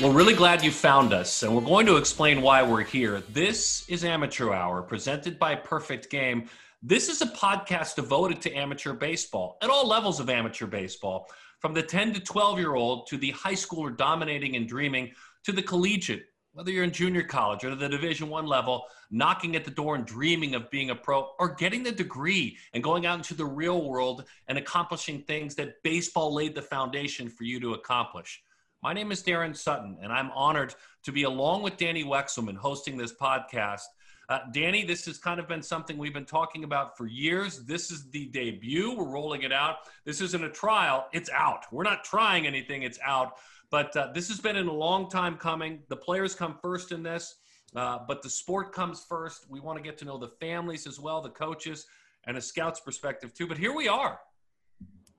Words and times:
We're 0.00 0.12
really 0.12 0.34
glad 0.34 0.62
you 0.62 0.70
found 0.70 1.12
us, 1.12 1.42
and 1.42 1.52
we're 1.52 1.60
going 1.60 1.84
to 1.86 1.96
explain 1.96 2.40
why 2.40 2.62
we're 2.62 2.84
here. 2.84 3.20
This 3.30 3.84
is 3.88 4.04
Amateur 4.04 4.52
Hour, 4.52 4.80
presented 4.80 5.40
by 5.40 5.56
Perfect 5.56 6.08
Game. 6.08 6.48
This 6.80 7.08
is 7.08 7.20
a 7.20 7.26
podcast 7.26 7.96
devoted 7.96 8.40
to 8.42 8.52
amateur 8.54 8.92
baseball 8.92 9.58
at 9.60 9.70
all 9.70 9.88
levels 9.88 10.20
of 10.20 10.30
amateur 10.30 10.68
baseball, 10.68 11.26
from 11.58 11.74
the 11.74 11.82
10 11.82 12.12
to 12.12 12.20
12 12.20 12.60
year 12.60 12.76
old 12.76 13.08
to 13.08 13.16
the 13.16 13.32
high 13.32 13.54
schooler 13.54 13.94
dominating 13.94 14.54
and 14.54 14.68
dreaming 14.68 15.10
to 15.42 15.50
the 15.50 15.62
collegiate, 15.62 16.26
whether 16.52 16.70
you're 16.70 16.84
in 16.84 16.92
junior 16.92 17.24
college 17.24 17.64
or 17.64 17.74
the 17.74 17.88
Division 17.88 18.28
One 18.28 18.46
level, 18.46 18.84
knocking 19.10 19.56
at 19.56 19.64
the 19.64 19.70
door 19.72 19.96
and 19.96 20.06
dreaming 20.06 20.54
of 20.54 20.70
being 20.70 20.90
a 20.90 20.94
pro, 20.94 21.28
or 21.40 21.56
getting 21.56 21.82
the 21.82 21.90
degree 21.90 22.56
and 22.72 22.84
going 22.84 23.04
out 23.04 23.18
into 23.18 23.34
the 23.34 23.44
real 23.44 23.82
world 23.82 24.26
and 24.46 24.58
accomplishing 24.58 25.22
things 25.22 25.56
that 25.56 25.82
baseball 25.82 26.32
laid 26.32 26.54
the 26.54 26.62
foundation 26.62 27.28
for 27.28 27.42
you 27.42 27.58
to 27.58 27.74
accomplish. 27.74 28.40
My 28.80 28.92
name 28.92 29.10
is 29.10 29.24
Daron 29.24 29.56
Sutton, 29.56 29.96
and 30.00 30.12
I'm 30.12 30.30
honored 30.30 30.72
to 31.02 31.10
be 31.10 31.24
along 31.24 31.62
with 31.62 31.76
Dani 31.76 32.04
Wexelman 32.04 32.56
hosting 32.56 32.96
this 32.96 33.12
podcast. 33.12 33.82
Uh, 34.28 34.38
Dani, 34.54 34.86
this 34.86 35.04
has 35.06 35.18
kind 35.18 35.40
of 35.40 35.48
been 35.48 35.62
something 35.62 35.98
we've 35.98 36.14
been 36.14 36.24
talking 36.24 36.62
about 36.62 36.96
for 36.96 37.08
years. 37.08 37.64
This 37.64 37.90
is 37.90 38.08
the 38.10 38.26
debut. 38.26 38.94
We're 38.94 39.08
rolling 39.08 39.42
it 39.42 39.52
out. 39.52 39.78
This 40.04 40.20
isn't 40.20 40.44
a 40.44 40.48
trial, 40.48 41.08
it's 41.12 41.28
out. 41.30 41.64
We're 41.72 41.82
not 41.82 42.04
trying 42.04 42.46
anything, 42.46 42.84
it's 42.84 43.00
out. 43.04 43.32
But 43.68 43.96
uh, 43.96 44.12
this 44.14 44.28
has 44.28 44.38
been 44.38 44.54
in 44.54 44.68
a 44.68 44.72
long 44.72 45.10
time 45.10 45.36
coming. 45.38 45.80
The 45.88 45.96
players 45.96 46.36
come 46.36 46.56
first 46.62 46.92
in 46.92 47.02
this, 47.02 47.34
uh, 47.74 47.98
but 48.06 48.22
the 48.22 48.30
sport 48.30 48.72
comes 48.72 49.04
first. 49.08 49.46
We 49.50 49.58
want 49.58 49.78
to 49.78 49.82
get 49.82 49.98
to 49.98 50.04
know 50.04 50.18
the 50.18 50.30
families 50.40 50.86
as 50.86 51.00
well, 51.00 51.20
the 51.20 51.30
coaches, 51.30 51.86
and 52.28 52.36
a 52.36 52.40
scout's 52.40 52.78
perspective 52.78 53.34
too. 53.34 53.48
But 53.48 53.58
here 53.58 53.74
we 53.74 53.88
are 53.88 54.20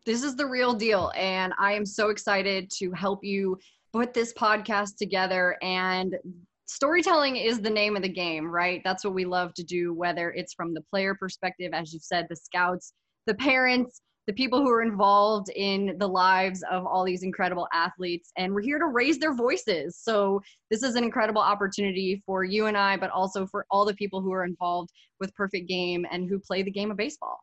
this 0.06 0.24
is 0.24 0.36
the 0.36 0.46
real 0.46 0.74
deal. 0.74 1.12
And 1.16 1.54
I 1.60 1.74
am 1.74 1.86
so 1.86 2.10
excited 2.10 2.70
to 2.78 2.92
help 2.92 3.24
you 3.24 3.58
put 3.94 4.14
this 4.14 4.34
podcast 4.34 4.98
together. 4.98 5.58
And 5.62 6.16
storytelling 6.68 7.36
is 7.36 7.62
the 7.62 7.70
name 7.70 7.96
of 7.96 8.04
the 8.04 8.10
game, 8.10 8.50
right? 8.50 8.82
That's 8.84 9.04
what 9.04 9.14
we 9.14 9.26
love 9.26 9.54
to 9.56 9.64
do, 9.64 9.94
whether 9.94 10.32
it's 10.32 10.54
from 10.54 10.74
the 10.74 10.82
player 10.82 11.16
perspective, 11.16 11.72
as 11.74 11.94
you 11.94 12.00
said, 12.00 12.28
the 12.30 12.36
scouts, 12.36 12.94
the 13.26 13.36
parents, 13.36 14.02
the 14.28 14.34
people 14.34 14.60
who 14.62 14.70
are 14.70 14.84
involved 14.84 15.50
in 15.56 15.96
the 15.98 16.08
lives 16.08 16.64
of 16.70 16.86
all 16.86 17.04
these 17.04 17.24
incredible 17.24 17.68
athletes. 17.74 18.32
And 18.38 18.54
we're 18.54 18.62
here 18.62 18.78
to 18.78 18.86
raise 18.86 19.18
their 19.18 19.34
voices. 19.34 19.98
So, 19.98 20.40
this 20.70 20.84
is 20.84 20.94
an 20.94 21.04
incredible 21.04 21.42
opportunity 21.42 22.22
for 22.28 22.44
you 22.44 22.68
and 22.68 22.78
I, 22.78 22.96
but 22.96 23.10
also 23.10 23.48
for 23.48 23.66
all 23.72 23.86
the 23.86 23.96
people 23.96 24.22
who 24.22 24.32
are 24.32 24.46
involved 24.46 24.92
with 25.20 25.34
Perfect 25.34 25.68
Game 25.68 26.06
and 26.12 26.30
who 26.30 26.38
play 26.38 26.62
the 26.62 26.70
game 26.70 26.92
of 26.92 26.98
baseball. 26.98 27.40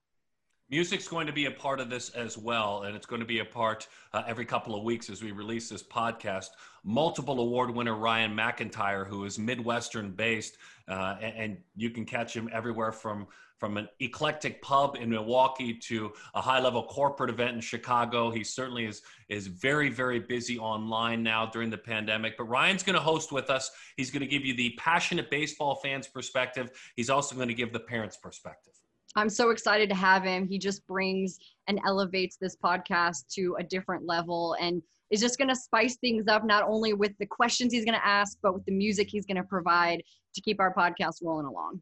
Music's 0.69 1.07
going 1.07 1.29
to 1.29 1.33
be 1.33 1.47
a 1.47 1.51
part 1.51 1.79
of 1.79 1.89
this 1.89 2.11
as 2.11 2.37
well, 2.37 2.83
and 2.83 2.97
it's 2.97 3.07
going 3.07 3.21
to 3.21 3.27
be 3.27 3.39
a 3.39 3.45
part 3.45 3.87
uh, 4.13 4.25
every 4.27 4.45
couple 4.45 4.75
of 4.75 4.83
weeks 4.83 5.09
as 5.09 5.23
we 5.23 5.31
release 5.31 5.69
this 5.69 5.83
podcast. 5.83 6.49
Multiple 6.83 7.39
award 7.39 7.71
winner 7.71 7.95
Ryan 7.95 8.35
McIntyre, 8.35 9.07
who 9.07 9.25
is 9.27 9.39
Midwestern 9.39 10.11
based, 10.11 10.57
uh, 10.89 11.19
and, 11.23 11.37
and, 11.37 11.57
you 11.77 11.91
can 11.91 12.05
catch 12.05 12.35
him 12.35 12.49
everywhere 12.53 12.91
from 12.91 13.29
from 13.59 13.77
an 13.77 13.89
eclectic 14.01 14.61
pub 14.61 14.97
in 15.01 15.09
Milwaukee 15.09 15.73
to 15.73 16.13
a 16.35 16.41
high 16.43 16.61
level 16.61 16.85
corporate 16.85 17.31
event 17.31 17.55
in 17.55 17.61
Chicago. 17.61 18.31
He 18.31 18.43
certainly 18.43 18.87
is 18.87 19.03
is 19.29 19.47
very 19.47 19.89
very 19.89 20.19
busy 20.19 20.59
online 20.59 21.23
now 21.23 21.47
during 21.47 21.71
the 21.71 21.79
pandemic. 21.79 22.37
But 22.37 22.45
Ryan's 22.45 22.83
going 22.83 22.97
to 22.97 23.03
host 23.03 23.31
with 23.31 23.51
us. 23.51 23.71
He's 23.97 24.11
going 24.11 24.23
to 24.23 24.27
give 24.27 24.45
you 24.45 24.55
the 24.55 24.75
passionate 24.79 25.31
baseball 25.31 25.77
fans 25.77 26.09
perspective. 26.09 26.71
He's 26.97 27.11
also 27.11 27.37
going 27.37 27.49
to 27.49 27.55
give 27.55 27.73
the 27.73 27.81
parents 27.81 28.17
perspective. 28.17 28.75
I'm 29.17 29.31
so 29.31 29.51
excited 29.51 29.89
to 29.89 29.95
have 29.95 30.23
him. 30.25 30.47
He 30.47 30.59
just 30.59 30.87
brings 30.87 31.39
and 31.69 31.81
elevates 31.87 32.37
this 32.37 32.55
podcast 32.55 33.29
to 33.33 33.57
a 33.59 33.65
different 33.65 34.07
level 34.07 34.57
and 34.61 34.83
is 35.11 35.21
just 35.21 35.39
going 35.39 35.49
to 35.49 35.57
spice 35.57 35.97
things 35.97 36.29
up, 36.29 36.45
not 36.45 36.65
only 36.65 36.93
with 36.93 37.13
the 37.19 37.27
questions 37.27 37.73
he's 37.73 37.85
going 37.85 37.99
to 37.99 38.07
ask, 38.07 38.37
but 38.43 38.53
with 38.53 38.65
the 38.67 38.73
music 38.73 39.09
he's 39.11 39.25
going 39.25 39.37
to 39.37 39.45
provide 39.45 40.03
to 40.35 40.41
keep 40.43 40.61
our 40.61 40.75
podcast 40.75 41.23
rolling 41.23 41.47
along. 41.47 41.81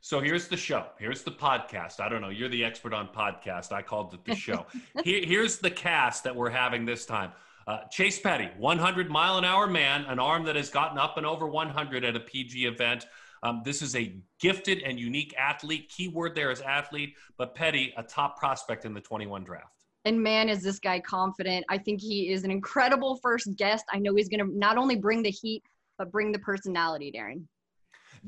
So 0.00 0.20
here's 0.20 0.48
the 0.48 0.56
show. 0.56 0.86
Here's 0.98 1.22
the 1.22 1.30
podcast. 1.30 2.00
I 2.00 2.08
don't 2.08 2.22
know. 2.22 2.30
You're 2.30 2.48
the 2.48 2.64
expert 2.64 2.94
on 2.94 3.08
podcast. 3.08 3.72
I 3.72 3.82
called 3.82 4.14
it 4.14 4.24
the 4.24 4.34
show. 4.34 4.64
Here, 5.04 5.22
here's 5.22 5.58
the 5.58 5.70
cast 5.70 6.24
that 6.24 6.34
we're 6.34 6.48
having 6.48 6.86
this 6.86 7.04
time. 7.04 7.32
Uh, 7.66 7.80
Chase 7.90 8.18
Petty, 8.18 8.48
100 8.56 9.10
mile 9.10 9.36
an 9.36 9.44
hour 9.44 9.66
man, 9.66 10.04
an 10.06 10.18
arm 10.18 10.44
that 10.44 10.56
has 10.56 10.70
gotten 10.70 10.96
up 10.96 11.18
and 11.18 11.26
over 11.26 11.46
100 11.46 12.04
at 12.04 12.16
a 12.16 12.20
PG 12.20 12.64
event. 12.64 13.06
Um, 13.42 13.62
this 13.64 13.82
is 13.82 13.96
a 13.96 14.14
gifted 14.40 14.82
and 14.82 14.98
unique 14.98 15.34
athlete. 15.38 15.88
Keyword 15.88 16.34
there 16.34 16.50
is 16.50 16.60
athlete, 16.60 17.14
but 17.38 17.54
Petty, 17.54 17.94
a 17.96 18.02
top 18.02 18.38
prospect 18.38 18.84
in 18.84 18.92
the 18.92 19.00
21 19.00 19.44
draft. 19.44 19.86
And 20.04 20.22
man, 20.22 20.48
is 20.48 20.62
this 20.62 20.78
guy 20.78 21.00
confident. 21.00 21.64
I 21.68 21.78
think 21.78 22.00
he 22.00 22.32
is 22.32 22.44
an 22.44 22.50
incredible 22.50 23.18
first 23.22 23.54
guest. 23.56 23.84
I 23.92 23.98
know 23.98 24.14
he's 24.14 24.28
going 24.28 24.40
to 24.40 24.58
not 24.58 24.78
only 24.78 24.96
bring 24.96 25.22
the 25.22 25.30
heat, 25.30 25.62
but 25.98 26.10
bring 26.10 26.32
the 26.32 26.38
personality, 26.38 27.12
Daron. 27.14 27.44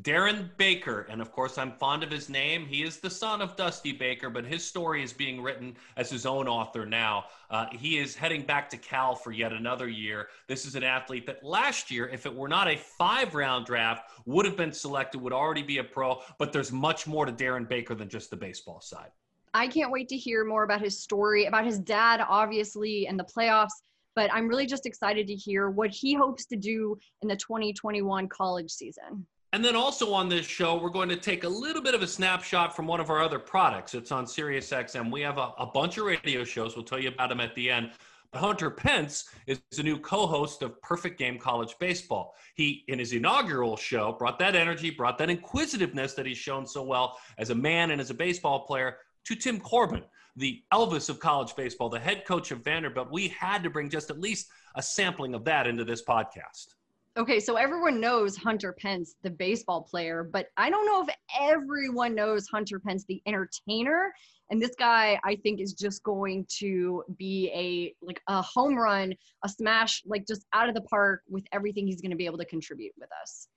Darren 0.01 0.49
Baker, 0.57 1.07
and 1.11 1.21
of 1.21 1.33
course, 1.33 1.59
I'm 1.59 1.73
fond 1.73 2.03
of 2.03 2.11
his 2.11 2.31
name. 2.31 2.65
He 2.65 2.83
is 2.83 2.99
the 2.99 3.11
son 3.11 3.43
of 3.43 3.57
Dusty 3.57 3.93
Baker, 3.93 4.31
but 4.31 4.47
his 4.47 4.65
story 4.65 5.03
is 5.03 5.13
being 5.13 5.43
written 5.43 5.77
as 5.99 6.09
his 6.09 6.25
own 6.25 6.49
author 6.49 6.87
now. 6.87 7.27
Uh, 7.51 7.67
he 7.71 7.99
is 7.99 8.15
heading 8.15 8.43
back 8.43 8.71
to 8.71 8.79
Cal 8.79 9.15
for 9.15 9.33
yet 9.33 9.53
another 9.53 9.89
year. 9.89 10.29
This 10.49 10.65
is 10.65 10.77
an 10.77 10.83
athlete 10.83 11.27
that 11.27 11.45
last 11.45 11.91
year, 11.91 12.09
if 12.09 12.25
it 12.25 12.35
were 12.35 12.49
not 12.49 12.69
a 12.69 12.77
five 12.79 13.35
round 13.35 13.67
draft, 13.67 14.11
would 14.25 14.47
have 14.47 14.57
been 14.57 14.73
selected, 14.73 15.21
would 15.21 15.33
already 15.33 15.63
be 15.63 15.79
a 15.79 15.85
pro, 15.85 16.23
but 16.39 16.55
there's 16.55 16.73
much 16.73 17.07
more 17.07 17.27
to 17.27 17.33
Darren 17.33 17.69
Baker 17.69 17.95
than 17.95 18.09
just 18.09 18.31
the 18.31 18.37
baseball 18.37 18.81
side. 18.81 19.11
I 19.53 19.69
can't 19.69 19.91
wait 19.91 20.09
to 20.09 20.17
hear 20.17 20.47
more 20.47 20.63
about 20.63 20.81
his 20.81 20.99
story, 20.99 21.45
about 21.45 21.67
his 21.67 21.79
dad, 21.79 22.25
obviously, 22.27 23.07
and 23.07 23.19
the 23.19 23.25
playoffs. 23.25 23.83
But 24.15 24.33
I'm 24.33 24.49
really 24.49 24.67
just 24.67 24.87
excited 24.87 25.27
to 25.27 25.35
hear 25.35 25.69
what 25.69 25.91
he 25.91 26.15
hopes 26.15 26.47
to 26.47 26.57
do 26.57 26.97
in 27.21 27.29
the 27.29 27.37
2021 27.37 28.29
college 28.29 28.71
season. 28.71 29.27
And 29.55 29.63
then 29.63 29.77
also 29.77 30.15
on 30.15 30.31
this 30.31 30.47
show, 30.47 30.81
we're 30.81 30.89
going 30.89 31.11
to 31.11 31.17
take 31.17 31.45
a 31.45 31.49
little 31.49 31.83
bit 31.83 31.95
of 31.95 32.01
a 32.01 32.07
snapshot 32.07 32.75
from 32.75 32.87
one 32.87 33.01
of 33.01 33.11
our 33.11 33.23
other 33.23 33.39
products. 33.39 33.93
It's 33.93 34.11
on 34.11 34.25
SiriusXM. 34.25 35.11
We 35.11 35.21
have 35.21 35.37
a, 35.37 35.53
a 35.59 35.67
bunch 35.67 35.99
of 35.99 36.07
radio 36.07 36.43
shows. 36.43 36.75
We'll 36.75 36.87
tell 36.87 36.99
you 36.99 37.11
about 37.11 37.29
them 37.29 37.41
at 37.41 37.55
the 37.55 37.71
end. 37.71 37.91
But 38.33 38.39
Hunter 38.41 38.71
Pence 38.71 39.29
is 39.47 39.61
a 39.77 39.83
new 39.83 39.99
co-host 39.99 40.63
of 40.63 40.81
Perfect 40.81 41.19
Game 41.19 41.39
College 41.39 41.75
Baseball. 41.79 42.35
He, 42.55 42.83
in 42.89 42.99
his 42.99 43.13
inaugural 43.13 43.77
show, 43.77 44.13
brought 44.13 44.39
that 44.39 44.57
energy, 44.57 44.89
brought 44.89 45.19
that 45.19 45.29
inquisitiveness 45.29 46.15
that 46.15 46.25
he's 46.25 46.39
shown 46.39 46.67
so 46.67 46.83
well 46.83 47.19
as 47.37 47.51
a 47.51 47.55
man 47.55 47.91
and 47.91 48.01
as 48.01 48.09
a 48.09 48.15
baseball 48.15 48.61
player 48.61 48.97
to 49.27 49.35
Tim 49.35 49.61
Corbin, 49.61 50.03
the 50.35 50.63
Elvis 50.73 51.11
of 51.11 51.21
college 51.21 51.55
baseball, 51.57 51.91
the 51.91 52.01
head 52.01 52.25
coach 52.25 52.53
of 52.53 52.65
Vanderbilt. 52.65 53.13
We 53.13 53.29
had 53.29 53.63
to 53.65 53.71
bring 53.71 53.91
just 53.91 54.09
at 54.09 54.19
least 54.19 54.49
a 54.77 54.83
sampling 54.83 55.35
of 55.35 55.45
that 55.45 55.67
into 55.67 55.85
this 55.85 56.03
podcast. 56.03 56.69
Okay, 57.19 57.41
so 57.41 57.57
everyone 57.57 58.01
knows 58.01 58.39
Hunter 58.39 58.73
Pence, 58.73 59.17
the 59.23 59.29
baseball 59.29 59.83
player, 59.83 60.25
but 60.25 60.47
I 60.57 60.71
don't 60.71 60.87
know 60.87 61.03
if 61.03 61.15
everyone 61.39 62.15
knows 62.15 62.49
Hunter 62.49 62.79
Pence, 62.79 63.05
the 63.07 63.21
entertainer. 63.27 64.15
And 64.49 64.61
this 64.61 64.75
guy, 64.79 65.21
I 65.23 65.37
think, 65.37 65.61
is 65.61 65.75
just 65.75 66.03
going 66.05 66.47
to 66.59 67.05
be 67.19 67.51
a 67.55 67.95
like 68.05 68.23
a 68.29 68.41
home 68.41 68.77
run, 68.77 69.13
a 69.45 69.49
smash, 69.49 70.03
like 70.07 70.27
just 70.27 70.47
out 70.55 70.71
of 70.71 70.75
the 70.75 70.81
park 70.83 71.23
with 71.29 71.45
everything 71.53 71.87
he's 71.87 72.01
going 72.01 72.13
to 72.13 72.17
be 72.17 72.25
able 72.25 72.39
to 72.39 72.47
contribute 72.47 72.93
with 72.99 73.11
us. 73.21 73.49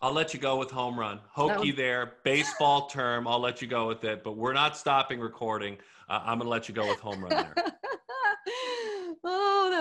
I'll 0.00 0.12
let 0.12 0.32
you 0.32 0.40
go 0.40 0.56
with 0.56 0.70
home 0.70 0.98
run. 0.98 1.20
Hokey 1.30 1.72
was- 1.72 1.76
there, 1.76 2.14
baseball 2.24 2.86
term. 2.86 3.28
I'll 3.28 3.40
let 3.40 3.60
you 3.60 3.68
go 3.68 3.88
with 3.88 4.04
it, 4.04 4.24
but 4.24 4.38
we're 4.38 4.54
not 4.54 4.74
stopping 4.74 5.20
recording. 5.20 5.76
Uh, 6.08 6.20
I'm 6.22 6.38
going 6.38 6.46
to 6.46 6.50
let 6.50 6.68
you 6.68 6.74
go 6.74 6.86
with 6.88 7.00
home 7.00 7.22
run 7.22 7.30
there. 7.30 7.54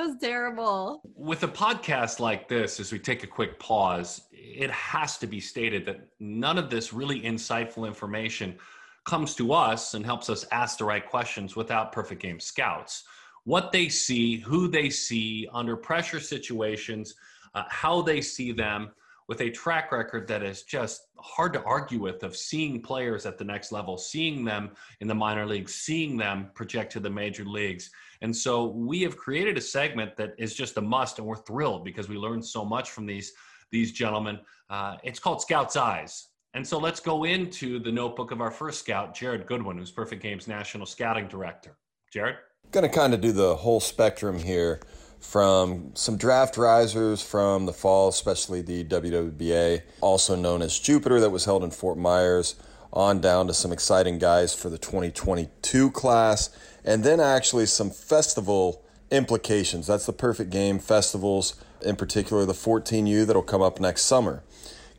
Was 0.06 0.18
terrible. 0.22 1.02
With 1.16 1.42
a 1.42 1.48
podcast 1.48 2.20
like 2.20 2.48
this, 2.48 2.80
as 2.80 2.92
we 2.92 3.00
take 3.00 3.24
a 3.24 3.28
quick 3.28 3.58
pause, 3.58 4.22
it 4.32 4.70
has 4.70 5.18
to 5.18 5.26
be 5.26 5.40
stated 5.40 5.84
that 5.88 6.10
none 6.20 6.60
of 6.60 6.70
this 6.70 6.94
really 6.94 7.22
insightful 7.22 7.88
information 7.88 8.56
comes 9.04 9.34
to 9.36 9.52
us 9.52 9.96
and 9.96 10.06
helps 10.06 10.30
us 10.30 10.46
ask 10.52 10.78
the 10.78 10.86
right 10.86 11.10
questions 11.10 11.56
without 11.56 11.92
perfect 11.92 12.22
game 12.22 12.40
scouts. 12.40 13.06
What 13.46 13.72
they 13.72 13.90
see, 13.90 14.38
who 14.38 14.68
they 14.68 14.92
see 14.92 15.48
under 15.52 15.76
pressure 15.76 16.20
situations, 16.20 17.16
uh, 17.56 17.64
how 17.70 18.04
they 18.04 18.22
see 18.22 18.52
them 18.52 18.92
with 19.28 19.42
a 19.42 19.50
track 19.50 19.92
record 19.92 20.28
that 20.28 20.44
is 20.44 20.62
just 20.64 21.08
hard 21.18 21.54
to 21.54 21.64
argue 21.64 22.00
with 22.00 22.22
of 22.22 22.36
seeing 22.36 22.80
players 22.80 23.26
at 23.26 23.40
the 23.40 23.44
next 23.44 23.72
level, 23.72 23.98
seeing 23.98 24.46
them 24.46 24.70
in 25.02 25.08
the 25.08 25.16
minor 25.16 25.48
leagues, 25.48 25.74
seeing 25.74 26.16
them 26.16 26.52
project 26.54 26.92
to 26.92 27.00
the 27.00 27.10
major 27.10 27.44
leagues. 27.44 27.90
And 28.26 28.36
so 28.36 28.66
we 28.66 29.04
have 29.04 29.18
created 29.18 29.56
a 29.56 29.62
segment 29.62 30.18
that 30.18 30.34
is 30.40 30.56
just 30.56 30.78
a 30.78 30.82
must, 30.82 31.20
and 31.20 31.28
we're 31.28 31.36
thrilled 31.36 31.86
because 31.86 32.10
we 32.10 32.18
learned 32.18 32.44
so 32.44 32.66
much 32.66 32.90
from 32.90 33.06
these 33.06 33.34
these 33.72 33.92
gentlemen. 33.92 34.40
Uh, 34.68 34.96
it's 35.04 35.20
called 35.20 35.44
Scout's 35.44 35.76
Eyes. 35.76 36.30
And 36.56 36.66
so 36.66 36.80
let's 36.80 37.00
go 37.00 37.26
into 37.26 37.78
the 37.78 37.92
notebook 37.92 38.32
of 38.32 38.42
our 38.42 38.50
first 38.50 38.80
scout, 38.80 39.16
Jered 39.16 39.46
Goodwin, 39.46 39.78
who's 39.78 39.92
Perfect 39.92 40.24
Games 40.24 40.48
National 40.48 40.88
Scouting 40.88 41.28
Director. 41.28 41.78
Jered? 42.12 42.38
Going 42.72 42.90
to 42.90 42.90
kind 42.90 43.14
of 43.14 43.22
do 43.22 43.32
the 43.32 43.58
whole 43.58 43.80
spectrum 43.80 44.40
here 44.40 44.82
from 45.20 45.92
some 45.94 46.18
draft 46.18 46.58
risers 46.58 47.22
from 47.22 47.68
the 47.68 47.74
fall, 47.74 48.08
especially 48.08 48.64
the 48.64 48.86
WWBA, 48.86 49.84
also 50.02 50.36
known 50.36 50.64
as 50.64 50.80
Jupiter, 50.80 51.20
that 51.20 51.30
was 51.30 51.46
held 51.46 51.64
in 51.64 51.70
Fort 51.70 52.00
Myers, 52.00 52.56
on 52.92 53.22
down 53.22 53.46
to 53.46 53.54
some 53.54 53.72
exciting 53.72 54.18
guys 54.18 54.56
for 54.56 54.70
the 54.72 54.80
2022 54.80 55.92
class, 55.92 56.50
and 56.86 57.04
then 57.04 57.20
actually 57.20 57.66
some 57.66 57.90
festival 57.90 58.82
implications. 59.12 59.88
That's 59.88 60.06
the 60.06 60.14
perfect 60.14 60.52
game 60.52 60.80
festivals 60.80 61.56
in 61.82 61.96
particular 61.96 62.46
the 62.46 62.54
14U 62.54 63.26
that'll 63.26 63.42
come 63.42 63.62
up 63.62 63.80
next 63.80 64.04
summer. 64.04 64.44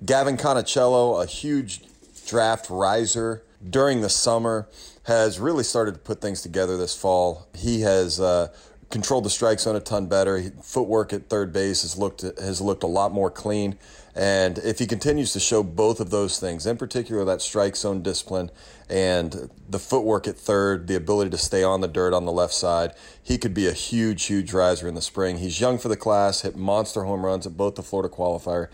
Gavin 0.04 0.36
Conticello, 0.36 1.22
a 1.22 1.26
huge 1.26 1.80
draft 2.26 2.68
riser 2.68 3.42
during 3.68 4.02
the 4.02 4.08
summer, 4.08 4.68
has 5.04 5.40
really 5.40 5.64
started 5.64 5.92
to 5.92 6.00
put 6.00 6.20
things 6.20 6.42
together 6.42 6.76
this 6.76 6.96
fall. 6.96 7.46
He 7.54 7.80
has 7.80 8.20
uh, 8.20 8.48
controlled 8.90 9.24
the 9.24 9.30
strike 9.30 9.60
zone 9.60 9.76
a 9.76 9.80
ton 9.80 10.06
better. 10.06 10.42
Footwork 10.62 11.12
at 11.12 11.28
third 11.28 11.52
base 11.52 11.82
has 11.82 11.96
looked 11.96 12.22
has 12.22 12.60
looked 12.60 12.82
a 12.82 12.88
lot 12.88 13.12
more 13.12 13.30
clean. 13.30 13.78
And 14.14 14.56
if 14.58 14.78
he 14.78 14.86
continues 14.86 15.34
to 15.34 15.40
show 15.40 15.62
both 15.62 16.00
of 16.00 16.08
those 16.08 16.40
things, 16.40 16.64
in 16.64 16.78
particular 16.78 17.22
that 17.26 17.42
strike 17.42 17.76
zone 17.76 18.02
discipline 18.02 18.50
and 18.88 19.50
the 19.68 19.78
footwork 19.78 20.26
at 20.26 20.38
third, 20.38 20.86
the 20.86 20.94
ability 20.94 21.30
to 21.32 21.38
stay 21.38 21.62
on 21.62 21.82
the 21.82 21.88
dirt 21.88 22.14
on 22.14 22.24
the 22.24 22.32
left 22.32 22.54
side, 22.54 22.92
he 23.22 23.36
could 23.36 23.52
be 23.52 23.66
a 23.66 23.72
huge, 23.72 24.24
huge 24.24 24.54
riser 24.54 24.88
in 24.88 24.94
the 24.94 25.02
spring. 25.02 25.36
He's 25.36 25.60
young 25.60 25.76
for 25.76 25.88
the 25.88 25.98
class, 25.98 26.40
hit 26.40 26.56
monster 26.56 27.02
home 27.04 27.26
runs 27.26 27.46
at 27.46 27.58
both 27.58 27.74
the 27.74 27.82
Florida 27.82 28.14
qualifier 28.14 28.68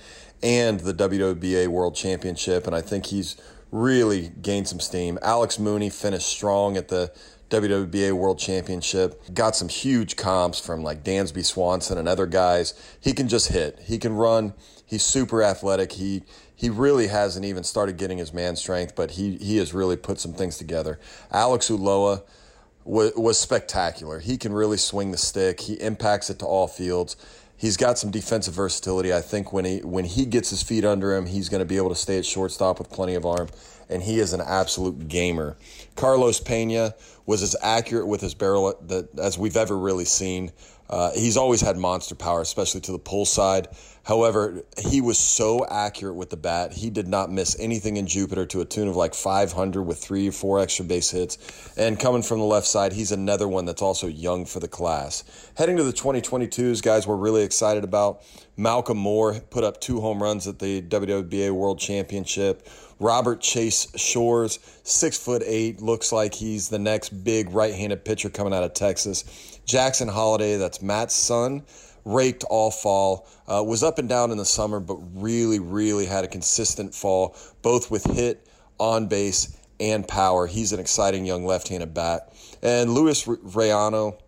and 0.45 0.79
the 0.81 0.95
WWBA 0.95 1.67
World 1.67 1.97
Championship, 1.97 2.67
and 2.67 2.77
I 2.77 2.81
think 2.81 3.07
he's 3.07 3.37
really 3.73 4.31
gained 4.43 4.69
some 4.69 4.81
steam. 4.81 5.19
Alex 5.23 5.59
Mooney 5.59 5.89
finished 5.89 6.29
strong 6.29 6.77
at 6.77 6.89
the 6.89 7.11
WWBA 7.53 8.13
World 8.13 8.39
Championship. 8.39 9.23
Got 9.35 9.55
some 9.55 9.69
huge 9.69 10.17
comps 10.17 10.59
from 10.59 10.83
like 10.83 11.05
Dansby 11.05 11.45
Swanson 11.45 11.99
and 11.99 12.09
other 12.09 12.27
guys. 12.27 12.73
He 12.99 13.13
can 13.13 13.29
just 13.29 13.49
hit. 13.49 13.79
He 13.85 13.99
can 13.99 14.15
run. 14.15 14.55
He's 14.87 15.03
super 15.03 15.43
athletic. 15.43 15.93
He 15.93 16.23
he 16.57 16.71
really 16.71 17.09
hasn't 17.09 17.45
even 17.45 17.63
started 17.63 17.99
getting 17.99 18.17
his 18.17 18.33
man 18.33 18.57
strength, 18.57 18.97
but 18.97 19.13
he 19.13 19.37
he 19.37 19.59
has 19.59 19.75
really 19.75 19.97
put 19.97 20.19
some 20.19 20.33
things 20.33 20.57
together. 20.57 20.99
Alex 21.31 21.69
Uloa 21.69 22.23
was, 22.85 23.13
was 23.17 23.39
spectacular. 23.39 24.19
He 24.21 24.39
can 24.39 24.55
really 24.55 24.79
swing 24.79 25.11
the 25.11 25.19
stick. 25.19 25.61
He 25.61 25.75
impacts 25.75 26.31
it 26.31 26.39
to 26.39 26.47
all 26.47 26.67
fields 26.67 27.17
he's 27.63 27.77
got 27.77 27.97
some 27.97 28.11
defensive 28.11 28.53
versatility. 28.53 29.15
I 29.15 29.23
think 29.23 29.53
when 29.53 29.65
he 29.65 29.79
when 29.79 30.05
he 30.05 30.27
gets 30.27 30.51
his 30.51 30.63
feet 30.63 30.85
under 30.85 31.17
him, 31.17 31.25
he's 31.25 31.49
going 31.49 31.61
to 31.61 31.65
be 31.65 31.79
able 31.79 31.89
to 31.91 31.95
stay 31.95 32.19
at 32.19 32.27
shortstop 32.27 32.79
with 32.79 32.91
plenty 32.91 33.15
of 33.15 33.25
arm, 33.25 33.49
and 33.89 34.03
he 34.03 34.19
is 34.19 34.35
an 34.35 34.43
absolute 34.43 35.09
gamer. 35.09 35.57
Carlos 35.97 36.41
Pena 36.41 36.95
was 37.25 37.41
as 37.43 37.57
accurate 37.63 38.09
with 38.09 38.21
his 38.21 38.35
barrel 38.35 38.75
that, 38.89 39.17
as 39.19 39.39
we've 39.39 39.57
ever 39.57 39.79
really 39.79 40.05
seen. 40.05 40.53
Uh, 40.91 41.11
he's 41.13 41.39
always 41.39 41.63
had 41.63 41.79
monster 41.79 42.15
power, 42.15 42.43
especially 42.43 42.81
to 42.83 42.93
the 42.93 42.99
pull 42.99 43.25
side. 43.25 43.69
However, 44.05 44.65
he 44.79 45.01
was 45.01 45.19
so 45.19 45.65
accurate 45.67 46.17
with 46.17 46.31
the 46.31 46.37
bat. 46.37 46.73
He 46.73 46.91
did 46.91 47.07
not 47.07 47.31
miss 47.31 47.57
anything 47.61 47.97
in 47.97 48.07
Jupiter 48.07 48.45
to 48.47 48.61
a 48.61 48.65
tune 48.65 48.89
of 48.89 48.97
like 48.97 49.15
500 49.15 49.83
with 49.83 49.99
three 49.99 50.29
or 50.29 50.33
four 50.33 50.59
extra 50.59 50.85
base 50.85 51.11
hits. 51.11 51.39
And 51.77 52.01
coming 52.01 52.23
from 52.23 52.41
the 52.41 52.45
left 52.45 52.67
side, 52.67 52.93
he's 52.93 53.13
another 53.13 53.47
one 53.47 53.65
that's 53.65 53.83
also 53.83 54.09
young 54.09 54.45
for 54.45 54.59
the 54.59 54.69
class. 54.69 55.53
Heading 55.57 55.77
to 55.77 55.85
the 55.85 55.93
2022s, 55.93 56.83
guys, 56.83 57.07
we're 57.07 57.17
really 57.17 57.45
excited 57.45 57.85
about. 57.85 58.23
Malcolm 58.57 58.99
Moore 58.99 59.41
put 59.51 59.65
up 59.65 59.81
two 59.81 60.01
home 60.01 60.23
runs 60.23 60.47
at 60.47 60.59
the 60.59 60.83
WWBA 60.83 61.53
World 61.53 61.79
Championship. 61.79 62.69
Robert 62.99 63.41
Chase 63.41 63.89
Shores, 63.97 64.59
six 64.85 65.19
foot 65.19 65.43
eight, 65.45 65.81
looks 65.81 66.13
like 66.13 66.35
he's 66.35 66.69
the 66.69 66.79
next 66.79 67.11
big 67.25 67.51
right-handed 67.51 68.05
pitcher 68.05 68.31
coming 68.31 68.53
out 68.53 68.63
of 68.63 68.75
Texas. 68.75 69.61
Jackson 69.65 70.09
Holliday, 70.09 70.57
that's 70.57 70.83
Matt's 70.83 71.15
son, 71.15 71.65
raked 72.05 72.45
all 72.45 72.71
fall. 72.71 73.29
Uh, 73.47 73.63
was 73.67 73.83
up 73.83 73.99
and 73.99 74.09
down 74.09 74.31
in 74.31 74.39
the 74.39 74.45
summer, 74.45 74.81
but 74.81 74.97
really, 75.15 75.59
really 75.59 76.07
had 76.07 76.25
a 76.25 76.29
consistent 76.29 76.95
fall, 76.95 77.37
both 77.63 77.91
with 77.91 78.05
hit, 78.05 78.47
on 78.79 79.07
base, 79.07 79.57
and 79.81 80.07
power. 80.07 80.47
He's 80.47 80.73
an 80.73 80.81
exciting 80.81 81.27
young 81.27 81.45
left-handed 81.45 81.93
bat. 81.95 82.33
And 82.63 82.95
Luis 82.95 83.25
Rayano, 83.25 84.19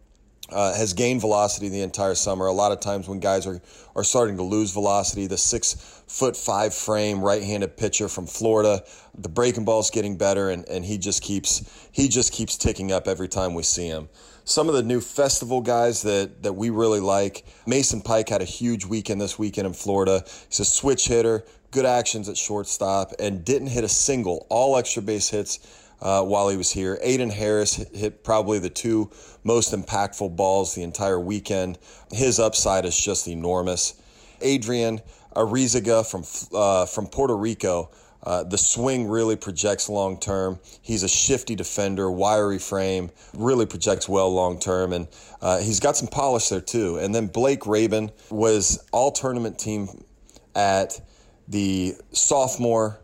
uh, 0.54 0.74
has 0.74 0.92
gained 0.94 1.20
velocity 1.20 1.68
the 1.68 1.82
entire 1.82 2.14
summer. 2.14 2.46
A 2.46 2.52
lot 2.52 2.72
of 2.72 2.80
times 2.80 3.08
when 3.08 3.18
guys 3.18 3.46
are, 3.46 3.60
are 3.96 4.04
starting 4.04 4.36
to 4.36 4.42
lose 4.42 4.72
velocity, 4.72 5.26
the 5.26 5.36
six 5.36 5.74
foot 6.06 6.36
five 6.36 6.72
frame 6.72 7.20
right 7.20 7.42
handed 7.42 7.76
pitcher 7.76 8.08
from 8.08 8.26
Florida, 8.26 8.82
the 9.18 9.28
breaking 9.28 9.64
ball's 9.64 9.90
getting 9.90 10.16
better 10.16 10.50
and, 10.50 10.66
and 10.68 10.84
he 10.84 10.96
just 10.96 11.22
keeps 11.22 11.88
he 11.92 12.08
just 12.08 12.32
keeps 12.32 12.56
ticking 12.56 12.92
up 12.92 13.08
every 13.08 13.28
time 13.28 13.54
we 13.54 13.64
see 13.64 13.88
him. 13.88 14.08
Some 14.44 14.68
of 14.68 14.74
the 14.74 14.82
new 14.82 15.00
festival 15.00 15.60
guys 15.60 16.02
that, 16.02 16.42
that 16.42 16.52
we 16.52 16.68
really 16.68 17.00
like. 17.00 17.46
Mason 17.66 18.02
Pike 18.02 18.28
had 18.28 18.42
a 18.42 18.46
huge 18.46 18.84
weekend 18.84 19.20
this 19.20 19.38
weekend 19.38 19.66
in 19.66 19.72
Florida. 19.72 20.22
He's 20.50 20.60
a 20.60 20.64
switch 20.66 21.08
hitter, 21.08 21.44
good 21.70 21.86
actions 21.86 22.28
at 22.28 22.36
shortstop, 22.36 23.12
and 23.18 23.42
didn't 23.42 23.68
hit 23.68 23.84
a 23.84 23.88
single, 23.88 24.46
all 24.50 24.76
extra 24.76 25.02
base 25.02 25.30
hits 25.30 25.83
uh, 26.04 26.22
while 26.22 26.48
he 26.50 26.56
was 26.56 26.70
here. 26.70 26.98
Aiden 27.04 27.32
Harris 27.32 27.76
hit, 27.94 28.22
probably 28.22 28.58
the 28.58 28.70
two 28.70 29.10
most 29.42 29.72
impactful 29.72 30.36
balls 30.36 30.74
the 30.74 30.82
entire 30.82 31.18
weekend. 31.18 31.78
His 32.12 32.38
upside 32.38 32.84
is 32.84 32.96
just 32.96 33.26
enormous. 33.26 33.94
Adrian 34.42 35.00
Arizaga 35.34 36.08
from 36.08 36.24
uh, 36.56 36.86
from 36.86 37.06
Puerto 37.06 37.36
Rico. 37.36 37.90
Uh, 38.22 38.42
the 38.42 38.56
swing 38.56 39.06
really 39.06 39.36
projects 39.36 39.88
long 39.88 40.18
term. 40.18 40.58
He's 40.80 41.02
a 41.02 41.08
shifty 41.08 41.54
defender, 41.54 42.10
wiry 42.10 42.58
frame, 42.58 43.10
really 43.34 43.66
projects 43.66 44.08
well 44.08 44.32
long 44.32 44.58
term, 44.58 44.92
and 44.92 45.08
uh, 45.42 45.58
he's 45.58 45.80
got 45.80 45.96
some 45.96 46.08
polish 46.08 46.48
there 46.48 46.62
too. 46.62 46.98
And 46.98 47.14
then 47.14 47.26
Blake 47.26 47.66
Rabin 47.66 48.10
was 48.30 48.86
all 48.92 49.10
tournament 49.12 49.58
team 49.58 49.88
at 50.54 51.00
the 51.48 51.94
sophomore 52.12 52.98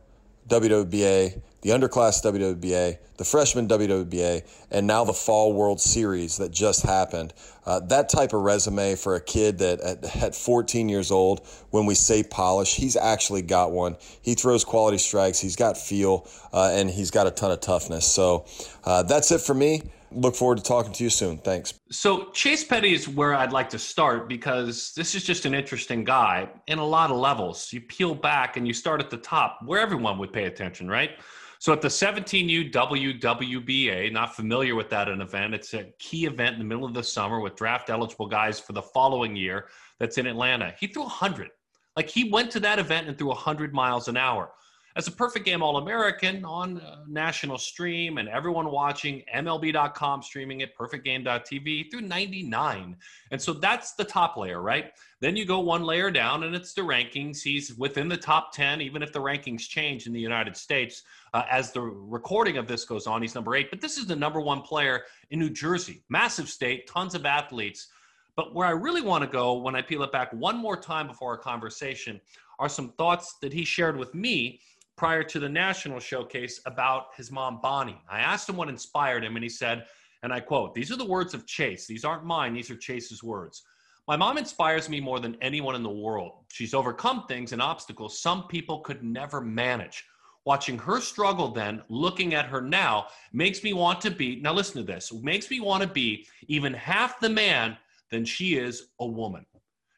WWBA 0.48 1.42
the 1.62 1.70
underclass 1.70 2.22
WWBA, 2.24 2.98
the 3.16 3.24
freshman 3.24 3.68
WWBA, 3.68 4.42
and 4.70 4.86
now 4.86 5.04
the 5.04 5.12
fall 5.12 5.52
World 5.52 5.80
Series 5.80 6.38
that 6.38 6.50
just 6.50 6.82
happened. 6.82 7.34
Uh, 7.66 7.80
that 7.80 8.08
type 8.08 8.32
of 8.32 8.40
resume 8.42 8.96
for 8.96 9.14
a 9.14 9.20
kid 9.20 9.58
that 9.58 9.80
at, 9.80 10.16
at 10.16 10.34
14 10.34 10.88
years 10.88 11.10
old, 11.10 11.46
when 11.70 11.86
we 11.86 11.94
say 11.94 12.22
polish, 12.22 12.74
he's 12.76 12.96
actually 12.96 13.42
got 13.42 13.72
one. 13.72 13.96
He 14.22 14.34
throws 14.34 14.64
quality 14.64 14.98
strikes, 14.98 15.38
he's 15.38 15.56
got 15.56 15.76
feel, 15.76 16.28
uh, 16.52 16.70
and 16.72 16.90
he's 16.90 17.10
got 17.10 17.26
a 17.26 17.30
ton 17.30 17.50
of 17.50 17.60
toughness. 17.60 18.06
So 18.06 18.46
uh, 18.84 19.02
that's 19.02 19.30
it 19.30 19.40
for 19.40 19.54
me. 19.54 19.82
Look 20.12 20.34
forward 20.34 20.58
to 20.58 20.64
talking 20.64 20.92
to 20.94 21.04
you 21.04 21.10
soon. 21.10 21.38
Thanks. 21.38 21.74
So, 21.90 22.30
Chase 22.32 22.64
Petty 22.64 22.92
is 22.92 23.08
where 23.08 23.32
I'd 23.32 23.52
like 23.52 23.70
to 23.70 23.78
start 23.78 24.28
because 24.28 24.92
this 24.96 25.14
is 25.14 25.22
just 25.22 25.46
an 25.46 25.54
interesting 25.54 26.02
guy 26.02 26.48
in 26.66 26.80
a 26.80 26.84
lot 26.84 27.12
of 27.12 27.16
levels. 27.16 27.72
You 27.72 27.80
peel 27.80 28.16
back 28.16 28.56
and 28.56 28.66
you 28.66 28.72
start 28.72 29.00
at 29.00 29.10
the 29.10 29.16
top 29.16 29.60
where 29.64 29.80
everyone 29.80 30.18
would 30.18 30.32
pay 30.32 30.46
attention, 30.46 30.88
right? 30.88 31.12
So 31.60 31.74
at 31.74 31.82
the 31.82 31.88
17U 31.88 32.72
WWBA, 32.72 34.10
not 34.12 34.34
familiar 34.34 34.74
with 34.74 34.88
that 34.88 35.10
an 35.10 35.20
event, 35.20 35.52
it's 35.52 35.74
a 35.74 35.84
key 35.98 36.24
event 36.24 36.54
in 36.54 36.58
the 36.58 36.64
middle 36.64 36.86
of 36.86 36.94
the 36.94 37.02
summer 37.02 37.38
with 37.38 37.54
draft 37.54 37.90
eligible 37.90 38.26
guys 38.26 38.58
for 38.58 38.72
the 38.72 38.80
following 38.80 39.36
year 39.36 39.66
that's 39.98 40.16
in 40.16 40.26
Atlanta. 40.26 40.74
He 40.80 40.86
threw 40.86 41.02
100. 41.02 41.50
Like 41.96 42.08
he 42.08 42.30
went 42.30 42.50
to 42.52 42.60
that 42.60 42.78
event 42.78 43.08
and 43.08 43.18
threw 43.18 43.26
100 43.26 43.74
miles 43.74 44.08
an 44.08 44.16
hour 44.16 44.52
as 44.96 45.06
a 45.06 45.12
perfect 45.12 45.44
game 45.44 45.62
All 45.62 45.76
American 45.76 46.44
on 46.44 46.80
uh, 46.80 47.04
national 47.08 47.58
stream 47.58 48.18
and 48.18 48.28
everyone 48.28 48.70
watching 48.70 49.22
MLB.com 49.34 50.22
streaming 50.22 50.60
it, 50.60 50.76
perfectgame.tv 50.76 51.90
through 51.90 52.00
99. 52.00 52.96
And 53.30 53.40
so 53.40 53.52
that's 53.52 53.92
the 53.92 54.04
top 54.04 54.36
layer, 54.36 54.60
right? 54.60 54.92
Then 55.20 55.36
you 55.36 55.44
go 55.44 55.60
one 55.60 55.84
layer 55.84 56.10
down 56.10 56.42
and 56.42 56.54
it's 56.54 56.74
the 56.74 56.82
rankings. 56.82 57.42
He's 57.42 57.74
within 57.74 58.08
the 58.08 58.16
top 58.16 58.52
10, 58.52 58.80
even 58.80 59.02
if 59.02 59.12
the 59.12 59.20
rankings 59.20 59.68
change 59.68 60.06
in 60.06 60.12
the 60.12 60.20
United 60.20 60.56
States. 60.56 61.02
Uh, 61.32 61.44
as 61.50 61.72
the 61.72 61.80
recording 61.80 62.56
of 62.56 62.66
this 62.66 62.84
goes 62.84 63.06
on, 63.06 63.22
he's 63.22 63.34
number 63.34 63.54
eight. 63.54 63.70
But 63.70 63.80
this 63.80 63.96
is 63.98 64.06
the 64.06 64.16
number 64.16 64.40
one 64.40 64.62
player 64.62 65.04
in 65.30 65.38
New 65.38 65.50
Jersey, 65.50 66.02
massive 66.08 66.48
state, 66.48 66.88
tons 66.88 67.14
of 67.14 67.24
athletes. 67.24 67.88
But 68.36 68.54
where 68.54 68.66
I 68.66 68.72
really 68.72 69.02
want 69.02 69.22
to 69.22 69.30
go 69.30 69.54
when 69.54 69.76
I 69.76 69.82
peel 69.82 70.02
it 70.02 70.12
back 70.12 70.32
one 70.32 70.56
more 70.56 70.76
time 70.76 71.06
before 71.06 71.30
our 71.30 71.38
conversation 71.38 72.20
are 72.58 72.68
some 72.68 72.92
thoughts 72.92 73.36
that 73.42 73.52
he 73.52 73.64
shared 73.64 73.96
with 73.96 74.14
me 74.14 74.60
prior 74.96 75.22
to 75.24 75.38
the 75.38 75.48
national 75.48 75.98
showcase 76.00 76.60
about 76.66 77.06
his 77.16 77.30
mom, 77.30 77.60
Bonnie. 77.62 78.00
I 78.08 78.20
asked 78.20 78.48
him 78.48 78.56
what 78.56 78.68
inspired 78.68 79.24
him, 79.24 79.36
and 79.36 79.42
he 79.42 79.48
said, 79.48 79.86
and 80.22 80.32
I 80.32 80.40
quote, 80.40 80.74
These 80.74 80.92
are 80.92 80.96
the 80.96 81.04
words 81.04 81.32
of 81.32 81.46
Chase. 81.46 81.86
These 81.86 82.04
aren't 82.04 82.24
mine, 82.24 82.52
these 82.52 82.70
are 82.70 82.76
Chase's 82.76 83.22
words. 83.22 83.62
My 84.06 84.16
mom 84.16 84.38
inspires 84.38 84.88
me 84.88 85.00
more 85.00 85.20
than 85.20 85.36
anyone 85.40 85.74
in 85.74 85.82
the 85.82 85.88
world. 85.88 86.32
She's 86.48 86.74
overcome 86.74 87.26
things 87.28 87.52
and 87.52 87.62
obstacles 87.62 88.18
some 88.18 88.48
people 88.48 88.80
could 88.80 89.02
never 89.02 89.40
manage. 89.40 90.04
Watching 90.46 90.78
her 90.78 91.00
struggle, 91.00 91.48
then, 91.48 91.82
looking 91.88 92.34
at 92.34 92.46
her 92.46 92.62
now, 92.62 93.08
makes 93.32 93.62
me 93.62 93.72
want 93.72 94.00
to 94.00 94.10
be, 94.10 94.40
now 94.40 94.54
listen 94.54 94.76
to 94.76 94.92
this, 94.92 95.12
makes 95.12 95.50
me 95.50 95.60
want 95.60 95.82
to 95.82 95.88
be 95.88 96.26
even 96.48 96.72
half 96.72 97.20
the 97.20 97.28
man 97.28 97.76
than 98.10 98.24
she 98.24 98.56
is 98.56 98.88
a 99.00 99.06
woman. 99.06 99.44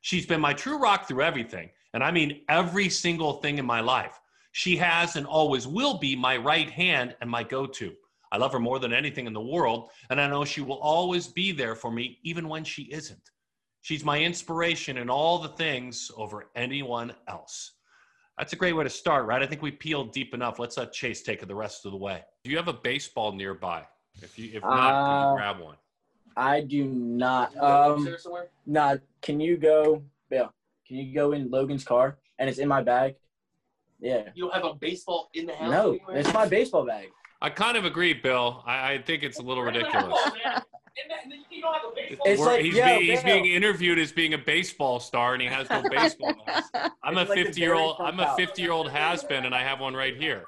She's 0.00 0.26
been 0.26 0.40
my 0.40 0.52
true 0.52 0.78
rock 0.78 1.06
through 1.06 1.22
everything, 1.22 1.70
and 1.94 2.02
I 2.02 2.10
mean 2.10 2.42
every 2.48 2.88
single 2.88 3.34
thing 3.34 3.58
in 3.58 3.64
my 3.64 3.80
life. 3.80 4.20
She 4.50 4.76
has 4.76 5.16
and 5.16 5.26
always 5.26 5.66
will 5.66 5.98
be 5.98 6.16
my 6.16 6.36
right 6.36 6.68
hand 6.68 7.16
and 7.20 7.30
my 7.30 7.44
go 7.44 7.66
to. 7.66 7.94
I 8.32 8.38
love 8.38 8.52
her 8.52 8.58
more 8.58 8.78
than 8.78 8.92
anything 8.92 9.26
in 9.26 9.32
the 9.32 9.40
world, 9.40 9.90
and 10.10 10.20
I 10.20 10.26
know 10.26 10.44
she 10.44 10.60
will 10.60 10.78
always 10.78 11.28
be 11.28 11.52
there 11.52 11.76
for 11.76 11.90
me, 11.90 12.18
even 12.24 12.48
when 12.48 12.64
she 12.64 12.84
isn't. 12.84 13.30
She's 13.82 14.04
my 14.04 14.20
inspiration 14.20 14.98
in 14.98 15.08
all 15.08 15.38
the 15.38 15.50
things 15.50 16.10
over 16.16 16.50
anyone 16.56 17.14
else. 17.28 17.72
That's 18.38 18.52
a 18.52 18.56
great 18.56 18.72
way 18.72 18.84
to 18.84 18.90
start, 18.90 19.26
right? 19.26 19.42
I 19.42 19.46
think 19.46 19.62
we 19.62 19.70
peeled 19.70 20.12
deep 20.12 20.34
enough. 20.34 20.58
Let's 20.58 20.76
let 20.76 20.92
Chase 20.92 21.22
take 21.22 21.42
it 21.42 21.48
the 21.48 21.54
rest 21.54 21.84
of 21.84 21.92
the 21.92 21.98
way. 21.98 22.22
Do 22.44 22.50
you 22.50 22.56
have 22.56 22.68
a 22.68 22.72
baseball 22.72 23.32
nearby? 23.32 23.84
If 24.22 24.38
you, 24.38 24.50
if 24.54 24.62
not, 24.62 24.72
uh, 24.72 25.06
can 25.06 25.20
you 25.20 25.26
uh, 25.26 25.34
grab 25.36 25.60
one? 25.60 25.76
I 26.36 26.60
do 26.62 26.84
not. 26.84 27.56
Um, 27.58 28.08
nah, 28.66 28.96
can 29.20 29.38
you 29.38 29.56
go? 29.56 30.02
Yeah. 30.30 30.46
Can 30.86 30.96
you 30.96 31.14
go 31.14 31.32
in 31.32 31.50
Logan's 31.50 31.84
car 31.84 32.18
and 32.38 32.48
it's 32.48 32.58
in 32.58 32.68
my 32.68 32.82
bag? 32.82 33.16
Yeah. 34.00 34.30
You 34.34 34.44
don't 34.44 34.54
have 34.54 34.64
a 34.64 34.74
baseball 34.74 35.30
in 35.34 35.46
the 35.46 35.54
house 35.54 35.70
No, 35.70 35.90
anywhere? 35.92 36.16
it's 36.16 36.32
my 36.32 36.48
baseball 36.48 36.86
bag. 36.86 37.08
I 37.40 37.50
kind 37.50 37.76
of 37.76 37.84
agree, 37.84 38.14
Bill. 38.14 38.62
I, 38.66 38.94
I 38.94 39.02
think 39.02 39.22
it's 39.22 39.38
a 39.38 39.42
little 39.42 39.62
ridiculous. 39.70 40.18
Man. 41.08 41.18
And 41.24 41.32
that- 41.32 41.38
you 41.50 41.60
don't 41.62 41.74
have 41.74 41.82
a 41.90 41.94
baseball. 41.94 42.26
It's 42.26 42.40
We're- 42.40 42.52
like, 42.52 42.64
he's, 42.64 42.74
yo, 42.76 42.84
being, 42.84 43.02
he's 43.02 43.22
being 43.22 43.46
interviewed 43.46 43.98
as 43.98 44.12
being 44.12 44.34
a 44.34 44.38
baseball 44.38 45.00
star, 45.00 45.32
and 45.34 45.42
he 45.42 45.48
has 45.48 45.68
no 45.70 45.82
baseball. 45.90 46.34
I'm 47.02 47.16
a 47.18 47.22
It's 47.22 47.30
like 47.30 47.38
the 47.38 47.44
50 47.44 47.60
year 47.60 47.74
old. 47.74 47.96
I'm 48.00 48.20
a 48.20 48.34
50 48.36 48.62
year 48.62 48.72
old 48.72 48.90
has 48.90 49.24
been, 49.24 49.44
and 49.44 49.54
I 49.54 49.62
have 49.62 49.80
one 49.80 49.94
right 49.94 50.16
here. 50.16 50.44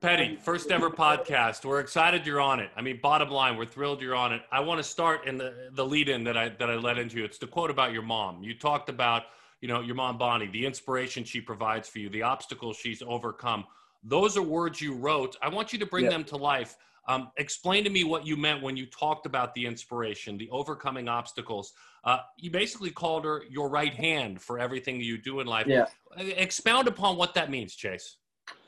Petty, 0.00 0.36
first 0.36 0.70
ever 0.70 0.90
podcast. 0.90 1.64
We're 1.64 1.80
excited 1.80 2.24
you're 2.24 2.40
on 2.40 2.60
it. 2.60 2.70
I 2.76 2.82
mean, 2.82 3.00
bottom 3.02 3.30
line, 3.30 3.56
we're 3.56 3.64
thrilled 3.66 4.00
you're 4.00 4.14
on 4.14 4.32
it. 4.32 4.42
I 4.52 4.60
want 4.60 4.78
to 4.78 4.84
start 4.84 5.26
in 5.26 5.36
the 5.38 5.70
the 5.72 5.84
lead 5.84 6.08
in 6.08 6.22
that 6.24 6.36
I 6.36 6.50
that 6.50 6.70
I 6.70 6.76
led 6.76 6.98
into. 6.98 7.24
It's 7.24 7.38
the 7.38 7.48
quote 7.48 7.70
about 7.70 7.92
your 7.92 8.02
mom. 8.02 8.44
You 8.44 8.54
talked 8.56 8.88
about 8.88 9.24
you 9.60 9.66
know 9.66 9.80
your 9.80 9.96
mom 9.96 10.16
Bonnie, 10.16 10.46
the 10.46 10.64
inspiration 10.64 11.24
she 11.24 11.40
provides 11.40 11.88
for 11.88 11.98
you, 11.98 12.08
the 12.10 12.22
obstacles 12.22 12.76
she's 12.76 13.02
overcome. 13.02 13.64
Those 14.04 14.36
are 14.36 14.42
words 14.42 14.80
you 14.80 14.94
wrote. 14.94 15.34
I 15.42 15.48
want 15.48 15.72
you 15.72 15.80
to 15.80 15.86
bring 15.86 16.04
Yeah. 16.04 16.10
them 16.12 16.22
to 16.26 16.36
life. 16.36 16.76
Um, 17.08 17.30
explain 17.38 17.84
to 17.84 17.90
me 17.90 18.04
what 18.04 18.26
you 18.26 18.36
meant 18.36 18.62
when 18.62 18.76
you 18.76 18.86
talked 18.86 19.26
about 19.26 19.54
the 19.54 19.64
inspiration, 19.66 20.36
the 20.36 20.48
overcoming 20.50 21.08
obstacles. 21.08 21.72
Uh, 22.04 22.18
you 22.36 22.50
basically 22.50 22.90
called 22.90 23.24
her 23.24 23.42
your 23.50 23.68
right 23.68 23.94
hand 23.94 24.40
for 24.40 24.58
everything 24.58 25.00
you 25.00 25.18
do 25.18 25.40
in 25.40 25.46
life. 25.46 25.66
Yeah. 25.66 25.86
Expound 26.18 26.86
upon 26.86 27.16
what 27.16 27.34
that 27.34 27.50
means, 27.50 27.74
Chase. 27.74 28.18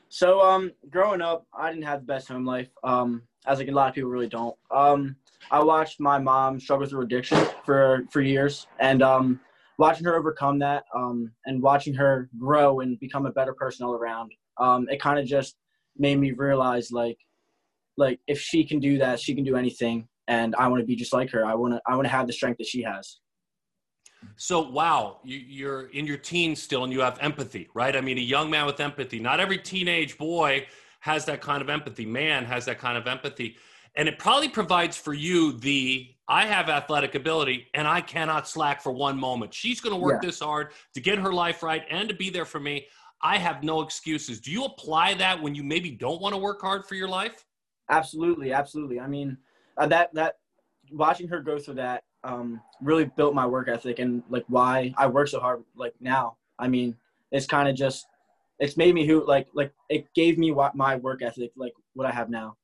So 0.09 0.41
um, 0.41 0.71
growing 0.89 1.21
up, 1.21 1.45
I 1.53 1.69
didn't 1.71 1.85
have 1.85 2.01
the 2.01 2.05
best 2.07 2.27
home 2.27 2.43
life. 2.43 2.69
Um, 2.83 3.21
as 3.45 3.59
like 3.59 3.67
a 3.67 3.71
lot 3.71 3.89
of 3.89 3.95
people 3.95 4.09
really 4.09 4.27
don't. 4.27 4.55
Um, 4.69 5.15
I 5.49 5.63
watched 5.63 5.99
my 5.99 6.19
mom 6.19 6.59
struggle 6.59 6.87
through 6.87 7.01
addiction 7.01 7.39
for 7.65 8.03
for 8.11 8.21
years, 8.21 8.67
and 8.79 9.01
um, 9.01 9.39
watching 9.77 10.05
her 10.05 10.15
overcome 10.15 10.59
that, 10.59 10.83
um, 10.95 11.31
and 11.45 11.61
watching 11.61 11.93
her 11.95 12.29
grow 12.37 12.81
and 12.81 12.99
become 12.99 13.25
a 13.25 13.31
better 13.31 13.53
person 13.53 13.85
all 13.85 13.93
around. 13.93 14.31
Um, 14.57 14.87
it 14.89 15.01
kind 15.01 15.17
of 15.17 15.25
just 15.25 15.55
made 15.97 16.19
me 16.19 16.31
realize 16.31 16.91
like, 16.91 17.17
like 17.97 18.19
if 18.27 18.39
she 18.39 18.63
can 18.63 18.79
do 18.79 18.97
that, 18.99 19.19
she 19.19 19.35
can 19.35 19.43
do 19.43 19.55
anything, 19.55 20.07
and 20.27 20.55
I 20.55 20.67
want 20.67 20.81
to 20.81 20.85
be 20.85 20.95
just 20.95 21.13
like 21.13 21.29
her. 21.31 21.45
I 21.45 21.55
want 21.55 21.73
to 21.73 21.81
I 21.87 21.95
want 21.95 22.05
to 22.05 22.09
have 22.11 22.27
the 22.27 22.33
strength 22.33 22.57
that 22.57 22.67
she 22.67 22.81
has. 22.83 23.19
So, 24.35 24.69
wow, 24.69 25.19
you, 25.23 25.37
you're 25.37 25.87
in 25.89 26.05
your 26.05 26.17
teens 26.17 26.61
still 26.61 26.83
and 26.83 26.93
you 26.93 27.01
have 27.01 27.17
empathy, 27.21 27.69
right? 27.73 27.95
I 27.95 28.01
mean, 28.01 28.17
a 28.17 28.21
young 28.21 28.49
man 28.51 28.65
with 28.67 28.79
empathy. 28.79 29.19
Not 29.19 29.39
every 29.39 29.57
teenage 29.57 30.17
boy 30.17 30.67
has 30.99 31.25
that 31.25 31.41
kind 31.41 31.61
of 31.61 31.69
empathy, 31.69 32.05
man 32.05 32.45
has 32.45 32.65
that 32.65 32.77
kind 32.77 32.97
of 32.97 33.07
empathy. 33.07 33.57
And 33.95 34.07
it 34.07 34.19
probably 34.19 34.47
provides 34.47 34.95
for 34.95 35.13
you 35.13 35.53
the 35.53 36.11
I 36.27 36.45
have 36.45 36.69
athletic 36.69 37.15
ability 37.15 37.67
and 37.73 37.87
I 37.87 37.99
cannot 37.99 38.47
slack 38.47 38.81
for 38.81 38.91
one 38.91 39.17
moment. 39.19 39.53
She's 39.53 39.81
going 39.81 39.93
to 39.93 39.99
work 39.99 40.21
Yeah. 40.21 40.29
this 40.29 40.39
hard 40.39 40.71
to 40.93 41.01
get 41.01 41.17
her 41.17 41.33
life 41.33 41.61
right 41.63 41.83
and 41.89 42.07
to 42.07 42.15
be 42.15 42.29
there 42.29 42.45
for 42.45 42.59
me. 42.59 42.85
I 43.21 43.37
have 43.37 43.63
no 43.63 43.81
excuses. 43.81 44.39
Do 44.39 44.51
you 44.51 44.65
apply 44.65 45.15
that 45.15 45.41
when 45.41 45.55
you 45.55 45.63
maybe 45.63 45.91
don't 45.91 46.21
want 46.21 46.33
to 46.33 46.39
work 46.39 46.61
hard 46.61 46.85
for 46.85 46.95
your 46.95 47.09
life? 47.09 47.43
Absolutely, 47.91 48.53
absolutely. 48.53 48.99
I 48.99 49.07
mean, 49.07 49.37
uh, 49.77 49.87
that 49.87 50.13
that 50.13 50.37
watching 50.91 51.27
her 51.27 51.41
go 51.41 51.59
through 51.59 51.75
that 51.75 52.03
um, 52.23 52.61
really 52.81 53.05
built 53.05 53.35
my 53.35 53.45
work 53.45 53.67
ethic 53.67 53.99
and 53.99 54.23
like 54.29 54.45
why 54.47 54.93
I 54.97 55.07
work 55.07 55.27
so 55.27 55.39
hard. 55.39 55.63
Like 55.75 55.93
now, 55.99 56.37
I 56.57 56.67
mean, 56.67 56.95
it's 57.31 57.45
kind 57.45 57.67
of 57.67 57.75
just 57.75 58.07
it's 58.59 58.77
made 58.77 58.95
me 58.95 59.05
who 59.05 59.25
like 59.27 59.47
like 59.53 59.73
it 59.89 60.11
gave 60.13 60.37
me 60.37 60.51
what 60.51 60.75
my 60.75 60.95
work 60.95 61.21
ethic 61.21 61.51
like 61.55 61.73
what 61.93 62.07
I 62.07 62.11
have 62.11 62.29
now. 62.29 62.55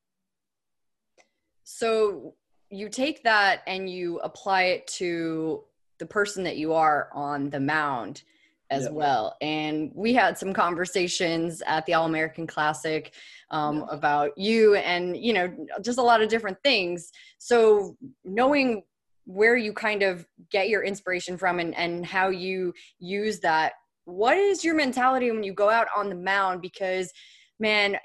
So 1.64 2.34
you 2.70 2.88
take 2.88 3.22
that 3.24 3.62
and 3.66 3.88
you 3.88 4.18
apply 4.20 4.62
it 4.64 4.86
to 4.86 5.64
the 5.98 6.06
person 6.06 6.44
that 6.44 6.56
you 6.56 6.72
are 6.72 7.10
on 7.12 7.50
the 7.50 7.60
mound 7.60 8.22
as 8.70 8.84
Yeah. 8.84 8.90
well. 8.90 9.36
And 9.40 9.90
we 9.94 10.14
had 10.14 10.38
some 10.38 10.52
conversations 10.52 11.62
at 11.66 11.86
the 11.86 11.94
All 11.94 12.06
American 12.06 12.46
Classic 12.46 13.12
um, 13.50 13.78
Yeah. 13.78 13.86
about 13.90 14.36
you 14.36 14.74
and, 14.76 15.16
you 15.16 15.32
know, 15.32 15.52
just 15.82 15.98
a 15.98 16.02
lot 16.02 16.22
of 16.22 16.28
different 16.28 16.58
things. 16.62 17.10
So 17.38 17.96
knowing 18.24 18.82
where 19.24 19.56
you 19.56 19.72
kind 19.72 20.02
of 20.02 20.26
get 20.50 20.68
your 20.68 20.82
inspiration 20.82 21.36
from 21.36 21.58
and, 21.58 21.76
and 21.76 22.04
how 22.04 22.28
you 22.28 22.72
use 22.98 23.40
that, 23.40 23.72
what 24.04 24.38
is 24.38 24.64
your 24.64 24.74
mentality 24.74 25.30
when 25.30 25.42
you 25.42 25.52
go 25.52 25.68
out 25.68 25.86
on 25.94 26.08
the 26.08 26.14
mound? 26.14 26.62
Because, 26.62 27.12
man, 27.60 27.98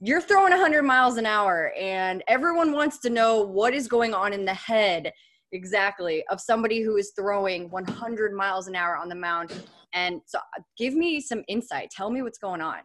you're 0.00 0.20
throwing 0.20 0.50
100 0.50 0.82
miles 0.82 1.16
an 1.16 1.24
hour 1.24 1.72
and 1.78 2.22
everyone 2.28 2.72
wants 2.72 2.98
to 3.00 3.10
know 3.10 3.40
what 3.40 3.72
is 3.72 3.88
going 3.88 4.12
on 4.12 4.32
in 4.32 4.44
the 4.44 4.54
head 4.54 5.12
exactly 5.52 6.24
of 6.28 6.40
somebody 6.40 6.82
who 6.82 6.96
is 6.96 7.12
throwing 7.16 7.70
100 7.70 8.34
miles 8.34 8.66
an 8.66 8.74
hour 8.74 8.96
on 8.96 9.08
the 9.08 9.14
mound 9.14 9.52
and 9.94 10.20
so 10.26 10.38
uh, 10.38 10.62
give 10.76 10.94
me 10.94 11.20
some 11.20 11.42
insight 11.48 11.88
tell 11.90 12.10
me 12.10 12.20
what's 12.20 12.38
going 12.38 12.60
on 12.60 12.80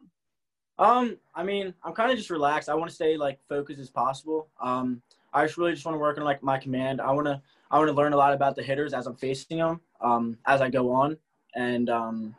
Um, 0.81 1.17
I 1.35 1.43
mean, 1.43 1.75
I'm 1.83 1.93
kind 1.93 2.09
of 2.09 2.17
just 2.17 2.31
relaxed. 2.31 2.67
I 2.67 2.73
want 2.73 2.89
to 2.89 2.95
stay 2.95 3.15
like 3.15 3.39
focused 3.47 3.79
as 3.79 3.91
possible. 3.91 4.47
Um, 4.59 5.03
I 5.31 5.45
just 5.45 5.55
really 5.55 5.73
just 5.73 5.85
want 5.85 5.93
to 5.95 5.99
work 5.99 6.17
on 6.17 6.23
like 6.23 6.41
my 6.41 6.57
command. 6.57 6.99
I 6.99 7.11
want 7.11 7.27
to 7.27 7.39
I 7.69 7.77
want 7.77 7.87
to 7.89 7.93
learn 7.93 8.13
a 8.13 8.17
lot 8.17 8.33
about 8.33 8.55
the 8.55 8.63
hitters 8.63 8.91
as 8.91 9.05
I'm 9.05 9.15
facing 9.15 9.59
them. 9.59 9.79
Um, 10.01 10.39
as 10.47 10.59
I 10.59 10.71
go 10.71 10.91
on, 10.91 11.17
and 11.55 11.87
um, 11.89 12.35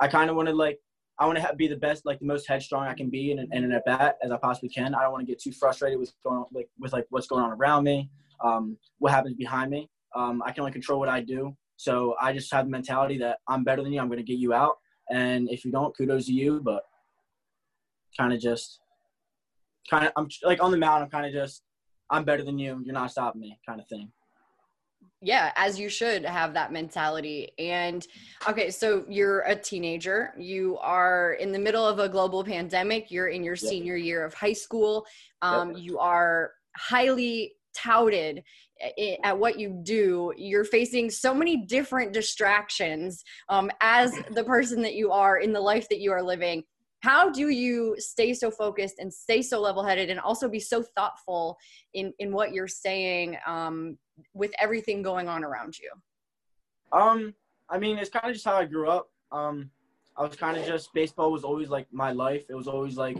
I 0.00 0.08
kind 0.08 0.28
of 0.28 0.34
want 0.34 0.48
to 0.48 0.54
like 0.54 0.80
I 1.20 1.26
want 1.26 1.38
to 1.38 1.54
be 1.54 1.68
the 1.68 1.76
best, 1.76 2.04
like 2.04 2.18
the 2.18 2.26
most 2.26 2.48
headstrong 2.48 2.88
I 2.88 2.94
can 2.94 3.10
be 3.10 3.30
in 3.30 3.38
an, 3.38 3.48
in 3.52 3.62
an 3.62 3.70
at 3.70 3.84
bat 3.84 4.18
as 4.24 4.32
I 4.32 4.38
possibly 4.38 4.70
can. 4.70 4.92
I 4.92 5.02
don't 5.02 5.12
want 5.12 5.24
to 5.24 5.32
get 5.32 5.40
too 5.40 5.52
frustrated 5.52 6.00
with 6.00 6.12
going 6.24 6.44
like 6.52 6.68
with 6.80 6.92
like 6.92 7.06
what's 7.10 7.28
going 7.28 7.44
on 7.44 7.52
around 7.52 7.84
me, 7.84 8.10
um, 8.42 8.76
what 8.98 9.12
happens 9.12 9.36
behind 9.36 9.70
me. 9.70 9.88
Um, 10.16 10.42
I 10.44 10.50
can 10.50 10.62
only 10.62 10.72
control 10.72 10.98
what 10.98 11.08
I 11.08 11.20
do. 11.20 11.56
So 11.76 12.16
I 12.20 12.32
just 12.32 12.52
have 12.52 12.64
the 12.64 12.72
mentality 12.72 13.18
that 13.18 13.38
I'm 13.46 13.62
better 13.62 13.84
than 13.84 13.92
you. 13.92 14.00
I'm 14.00 14.08
going 14.08 14.18
to 14.18 14.24
get 14.24 14.38
you 14.38 14.52
out, 14.52 14.78
and 15.12 15.48
if 15.48 15.64
you 15.64 15.70
don't, 15.70 15.96
kudos 15.96 16.26
to 16.26 16.32
you. 16.32 16.60
But 16.60 16.82
kind 18.18 18.32
of 18.32 18.40
just 18.40 18.80
kind 19.88 20.06
of 20.06 20.12
I'm 20.16 20.28
like 20.42 20.62
on 20.62 20.70
the 20.70 20.76
mound. 20.76 21.04
I'm 21.04 21.10
kind 21.10 21.26
of 21.26 21.32
just 21.32 21.62
I'm 22.10 22.24
better 22.24 22.42
than 22.42 22.58
you. 22.58 22.80
You're 22.84 22.94
not 22.94 23.10
stopping 23.10 23.40
me, 23.40 23.58
kind 23.66 23.80
of 23.80 23.86
thing. 23.88 24.10
yeah 25.20 25.50
as 25.56 25.78
you 25.80 25.88
should 25.88 26.24
have 26.24 26.54
that 26.54 26.72
mentality 26.72 27.48
and 27.58 28.06
okay 28.48 28.70
so 28.70 29.04
you're 29.08 29.40
a 29.42 29.54
teenager 29.56 30.32
you 30.38 30.78
are 30.78 31.32
in 31.40 31.50
the 31.52 31.58
middle 31.58 31.84
of 31.84 31.98
a 31.98 32.08
global 32.08 32.44
pandemic 32.44 33.10
you're 33.10 33.28
in 33.28 33.42
your 33.42 33.56
Yep. 33.56 33.70
senior 33.70 33.96
year 33.96 34.24
of 34.24 34.32
high 34.34 34.52
school 34.52 35.04
um, 35.42 35.72
you 35.76 35.98
are 35.98 36.52
highly 36.76 37.52
touted 37.74 38.42
at 39.24 39.36
what 39.36 39.58
you 39.58 39.68
do 39.82 40.32
you're 40.36 40.64
facing 40.64 41.10
so 41.10 41.34
many 41.34 41.54
different 41.66 42.12
distractions 42.12 43.22
um, 43.48 43.70
as 43.80 44.12
the 44.34 44.44
person 44.44 44.80
that 44.82 44.94
you 44.94 45.10
are 45.10 45.38
in 45.38 45.52
the 45.52 45.60
life 45.60 45.88
that 45.88 45.98
you 46.00 46.12
are 46.12 46.22
living 46.22 46.62
how 47.00 47.30
do 47.30 47.48
you 47.48 47.94
stay 47.98 48.34
so 48.34 48.50
focused 48.50 48.96
and 48.98 49.12
stay 49.12 49.40
so 49.40 49.60
level-headed 49.60 50.10
and 50.10 50.18
also 50.18 50.48
be 50.48 50.60
so 50.60 50.82
thoughtful 50.96 51.56
in 51.94 52.12
in 52.18 52.32
what 52.32 52.52
you're 52.52 52.68
saying 52.68 53.36
um, 53.46 53.96
with 54.34 54.52
everything 54.60 55.02
going 55.02 55.28
on 55.28 55.44
around 55.44 55.78
you 55.78 55.90
Um, 56.92 57.34
I 57.68 57.78
mean, 57.78 57.98
it's 57.98 58.10
kind 58.10 58.26
of 58.26 58.32
just 58.32 58.44
how 58.44 58.56
I 58.56 58.64
grew 58.64 58.88
up. 58.88 59.10
Um, 59.30 59.70
I 60.16 60.22
was 60.22 60.36
kind 60.36 60.56
of 60.56 60.66
just 60.66 60.92
baseball 60.94 61.30
was 61.30 61.44
always 61.44 61.68
like 61.68 61.86
my 61.92 62.12
life. 62.12 62.44
It 62.48 62.54
was 62.54 62.66
always 62.66 62.96
like 62.96 63.18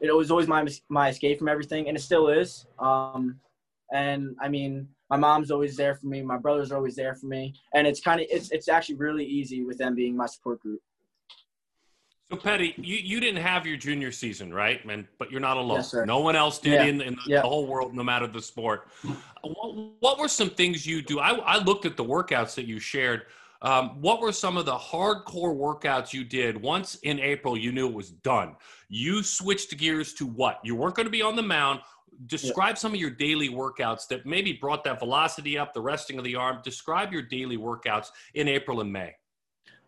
it 0.00 0.14
was 0.14 0.30
always 0.30 0.48
my 0.48 0.66
my 0.88 1.08
escape 1.08 1.38
from 1.38 1.48
everything, 1.48 1.88
and 1.88 1.96
it 1.96 2.00
still 2.00 2.28
is. 2.28 2.66
Um, 2.78 3.40
and 3.92 4.36
I 4.40 4.48
mean, 4.48 4.88
my 5.10 5.16
mom's 5.16 5.50
always 5.50 5.76
there 5.76 5.94
for 5.94 6.06
me. 6.06 6.22
My 6.22 6.38
brothers 6.38 6.70
are 6.70 6.76
always 6.76 6.96
there 6.96 7.14
for 7.14 7.26
me, 7.26 7.54
and 7.74 7.86
it's 7.86 8.00
kind 8.00 8.20
of 8.20 8.26
it's 8.30 8.50
it's 8.50 8.68
actually 8.68 8.94
really 8.94 9.24
easy 9.24 9.64
with 9.64 9.78
them 9.78 9.94
being 9.94 10.16
my 10.16 10.26
support 10.26 10.60
group. 10.60 10.80
So, 12.30 12.36
Petty, 12.36 12.74
you, 12.76 12.96
you 12.96 13.18
didn't 13.18 13.42
have 13.42 13.66
your 13.66 13.76
junior 13.76 14.12
season, 14.12 14.54
right? 14.54 14.84
And 14.88 15.06
but 15.18 15.32
you're 15.32 15.40
not 15.40 15.56
alone. 15.56 15.78
Yes. 15.78 15.94
No 16.06 16.20
one 16.20 16.36
else 16.36 16.58
did 16.58 16.74
Yeah. 16.74 16.84
in, 16.84 17.00
in 17.00 17.14
the, 17.14 17.20
Yeah. 17.26 17.40
whole 17.40 17.66
world, 17.66 17.92
no 17.94 18.04
matter 18.04 18.28
the 18.28 18.40
sport. 18.40 18.86
What, 19.42 19.74
what 19.98 20.18
were 20.18 20.28
some 20.28 20.50
things 20.50 20.86
you 20.86 21.02
do? 21.02 21.18
I, 21.18 21.30
I 21.30 21.58
looked 21.58 21.86
at 21.86 21.96
the 21.96 22.04
workouts 22.04 22.54
that 22.54 22.66
you 22.66 22.78
shared. 22.78 23.22
Um, 23.62 24.00
what 24.00 24.20
were 24.20 24.32
some 24.32 24.56
of 24.56 24.64
the 24.64 24.76
hardcore 24.76 25.54
workouts 25.54 26.12
you 26.12 26.22
did 26.24 26.60
once 26.62 26.94
in 27.02 27.18
April? 27.18 27.56
You 27.58 27.72
knew 27.72 27.88
it 27.88 27.94
was 27.94 28.10
done. 28.10 28.54
You 28.88 29.22
switched 29.24 29.76
gears 29.76 30.14
to 30.14 30.26
what? 30.26 30.60
You 30.62 30.76
weren't 30.76 30.94
going 30.94 31.06
to 31.06 31.10
be 31.10 31.22
on 31.22 31.34
the 31.34 31.42
mound. 31.42 31.80
Describe 32.26 32.78
some 32.78 32.92
of 32.94 33.00
your 33.00 33.10
daily 33.10 33.48
workouts 33.48 34.06
that 34.08 34.24
maybe 34.24 34.52
brought 34.52 34.84
that 34.84 34.98
velocity 35.00 35.58
up, 35.58 35.74
the 35.74 35.80
resting 35.80 36.16
of 36.16 36.24
the 36.24 36.36
arm. 36.36 36.60
Describe 36.62 37.12
your 37.12 37.22
daily 37.22 37.56
workouts 37.56 38.08
in 38.34 38.46
April 38.46 38.80
and 38.80 38.92
May. 38.92 39.14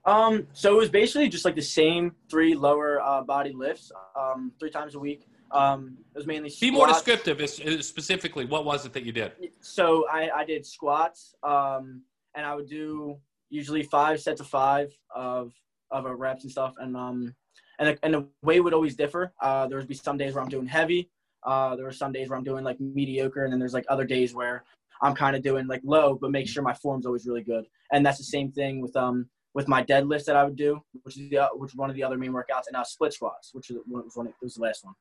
Um, 0.04 0.46
so 0.52 0.74
it 0.74 0.78
was 0.78 0.90
basically 0.90 1.28
just 1.28 1.44
like 1.44 1.54
the 1.54 1.62
same 1.62 2.14
three 2.28 2.54
lower 2.54 3.00
uh, 3.00 3.22
body 3.22 3.52
lifts, 3.52 3.92
um, 4.18 4.52
three 4.58 4.70
times 4.70 4.94
a 4.94 4.98
week. 4.98 5.26
Um, 5.52 5.98
it 6.14 6.18
was 6.18 6.26
mainly 6.26 6.50
Be 6.60 6.70
more 6.70 6.86
descriptive, 6.86 7.40
is- 7.40 7.60
is 7.60 7.86
specifically. 7.86 8.46
What 8.46 8.64
was 8.64 8.86
it 8.86 8.92
that 8.94 9.04
you 9.04 9.12
did? 9.12 9.32
So 9.60 10.06
I, 10.08 10.30
I 10.30 10.44
did 10.44 10.64
squats, 10.66 11.34
um, 11.42 12.02
and 12.34 12.46
I 12.46 12.54
would 12.54 12.68
do 12.68 13.18
usually 13.50 13.82
five 13.82 14.20
sets 14.20 14.40
of 14.40 14.46
five 14.46 14.90
of 15.14 15.52
of 15.90 16.06
a 16.06 16.14
reps 16.14 16.42
and 16.44 16.50
stuff, 16.50 16.74
and 16.78 16.96
um, 16.96 17.34
and 17.78 17.88
the, 17.90 17.98
and 18.02 18.14
the 18.14 18.26
weight 18.42 18.60
would 18.60 18.72
always 18.72 18.96
differ. 18.96 19.32
Uh, 19.42 19.66
there 19.68 19.76
would 19.78 19.88
be 19.88 19.94
some 19.94 20.16
days 20.16 20.34
where 20.34 20.42
I'm 20.42 20.48
doing 20.48 20.66
heavy. 20.66 21.10
Uh, 21.44 21.76
there 21.76 21.84
were 21.84 21.92
some 21.92 22.12
days 22.12 22.28
where 22.30 22.38
I'm 22.38 22.44
doing 22.44 22.64
like 22.64 22.80
mediocre, 22.80 23.44
and 23.44 23.52
then 23.52 23.60
there's 23.60 23.74
like 23.74 23.84
other 23.90 24.04
days 24.04 24.34
where 24.34 24.64
I'm 25.02 25.14
kind 25.14 25.36
of 25.36 25.42
doing 25.42 25.66
like 25.66 25.82
low, 25.84 26.14
but 26.14 26.30
make 26.30 26.48
sure 26.48 26.62
my 26.62 26.72
form's 26.74 27.04
always 27.04 27.26
really 27.26 27.42
good. 27.42 27.66
And 27.92 28.06
that's 28.06 28.18
the 28.18 28.24
same 28.24 28.50
thing 28.52 28.80
with 28.80 28.96
um 28.96 29.28
with 29.54 29.68
my 29.68 29.82
deadlifts 29.84 30.24
that 30.24 30.36
I 30.36 30.44
would 30.44 30.56
do, 30.56 30.80
which 31.02 31.18
is 31.18 31.28
the, 31.30 31.48
which 31.54 31.74
one 31.74 31.90
of 31.90 31.96
the 31.96 32.02
other 32.02 32.16
main 32.16 32.32
workouts, 32.32 32.66
and 32.66 32.72
now 32.74 32.82
split 32.82 33.12
squats, 33.12 33.50
which 33.52 33.70
was 33.70 34.12
one, 34.14 34.26
it 34.26 34.34
was 34.42 34.54
the 34.54 34.62
last 34.62 34.84
one. 34.84 34.94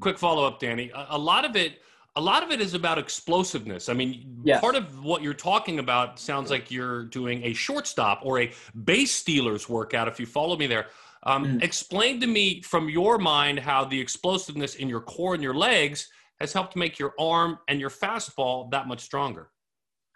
Quick 0.00 0.18
follow 0.18 0.44
up, 0.44 0.60
Dani. 0.60 0.90
A, 0.92 1.06
a 1.10 1.18
lot 1.18 1.44
of 1.44 1.56
it 1.56 1.80
a 2.16 2.20
lot 2.20 2.42
of 2.42 2.50
it 2.50 2.60
is 2.60 2.74
about 2.74 2.98
explosiveness. 2.98 3.88
I 3.88 3.92
mean, 3.92 4.42
Yes. 4.42 4.60
part 4.60 4.74
of 4.74 5.04
what 5.04 5.22
you're 5.22 5.32
talking 5.32 5.78
about 5.78 6.18
sounds 6.18 6.50
like 6.50 6.68
you're 6.68 7.04
doing 7.04 7.44
a 7.44 7.52
shortstop 7.52 8.22
or 8.24 8.40
a 8.40 8.52
base 8.82 9.14
stealers 9.14 9.68
workout. 9.68 10.08
If 10.08 10.18
you 10.18 10.26
follow 10.26 10.56
me 10.56 10.66
there, 10.66 10.88
um, 11.22 11.44
Mhm. 11.46 11.62
explain 11.62 12.18
to 12.20 12.26
me 12.26 12.62
from 12.62 12.88
your 12.88 13.16
mind 13.18 13.60
how 13.60 13.84
the 13.84 14.00
explosiveness 14.00 14.74
in 14.74 14.88
your 14.88 15.00
core 15.00 15.34
and 15.34 15.42
your 15.42 15.54
legs 15.54 16.10
has 16.40 16.52
helped 16.52 16.74
make 16.74 16.98
your 16.98 17.14
arm 17.20 17.60
and 17.68 17.78
your 17.78 17.90
fastball 17.90 18.68
that 18.72 18.88
much 18.88 19.00
stronger. 19.02 19.52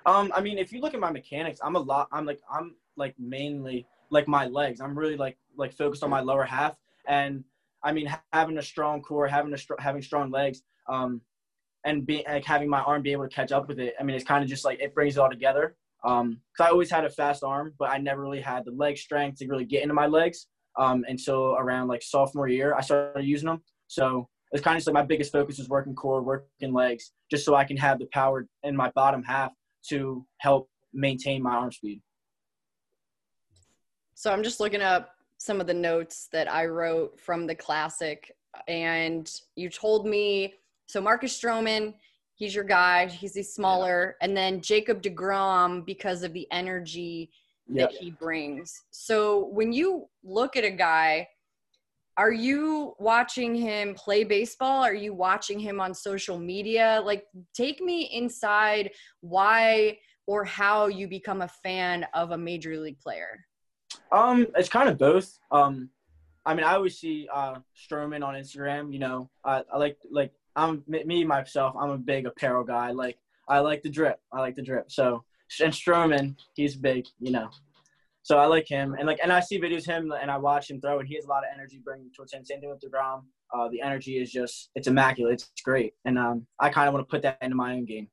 Um, 0.05 0.33
I 0.35 0.41
mean, 0.41 0.59
if 0.59 0.73
you 0.73 0.81
look 0.81 0.95
at 0.95 1.01
my 1.01 1.13
mechanics, 1.13 1.61
I'm 1.63 1.77
a 1.77 1.81
lot. 1.81 2.09
I'm 2.11 2.27
like 2.27 2.41
I'm 2.51 2.75
like 2.97 3.15
mainly 3.19 3.87
like 4.11 4.29
my 4.29 4.47
legs. 4.47 4.81
I'm 4.81 4.99
really 4.99 5.17
like 5.17 5.37
like 5.57 5.73
focused 5.73 6.03
on 6.03 6.11
my 6.11 6.21
lower 6.21 6.45
half, 6.45 6.77
and 7.07 7.45
I 7.83 7.93
mean 7.93 8.07
ha- 8.07 8.23
having 8.33 8.59
a 8.59 8.63
strong 8.63 9.03
core, 9.03 9.27
having 9.27 9.53
a 9.53 9.59
str- 9.59 9.75
having 9.79 10.03
strong 10.03 10.31
legs, 10.31 10.63
um, 10.89 11.21
and 11.85 12.07
being 12.07 12.25
like 12.27 12.45
having 12.45 12.69
my 12.69 12.81
arm 12.81 13.03
be 13.03 13.13
able 13.13 13.29
to 13.29 13.35
catch 13.35 13.53
up 13.53 13.69
with 13.69 13.79
it. 13.79 13.95
I 13.99 14.03
mean, 14.03 14.17
it's 14.17 14.25
kind 14.25 14.43
of 14.43 14.51
just 14.51 14.65
like 14.65 14.81
it 14.81 14.95
brings 14.95 15.17
it 15.17 15.21
all 15.21 15.31
together. 15.31 15.77
Um, 16.05 16.41
cause 16.57 16.67
I 16.67 16.71
always 16.71 16.91
had 16.91 17.07
a 17.07 17.11
fast 17.11 17.43
arm, 17.43 17.73
but 17.79 17.89
I 17.89 17.97
never 17.97 18.21
really 18.21 18.41
had 18.41 18.67
the 18.67 18.73
leg 18.73 18.99
strength 18.99 19.39
to 19.39 19.47
really 19.47 19.65
get 19.65 19.83
into 19.83 19.95
my 19.95 20.07
legs. 20.07 20.47
Um, 20.77 21.05
until 21.07 21.55
around 21.57 21.87
like 21.87 22.03
sophomore 22.03 22.49
year, 22.49 22.75
I 22.75 22.81
started 22.81 23.25
using 23.25 23.47
them. 23.47 23.63
So 23.87 24.29
it's 24.51 24.63
kind 24.63 24.77
of 24.77 24.79
just 24.79 24.89
like 24.89 24.95
my 24.95 25.05
biggest 25.05 25.31
focus 25.31 25.59
is 25.59 25.69
working 25.69 25.95
core, 25.95 26.21
working 26.21 26.73
legs, 26.73 27.13
just 27.31 27.45
so 27.45 27.55
I 27.55 27.65
can 27.65 27.77
have 27.77 27.99
the 27.99 28.07
power 28.07 28.47
in 28.65 28.75
my 28.75 28.91
bottom 28.95 29.23
half 29.23 29.53
to 29.89 30.27
help 30.39 30.69
maintain 30.93 31.43
my 31.43 31.55
arm 31.55 31.73
speed. 31.73 32.01
So 34.15 34.33
I'm 34.33 34.43
just 34.43 34.61
looking 34.61 34.83
up 34.83 35.17
some 35.39 35.61
of 35.61 35.67
the 35.67 35.75
notes 35.75 36.29
that 36.33 36.51
I 36.51 36.67
wrote 36.67 37.19
from 37.21 37.47
the 37.47 37.55
classic, 37.55 38.33
and 38.69 39.31
you 39.57 39.69
told 39.69 40.07
me 40.07 40.55
so 40.87 41.01
Marcus 41.01 41.39
Stroman, 41.39 41.95
he's 42.35 42.55
your 42.55 42.65
guy. 42.65 43.07
He's 43.07 43.35
the 43.35 43.43
smaller, 43.43 44.17
and 44.21 44.37
then 44.37 44.61
Jacob 44.61 45.03
Degrom 45.03 45.85
because 45.85 46.23
of 46.23 46.33
the 46.33 46.47
energy 46.53 47.31
Yeah. 47.67 47.87
that 47.87 47.93
he 47.93 48.11
brings. 48.11 48.83
So 48.91 49.47
when 49.47 49.73
you 49.73 50.09
look 50.23 50.57
at 50.57 50.65
a 50.65 50.71
guy, 50.71 51.29
are 52.17 52.33
you 52.33 52.95
watching 52.99 53.55
him 53.57 53.95
play 53.95 54.23
baseball? 54.23 54.85
Are 54.85 54.95
you 54.95 55.15
watching 55.15 55.59
him 55.59 55.81
on 55.81 55.95
social 55.95 56.39
media? 56.39 57.03
Like, 57.05 57.27
take 57.55 57.81
me 57.81 58.03
inside 58.13 58.93
why 59.21 59.99
or 60.27 60.45
how 60.45 60.87
you 60.87 61.09
become 61.09 61.43
a 61.43 61.49
fan 61.49 62.07
of 62.15 62.31
a 62.31 62.39
major 62.39 62.79
league 62.79 63.01
player. 63.01 63.45
Um, 64.15 64.47
it's 64.57 64.69
kind 64.69 64.89
of 64.89 64.97
both. 64.97 65.39
Um, 65.51 65.91
I 66.47 66.55
mean, 66.55 66.65
I 66.65 66.75
always 66.75 66.99
see 66.99 67.29
uh, 67.33 67.57
Stroman 67.77 68.25
on 68.25 68.35
Instagram. 68.35 68.93
You 68.93 69.01
know, 69.01 69.31
I, 69.45 69.65
I 69.73 69.77
like 69.77 69.99
like 70.09 70.33
I'm 70.55 70.85
me 70.87 71.25
myself. 71.25 71.75
I'm 71.79 71.91
a 71.91 71.99
big 71.99 72.27
apparel 72.27 72.63
guy. 72.63 72.93
Like 72.93 73.19
I 73.49 73.59
like 73.59 73.83
the 73.83 73.91
drip. 73.91 74.21
I 74.33 74.41
like 74.41 74.55
the 74.55 74.63
drip. 74.63 74.91
So 74.93 75.25
and 75.61 75.73
Stroman, 75.73 76.37
he's 76.55 76.77
big. 76.77 77.07
You 77.19 77.33
know, 77.33 77.51
so 78.23 78.39
I 78.39 78.47
like 78.47 78.69
him. 78.69 78.95
And 78.97 79.07
like 79.09 79.19
and 79.21 79.33
I 79.33 79.41
see 79.41 79.59
videos 79.61 79.79
of 79.79 79.87
him 79.87 80.13
and 80.13 80.31
I 80.31 80.39
watch 80.39 80.71
him 80.71 80.81
throw, 80.81 81.01
and 81.01 81.09
he 81.09 81.17
has 81.17 81.25
a 81.25 81.29
lot 81.29 81.43
of 81.43 81.51
energy 81.53 81.81
bringing 81.85 82.13
towards 82.15 82.33
him. 82.33 82.45
Same 82.45 82.61
thing 82.61 82.71
with 82.71 82.81
Degrom. 82.81 83.25
Uh, 83.53 83.69
the 83.69 83.81
energy 83.81 84.19
is 84.19 84.31
just 84.31 84.71
it's 84.77 84.87
immaculate. 84.87 85.35
It's 85.35 85.63
great, 85.65 85.95
and 86.05 86.19
um, 86.19 86.47
I 86.61 86.69
kind 86.69 86.87
of 86.87 86.95
want 86.95 87.09
to 87.09 87.11
put 87.11 87.23
that 87.23 87.39
into 87.43 87.57
my 87.57 87.73
own 87.73 87.85
game. 87.85 88.09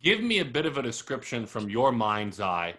Give 0.00 0.20
me 0.20 0.38
a 0.38 0.44
bit 0.44 0.66
of 0.66 0.78
a 0.78 0.82
description 0.82 1.46
from 1.46 1.68
your 1.68 1.90
mind's 1.90 2.40
eye 2.40 2.74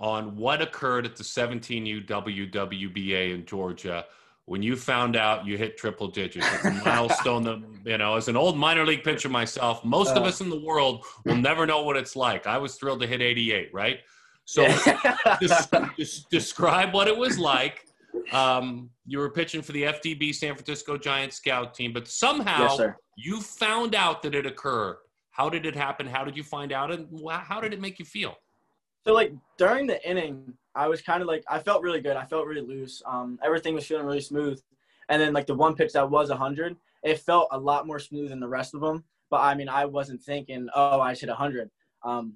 on 0.00 0.34
what 0.36 0.62
occurred 0.62 1.04
at 1.06 1.14
the 1.14 1.22
17U 1.22 2.06
WWBA 2.06 3.34
in 3.34 3.44
Georgia 3.44 4.06
when 4.46 4.62
you 4.62 4.74
found 4.74 5.14
out 5.14 5.46
you 5.46 5.56
hit 5.56 5.76
triple 5.76 6.08
digits. 6.08 6.46
It's 6.54 6.64
a 6.64 6.70
milestone 6.84 7.42
that, 7.44 7.62
you 7.84 7.98
know, 7.98 8.16
as 8.16 8.26
an 8.26 8.36
old 8.36 8.56
minor 8.58 8.84
league 8.84 9.04
pitcher 9.04 9.28
myself, 9.28 9.84
most 9.84 10.16
of 10.16 10.22
Uh. 10.24 10.26
us 10.26 10.40
in 10.40 10.48
the 10.48 10.58
world 10.58 11.04
will 11.24 11.36
never 11.36 11.66
know 11.66 11.82
what 11.82 11.96
it's 11.96 12.16
like. 12.16 12.46
I 12.46 12.58
was 12.58 12.74
thrilled 12.76 13.00
to 13.02 13.06
hit 13.06 13.20
88, 13.20 13.68
right? 13.72 14.00
So 14.46 14.66
des- 15.40 15.68
des- 15.96 16.24
describe 16.30 16.92
what 16.94 17.06
it 17.06 17.16
was 17.16 17.38
like. 17.38 17.84
Um, 18.32 18.90
you 19.06 19.18
were 19.18 19.30
pitching 19.30 19.62
for 19.62 19.70
the 19.72 19.84
FDB 19.84 20.34
San 20.34 20.54
Francisco 20.54 20.96
Giants 20.96 21.36
scout 21.36 21.74
team, 21.74 21.92
but 21.92 22.08
somehow 22.08 22.76
yes, 22.76 22.94
you 23.16 23.40
found 23.40 23.94
out 23.94 24.22
that 24.22 24.34
it 24.34 24.46
occurred. 24.46 24.96
How 25.30 25.48
did 25.48 25.64
it 25.64 25.76
happen? 25.76 26.06
How 26.06 26.24
did 26.24 26.36
you 26.36 26.42
find 26.42 26.72
out? 26.72 26.90
And 26.90 27.06
how 27.30 27.60
did 27.60 27.72
it 27.72 27.80
make 27.80 27.98
you 28.00 28.04
feel? 28.04 28.34
So 29.06 29.14
like 29.14 29.32
during 29.58 29.86
the 29.86 30.08
inning, 30.08 30.54
I 30.74 30.88
was 30.88 31.02
kind 31.02 31.22
of 31.22 31.28
like 31.28 31.44
I 31.48 31.58
felt 31.58 31.82
really 31.82 32.00
good. 32.00 32.16
I 32.16 32.24
felt 32.24 32.46
really 32.46 32.60
loose. 32.60 33.02
Um, 33.06 33.38
everything 33.44 33.74
was 33.74 33.86
feeling 33.86 34.06
really 34.06 34.20
smooth. 34.20 34.60
And 35.08 35.20
then 35.20 35.32
like 35.32 35.46
the 35.46 35.54
one 35.54 35.74
pitch 35.74 35.92
that 35.94 36.08
was 36.08 36.30
hundred, 36.30 36.76
it 37.02 37.18
felt 37.18 37.48
a 37.50 37.58
lot 37.58 37.86
more 37.86 37.98
smooth 37.98 38.30
than 38.30 38.40
the 38.40 38.48
rest 38.48 38.74
of 38.74 38.80
them. 38.80 39.04
But 39.30 39.40
I 39.40 39.54
mean, 39.54 39.68
I 39.68 39.84
wasn't 39.84 40.22
thinking, 40.22 40.68
oh, 40.74 41.00
I 41.00 41.14
hit 41.14 41.28
hundred. 41.30 41.70
Um, 42.04 42.34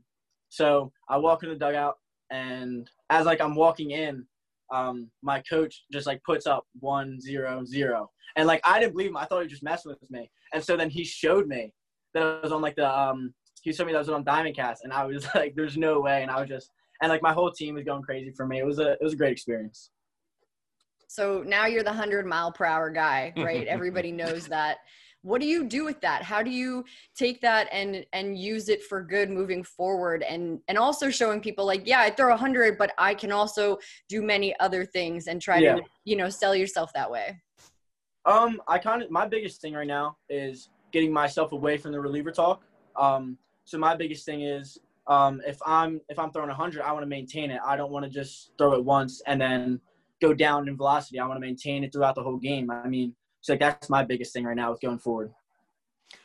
so 0.48 0.92
I 1.09 1.16
walk 1.18 1.42
in 1.42 1.48
the 1.48 1.57
dugout, 1.57 1.98
and 2.31 2.88
as 3.11 3.27
like 3.27 3.40
I'm 3.40 3.55
walking 3.55 3.90
in, 3.90 4.24
um, 4.72 5.11
my 5.22 5.40
coach 5.40 5.85
just 5.92 6.07
like 6.07 6.22
puts 6.22 6.46
up 6.46 6.66
one 6.81 7.20
zero 7.20 7.64
zero, 7.64 8.11
and 8.37 8.46
like 8.46 8.61
I 8.64 8.81
didn't 8.81 8.92
believe 8.92 9.11
him. 9.11 9.16
I 9.16 9.24
thought 9.24 9.40
he 9.40 9.44
was 9.44 9.53
just 9.53 9.62
messing 9.62 9.90
with 9.90 10.11
me. 10.11 10.31
And 10.53 10.62
so 10.62 10.77
then 10.77 10.90
he 10.90 11.05
showed 11.05 11.48
me 11.48 11.72
that 12.14 12.22
it 12.22 12.42
was 12.42 12.53
on 12.53 12.62
like 12.62 12.77
the 12.77 12.88
um, 12.88 13.35
he 13.64 13.72
showed 13.72 13.87
me 13.87 13.92
that 13.92 13.98
was 13.98 14.11
on 14.11 14.24
Diamond 14.24 14.55
Cast, 14.55 14.85
and 14.85 14.92
I 14.92 15.05
was 15.05 15.27
like, 15.35 15.55
"There's 15.57 15.77
no 15.77 16.00
way!" 16.00 16.22
And 16.22 16.31
I 16.31 16.38
was 16.38 16.48
just, 16.48 16.70
and 17.03 17.11
like 17.11 17.22
my 17.22 17.33
whole 17.33 17.50
team 17.50 17.74
was 17.74 17.85
going 17.85 18.03
crazy 18.03 18.31
for 18.31 18.46
me. 18.46 18.59
It 18.59 18.66
was 18.66 18.79
a, 18.79 18.92
it 18.92 19.03
was 19.03 19.14
a 19.14 19.16
great 19.16 19.33
experience. 19.33 19.90
So 21.09 21.42
now 21.46 21.66
you're 21.66 21.83
the 21.83 21.90
100 21.90 22.27
mile 22.27 22.53
per 22.53 22.64
hour 22.66 22.90
guy, 22.90 23.33
right? 23.38 23.66
Everybody 23.66 24.12
knows 24.12 24.46
that. 24.48 24.79
What 25.22 25.40
do 25.40 25.46
you 25.46 25.64
do 25.64 25.87
with 25.87 25.98
that? 26.03 26.22
How 26.22 26.42
do 26.42 26.50
you 26.50 26.85
take 27.16 27.40
that 27.40 27.68
and 27.72 28.05
and 28.12 28.38
use 28.38 28.68
it 28.68 28.83
for 28.83 29.03
good 29.03 29.31
moving 29.31 29.64
forward 29.64 30.22
and 30.22 30.61
and 30.68 30.77
also 30.77 31.09
showing 31.09 31.40
people 31.40 31.64
like, 31.64 31.87
yeah, 31.87 32.00
I 32.00 32.11
throw 32.11 32.29
100, 32.29 32.77
but 32.77 32.92
I 32.98 33.14
can 33.14 33.33
also 33.33 33.79
do 34.11 34.20
many 34.20 34.55
other 34.61 34.85
things 34.85 35.27
and 35.27 35.40
try 35.40 35.61
Yeah. 35.61 35.77
to, 35.77 35.83
you 36.05 36.16
know, 36.16 36.29
sell 36.29 36.55
yourself 36.55 36.92
that 36.92 37.11
way. 37.11 37.40
Um, 38.27 38.61
I 38.68 38.79
kind 38.79 39.03
of 39.03 39.11
my 39.11 39.27
biggest 39.27 39.62
thing 39.62 39.72
right 39.72 39.87
now 39.87 40.18
is 40.29 40.68
getting 40.92 41.11
myself 41.12 41.53
away 41.53 41.79
from 41.79 41.92
the 41.92 42.00
reliever 42.00 42.31
talk. 42.31 42.62
Um, 42.96 43.38
so 43.64 43.79
my 43.79 43.94
biggest 43.96 44.24
thing 44.24 44.42
is 44.42 44.79
um, 45.07 45.40
if 45.46 45.59
I'm 45.66 46.00
if 46.09 46.18
I'm 46.18 46.31
throwing 46.33 46.48
100, 46.48 46.83
I 46.83 46.92
want 46.92 47.03
to 47.03 47.09
maintain 47.09 47.50
it. 47.50 47.61
I 47.64 47.77
don't 47.77 47.90
want 47.90 48.05
to 48.05 48.11
just 48.11 48.53
throw 48.59 48.72
it 48.74 48.85
once 48.85 49.20
and 49.27 49.40
then 49.40 49.81
go 50.22 50.33
down 50.33 50.68
in 50.68 50.77
velocity. 50.77 51.18
I 51.18 51.27
want 51.27 51.37
to 51.37 51.40
maintain 51.40 51.85
it 51.85 51.92
throughout 51.92 52.14
the 52.14 52.22
whole 52.22 52.38
game. 52.38 52.70
I 52.70 52.88
mean, 52.88 53.14
so 53.40 53.57
that's 53.57 53.90
my 53.90 54.03
biggest 54.03 54.33
thing 54.33 54.44
right 54.44 54.57
now 54.57 54.70
with 54.70 54.81
going 54.81 54.98
forward. 54.98 55.33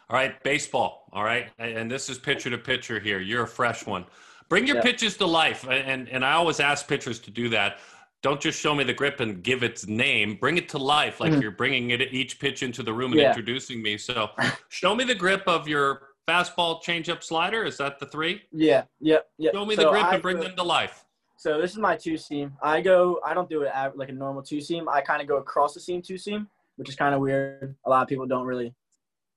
All 0.09 0.15
right, 0.15 0.41
baseball. 0.43 1.09
All 1.13 1.23
right, 1.23 1.49
and 1.59 1.89
this 1.91 2.09
is 2.09 2.17
pitcher 2.17 2.49
to 2.49 2.57
pitcher 2.57 2.99
here. 2.99 3.19
You're 3.19 3.43
a 3.43 3.47
fresh 3.47 3.85
one. 3.85 4.05
Bring 4.47 4.65
your 4.65 4.77
Yeah. 4.77 4.81
pitches 4.83 5.17
to 5.17 5.25
life, 5.25 5.67
and 5.69 6.07
and 6.09 6.25
I 6.25 6.33
always 6.33 6.59
ask 6.59 6.87
pitchers 6.87 7.19
to 7.19 7.31
do 7.31 7.49
that. 7.49 7.79
Don't 8.21 8.41
just 8.41 8.59
show 8.59 8.75
me 8.75 8.83
the 8.83 8.93
grip 8.93 9.19
and 9.21 9.41
give 9.43 9.63
its 9.63 9.87
name. 9.87 10.35
Bring 10.35 10.57
it 10.57 10.67
to 10.69 10.77
life, 10.77 11.19
like 11.21 11.31
Mhm. 11.33 11.41
you're 11.41 11.51
bringing 11.51 11.91
it 11.91 12.01
each 12.13 12.39
pitch 12.39 12.63
into 12.63 12.83
the 12.83 12.91
room 12.91 13.11
and 13.13 13.21
Yeah. 13.21 13.27
introducing 13.27 13.81
me. 13.81 13.97
So, 13.97 14.31
show 14.69 14.93
me 14.95 15.03
the 15.05 15.15
grip 15.15 15.43
of 15.47 15.67
your 15.67 16.08
fastball, 16.29 16.81
changeup, 16.83 17.23
slider. 17.23 17.63
Is 17.63 17.77
that 17.77 17.99
the 17.99 18.05
three? 18.05 18.41
Yeah, 18.51 18.83
yep, 18.99 19.27
yep. 19.37 19.53
Show 19.53 19.65
me 19.65 19.75
So 19.75 19.83
the 19.83 19.89
grip 19.89 20.03
I 20.05 20.13
and 20.15 20.21
bring 20.21 20.37
throw- 20.37 20.47
them 20.47 20.55
to 20.57 20.63
life. 20.63 21.05
So 21.37 21.59
this 21.61 21.71
is 21.71 21.77
my 21.77 21.95
two 21.95 22.17
seam. 22.17 22.53
I 22.61 22.81
go. 22.81 23.19
I 23.25 23.33
don't 23.33 23.49
do 23.49 23.61
it 23.63 23.71
at, 23.73 23.97
like 23.97 24.09
a 24.09 24.13
normal 24.13 24.43
two 24.43 24.59
seam. 24.61 24.89
I 24.89 25.01
kind 25.01 25.21
of 25.21 25.27
go 25.27 25.37
across 25.37 25.73
the 25.73 25.79
seam 25.79 26.01
two 26.01 26.17
seam, 26.17 26.47
which 26.75 26.89
is 26.89 26.95
kind 26.95 27.15
of 27.15 27.21
weird. 27.21 27.75
A 27.85 27.89
lot 27.89 28.01
of 28.01 28.07
people 28.09 28.25
don't 28.25 28.45
really 28.45 28.73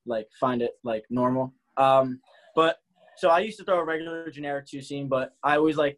like 0.05 0.27
find 0.39 0.61
it 0.61 0.71
like 0.83 1.05
normal. 1.09 1.53
Um, 1.77 2.19
but 2.55 2.77
so 3.15 3.29
I 3.29 3.39
used 3.39 3.57
to 3.59 3.63
throw 3.63 3.79
a 3.79 3.83
regular 3.85 4.29
generic 4.29 4.67
two 4.67 4.81
seam, 4.81 5.07
but 5.07 5.33
I 5.43 5.55
always 5.57 5.77
like. 5.77 5.97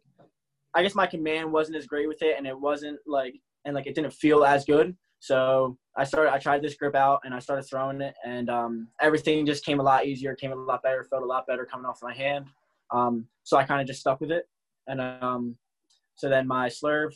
I 0.74 0.82
guess 0.82 0.94
my 0.94 1.06
command 1.06 1.50
wasn't 1.50 1.78
as 1.78 1.86
great 1.86 2.06
with 2.06 2.20
it, 2.22 2.36
and 2.36 2.46
it 2.46 2.58
wasn't 2.58 2.98
like 3.06 3.34
and 3.64 3.74
like 3.74 3.86
it 3.86 3.94
didn't 3.94 4.12
feel 4.12 4.44
as 4.44 4.64
good. 4.64 4.94
So 5.20 5.76
I 5.96 6.04
started. 6.04 6.32
I 6.32 6.38
tried 6.38 6.62
this 6.62 6.74
grip 6.74 6.94
out, 6.94 7.20
and 7.24 7.34
I 7.34 7.38
started 7.38 7.62
throwing 7.62 8.00
it, 8.00 8.14
and 8.24 8.48
um, 8.50 8.88
everything 9.00 9.46
just 9.46 9.64
came 9.64 9.80
a 9.80 9.82
lot 9.82 10.06
easier, 10.06 10.34
came 10.34 10.52
a 10.52 10.54
lot 10.54 10.82
better, 10.82 11.04
felt 11.04 11.22
a 11.22 11.26
lot 11.26 11.46
better 11.46 11.64
coming 11.64 11.86
off 11.86 12.00
my 12.02 12.14
hand. 12.14 12.46
Um, 12.90 13.26
so 13.42 13.56
I 13.56 13.64
kind 13.64 13.80
of 13.80 13.86
just 13.86 14.00
stuck 14.00 14.20
with 14.20 14.30
it, 14.30 14.48
and 14.86 15.00
um, 15.00 15.56
so 16.16 16.28
then 16.28 16.46
my 16.46 16.68
slurve, 16.68 17.14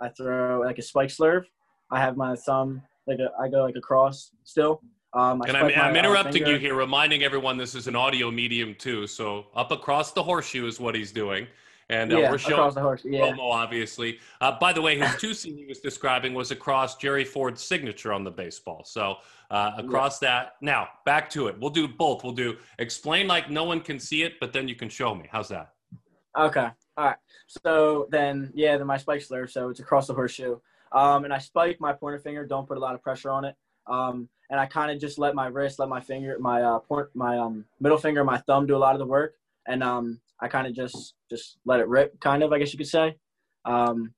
I 0.00 0.08
throw 0.08 0.60
like 0.60 0.78
a 0.78 0.82
spike 0.82 1.10
slurve. 1.10 1.44
I 1.90 2.00
have 2.00 2.16
my 2.16 2.34
thumb 2.34 2.82
like 3.06 3.18
a, 3.18 3.30
I 3.40 3.48
go 3.48 3.62
like 3.62 3.76
across 3.76 4.30
still. 4.44 4.80
Um, 5.14 5.42
I 5.42 5.48
And 5.48 5.56
I'm, 5.56 5.66
my, 5.66 5.74
I'm 5.74 5.94
uh, 5.94 5.98
interrupting 5.98 6.32
finger. 6.32 6.52
you 6.52 6.58
here, 6.58 6.74
reminding 6.74 7.22
everyone 7.22 7.58
this 7.58 7.74
is 7.74 7.86
an 7.86 7.96
audio 7.96 8.30
medium 8.30 8.74
too. 8.74 9.06
So 9.06 9.46
up 9.54 9.70
across 9.70 10.12
the 10.12 10.22
horseshoe 10.22 10.66
is 10.66 10.80
what 10.80 10.94
he's 10.94 11.12
doing, 11.12 11.46
and 11.92 12.10
uh, 12.10 12.18
yeah, 12.18 12.30
we're 12.30 12.38
showing 12.38 12.72
horse. 12.74 13.02
Yeah, 13.04 13.32
promo, 13.32 13.50
obviously. 13.50 14.18
Uh, 14.40 14.58
by 14.58 14.72
the 14.72 14.80
way, 14.80 14.98
his 14.98 15.14
two 15.16 15.34
seam 15.34 15.58
he 15.58 15.66
was 15.66 15.80
describing 15.80 16.32
was 16.32 16.50
across 16.50 16.96
Jerry 16.96 17.24
Ford's 17.24 17.62
signature 17.62 18.14
on 18.14 18.24
the 18.24 18.30
baseball. 18.30 18.82
So 18.84 19.16
uh, 19.50 19.72
across 19.76 20.18
that. 20.20 20.54
Now 20.62 20.88
back 21.04 21.28
to 21.30 21.48
it. 21.48 21.60
We'll 21.60 21.70
do 21.70 21.86
both. 21.86 22.24
We'll 22.24 22.32
do 22.32 22.56
explain 22.78 23.28
like 23.28 23.50
no 23.50 23.64
one 23.64 23.80
can 23.80 23.98
see 23.98 24.22
it, 24.22 24.40
but 24.40 24.54
then 24.54 24.68
you 24.68 24.74
can 24.74 24.88
show 24.88 25.14
me. 25.14 25.28
How's 25.30 25.50
that? 25.50 25.74
Okay. 26.38 26.68
All 26.96 27.04
right. 27.04 27.16
So 27.46 28.08
then, 28.10 28.50
yeah, 28.54 28.78
then 28.78 28.86
my 28.86 28.96
spike 28.96 29.20
slur. 29.20 29.46
So 29.46 29.68
it's 29.68 29.80
across 29.80 30.06
the 30.06 30.14
horseshoe. 30.14 30.56
Um, 30.92 31.24
and 31.24 31.32
I 31.32 31.38
spike 31.38 31.78
my 31.78 31.92
pointer 31.92 32.18
finger. 32.18 32.46
Don't 32.46 32.66
put 32.66 32.78
a 32.78 32.80
lot 32.80 32.94
of 32.94 33.02
pressure 33.02 33.30
on 33.30 33.44
it. 33.44 33.54
Um, 33.86 34.28
and 34.48 34.58
I 34.58 34.64
kind 34.64 34.90
of 34.90 34.98
just 34.98 35.18
let 35.18 35.34
my 35.34 35.46
wrist, 35.46 35.78
let 35.78 35.88
my 35.90 36.00
finger, 36.00 36.38
my 36.38 36.62
uh, 36.62 36.78
point, 36.78 37.08
my 37.14 37.38
um, 37.38 37.66
middle 37.80 37.98
finger, 37.98 38.24
my 38.24 38.38
thumb 38.38 38.66
do 38.66 38.76
a 38.76 38.78
lot 38.78 38.94
of 38.94 38.98
the 38.98 39.06
work. 39.06 39.34
And 39.66 39.82
um, 39.82 40.20
I 40.42 40.48
kind 40.48 40.66
of 40.66 40.74
just 40.74 41.14
just 41.30 41.58
let 41.64 41.80
it 41.80 41.88
rip, 41.88 42.18
kind 42.20 42.42
of, 42.42 42.52
I 42.52 42.58
guess 42.58 42.72
you 42.72 42.78
could 42.78 42.88
say. 42.88 43.16
Um, 43.64 44.12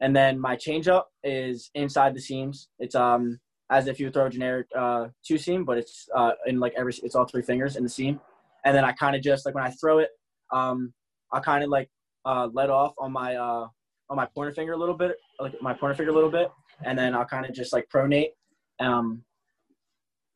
and 0.00 0.14
then 0.14 0.38
my 0.38 0.56
changeup 0.56 1.04
is 1.22 1.70
inside 1.74 2.14
the 2.14 2.20
seams. 2.20 2.68
It's 2.78 2.94
um 2.94 3.38
as 3.70 3.88
if 3.88 3.98
you 3.98 4.10
throw 4.10 4.26
a 4.26 4.30
generic 4.30 4.66
uh, 4.76 5.06
two 5.26 5.38
seam, 5.38 5.64
but 5.64 5.76
it's 5.78 6.08
uh, 6.14 6.32
in 6.46 6.60
like 6.60 6.72
every 6.76 6.94
it's 7.02 7.14
all 7.14 7.26
three 7.26 7.42
fingers 7.42 7.76
in 7.76 7.82
the 7.82 7.88
seam. 7.88 8.20
And 8.64 8.76
then 8.76 8.84
I 8.84 8.92
kind 8.92 9.16
of 9.16 9.22
just 9.22 9.44
like 9.44 9.54
when 9.54 9.64
I 9.64 9.70
throw 9.70 9.98
it, 9.98 10.10
um, 10.52 10.92
I 11.32 11.40
kind 11.40 11.64
of 11.64 11.70
like 11.70 11.88
uh, 12.24 12.48
let 12.52 12.70
off 12.70 12.94
on 12.98 13.12
my 13.12 13.36
uh, 13.36 13.66
on 14.08 14.16
my 14.16 14.26
pointer 14.26 14.52
finger 14.52 14.72
a 14.72 14.76
little 14.76 14.96
bit, 14.96 15.16
like 15.40 15.60
my 15.60 15.72
pointer 15.72 15.94
finger 15.94 16.12
a 16.12 16.14
little 16.14 16.30
bit, 16.30 16.50
and 16.84 16.98
then 16.98 17.14
I'll 17.14 17.24
kind 17.24 17.46
of 17.46 17.54
just 17.54 17.72
like 17.72 17.88
pronate. 17.92 18.30
Um, 18.78 19.22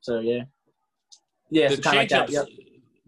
so 0.00 0.20
yeah, 0.20 0.42
yeah, 1.50 1.68
the 1.68 1.76
so 1.76 1.83
kind 1.83 1.96
of 1.96 2.00
like 2.03 2.09
that. 2.11 2.31
Yep. 2.31 2.46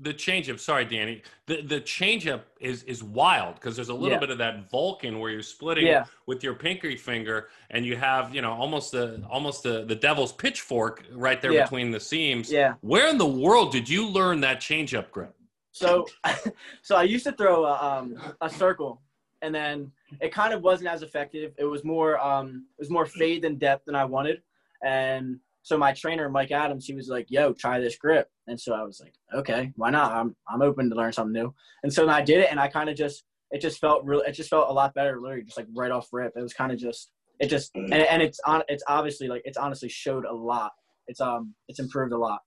The 0.02 0.12
changeup. 0.12 0.58
Sorry, 0.58 0.84
Dani. 0.84 1.22
The 1.46 1.62
the 1.62 1.80
changeup 1.80 2.42
is 2.60 2.82
is 2.84 3.04
wild 3.04 3.54
because 3.54 3.76
there's 3.76 3.88
a 3.88 3.94
little 3.94 4.10
Yeah. 4.16 4.18
bit 4.18 4.30
of 4.30 4.38
that 4.38 4.68
Vulcan 4.68 5.20
where 5.20 5.30
you're 5.30 5.42
splitting 5.42 5.86
Yeah. 5.86 6.06
with 6.26 6.42
your 6.42 6.54
pinky 6.54 6.96
finger, 6.96 7.48
and 7.70 7.86
you 7.86 7.96
have 7.96 8.34
you 8.34 8.42
know 8.42 8.52
almost 8.52 8.90
the 8.92 9.22
almost 9.30 9.62
the 9.62 9.84
the 9.84 9.94
devil's 9.94 10.32
pitchfork 10.32 11.04
right 11.12 11.40
there 11.40 11.52
Yeah. 11.52 11.62
between 11.62 11.90
the 11.92 12.00
seams. 12.00 12.50
Yeah. 12.50 12.74
Where 12.80 13.08
in 13.08 13.16
the 13.18 13.26
world 13.26 13.70
did 13.70 13.88
you 13.88 14.08
learn 14.08 14.40
that 14.40 14.60
changeup 14.60 15.10
grip? 15.12 15.34
So, 15.70 16.06
so 16.82 16.96
I 16.96 17.04
used 17.04 17.24
to 17.24 17.32
throw 17.32 17.64
a, 17.64 17.74
um, 17.74 18.34
a 18.40 18.50
circle, 18.50 19.00
and 19.40 19.54
then 19.54 19.92
it 20.20 20.32
kind 20.32 20.52
of 20.52 20.62
wasn't 20.62 20.90
as 20.90 21.02
effective. 21.02 21.52
It 21.58 21.64
was 21.64 21.84
more 21.84 22.18
um, 22.18 22.66
it 22.76 22.80
was 22.80 22.90
more 22.90 23.06
fade 23.06 23.42
than 23.42 23.56
depth 23.56 23.84
than 23.86 23.94
I 23.94 24.04
wanted, 24.04 24.42
and 24.82 25.38
so 25.62 25.78
my 25.78 25.92
trainer 25.92 26.28
Mike 26.28 26.50
Adams 26.50 26.86
he 26.86 26.94
was 26.94 27.08
like, 27.08 27.26
"Yo, 27.30 27.52
try 27.52 27.80
this 27.80 27.96
grip," 27.96 28.28
and 28.46 28.60
so 28.60 28.74
I 28.74 28.82
was 28.82 29.00
like, 29.00 29.14
"Okay, 29.34 29.72
why 29.76 29.90
not? 29.90 30.12
I'm 30.12 30.36
I'm 30.48 30.62
open 30.62 30.90
to 30.90 30.96
learn 30.96 31.12
something 31.12 31.32
new." 31.32 31.54
And 31.82 31.92
so 31.92 32.04
then 32.04 32.14
I 32.14 32.22
did 32.22 32.40
it, 32.40 32.48
and 32.50 32.58
I 32.60 32.68
kind 32.68 32.90
of 32.90 32.96
just 32.96 33.24
it 33.50 33.60
just 33.60 33.80
felt 33.80 34.04
real. 34.04 34.20
It 34.20 34.32
just 34.32 34.50
felt 34.50 34.68
a 34.68 34.72
lot 34.72 34.94
better, 34.94 35.20
literally, 35.20 35.44
just 35.44 35.56
like 35.56 35.68
right 35.74 35.90
off 35.90 36.08
rip. 36.12 36.32
It 36.36 36.42
was 36.42 36.54
kind 36.54 36.72
of 36.72 36.78
just 36.78 37.10
it 37.38 37.48
just 37.48 37.70
and, 37.74 37.92
and 37.92 38.22
it's 38.22 38.40
on 38.46 38.62
it's 38.68 38.84
obviously 38.88 39.28
like 39.28 39.42
it's 39.44 39.58
honestly 39.58 39.88
showed 39.88 40.24
a 40.24 40.34
lot. 40.34 40.72
It's 41.06 41.20
um 41.20 41.54
it's 41.68 41.78
improved 41.78 42.12
a 42.12 42.18
lot. 42.18 42.40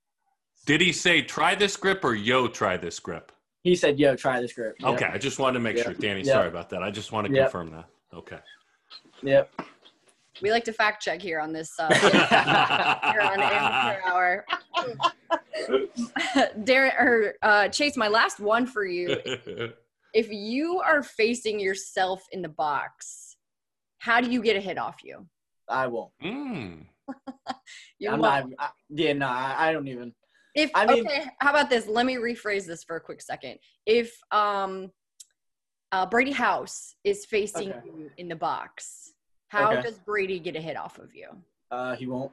Did 0.65 0.81
he 0.81 0.91
say 0.91 1.21
try 1.21 1.55
this 1.55 1.77
grip 1.77 2.03
or 2.03 2.15
yo 2.15 2.47
try 2.47 2.77
this 2.77 2.99
grip? 2.99 3.31
He 3.63 3.75
said, 3.75 3.99
"Yo, 3.99 4.15
try 4.15 4.41
this 4.41 4.53
grip." 4.53 4.75
Yep. 4.79 4.93
Okay, 4.93 5.05
I 5.05 5.17
just 5.17 5.39
wanted 5.39 5.55
to 5.55 5.59
make 5.59 5.77
Yeah. 5.77 5.83
sure, 5.83 5.93
Dani. 5.93 6.23
Yeah. 6.23 6.33
Sorry 6.33 6.47
about 6.47 6.69
that. 6.69 6.83
I 6.83 6.91
just 6.91 7.11
want 7.11 7.27
to 7.27 7.33
confirm 7.33 7.71
that. 7.71 7.85
Okay. 8.13 8.39
Yep. 9.23 9.49
We 10.41 10.51
like 10.51 10.63
to 10.65 10.73
fact 10.73 11.01
check 11.03 11.21
here 11.21 11.39
on 11.39 11.53
this 11.53 11.71
uh, 11.79 11.93
here 13.11 13.21
on 13.21 13.39
Amateur 13.41 14.01
Hour. 14.05 14.45
Darren 16.63 16.99
or 16.99 17.33
uh, 17.41 17.69
Chase, 17.69 17.95
my 17.97 18.07
last 18.07 18.39
one 18.39 18.65
for 18.65 18.85
you. 18.85 19.17
If 20.13 20.31
you 20.31 20.79
are 20.79 21.03
facing 21.03 21.59
yourself 21.59 22.23
in 22.31 22.41
the 22.41 22.47
box, 22.47 23.35
how 23.97 24.21
do 24.21 24.31
you 24.31 24.41
get 24.41 24.55
a 24.55 24.61
hit 24.61 24.77
off 24.77 25.03
you? 25.03 25.27
I 25.67 25.87
won't. 25.87 26.13
mm. 26.23 26.85
You 27.99 28.09
I'm 28.11 28.19
won't. 28.21 28.51
not. 28.51 28.53
I, 28.57 28.69
yeah, 28.91 29.11
no, 29.11 29.27
I, 29.27 29.55
I 29.57 29.73
don't 29.73 29.89
even. 29.89 30.13
If 30.55 30.71
I 30.73 30.85
mean- 30.85 31.05
okay, 31.05 31.25
how 31.41 31.49
about 31.49 31.69
this? 31.69 31.85
Let 31.85 32.05
me 32.05 32.15
rephrase 32.15 32.65
this 32.65 32.81
for 32.85 32.95
a 32.95 33.01
quick 33.01 33.21
second. 33.21 33.57
If 33.85 34.17
um, 34.31 34.89
uh, 35.91 36.05
Brady 36.05 36.31
House 36.31 36.95
is 37.03 37.25
facing 37.25 37.71
Okay. 37.73 37.79
you 37.85 38.09
in 38.17 38.29
the 38.29 38.37
box, 38.37 39.11
how 39.55 39.71
Okay. 39.71 39.81
does 39.83 39.97
Brady 39.99 40.39
get 40.39 40.55
a 40.55 40.59
hit 40.61 40.75
off 40.77 40.99
of 40.99 41.15
you? 41.15 41.29
Uh, 41.71 41.95
he 41.95 42.07
won't. 42.07 42.31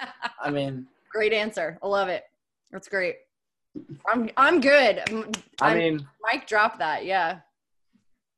I 0.40 0.50
mean, 0.50 0.86
Great 1.10 1.32
answer. 1.32 1.78
I 1.82 1.86
love 1.86 2.08
it. 2.08 2.24
That's 2.70 2.88
great. 2.88 3.16
I'm 4.06 4.28
I'm 4.36 4.60
good. 4.60 5.02
I'm, 5.08 5.30
I 5.62 5.74
mean, 5.74 6.06
Mike 6.22 6.46
dropped 6.46 6.78
that. 6.80 7.06
Yeah. 7.06 7.38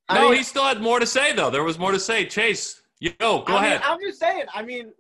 I 0.09 0.15
No, 0.15 0.29
mean- 0.29 0.39
he 0.39 0.43
still 0.45 0.63
had 0.65 0.81
more 0.81 1.01
to 1.01 1.07
say 1.07 1.33
though. 1.35 1.51
There 1.51 1.65
was 1.65 1.79
more 1.79 1.91
to 1.93 1.99
say. 1.99 2.25
Chase, 2.27 2.83
yo, 3.01 3.15
go 3.19 3.45
I 3.49 3.57
ahead. 3.65 3.81
Mean, 3.81 3.91
I'm 3.91 4.01
just 4.01 4.21
saying. 4.21 4.45
I 4.55 4.63
mean, 4.63 4.93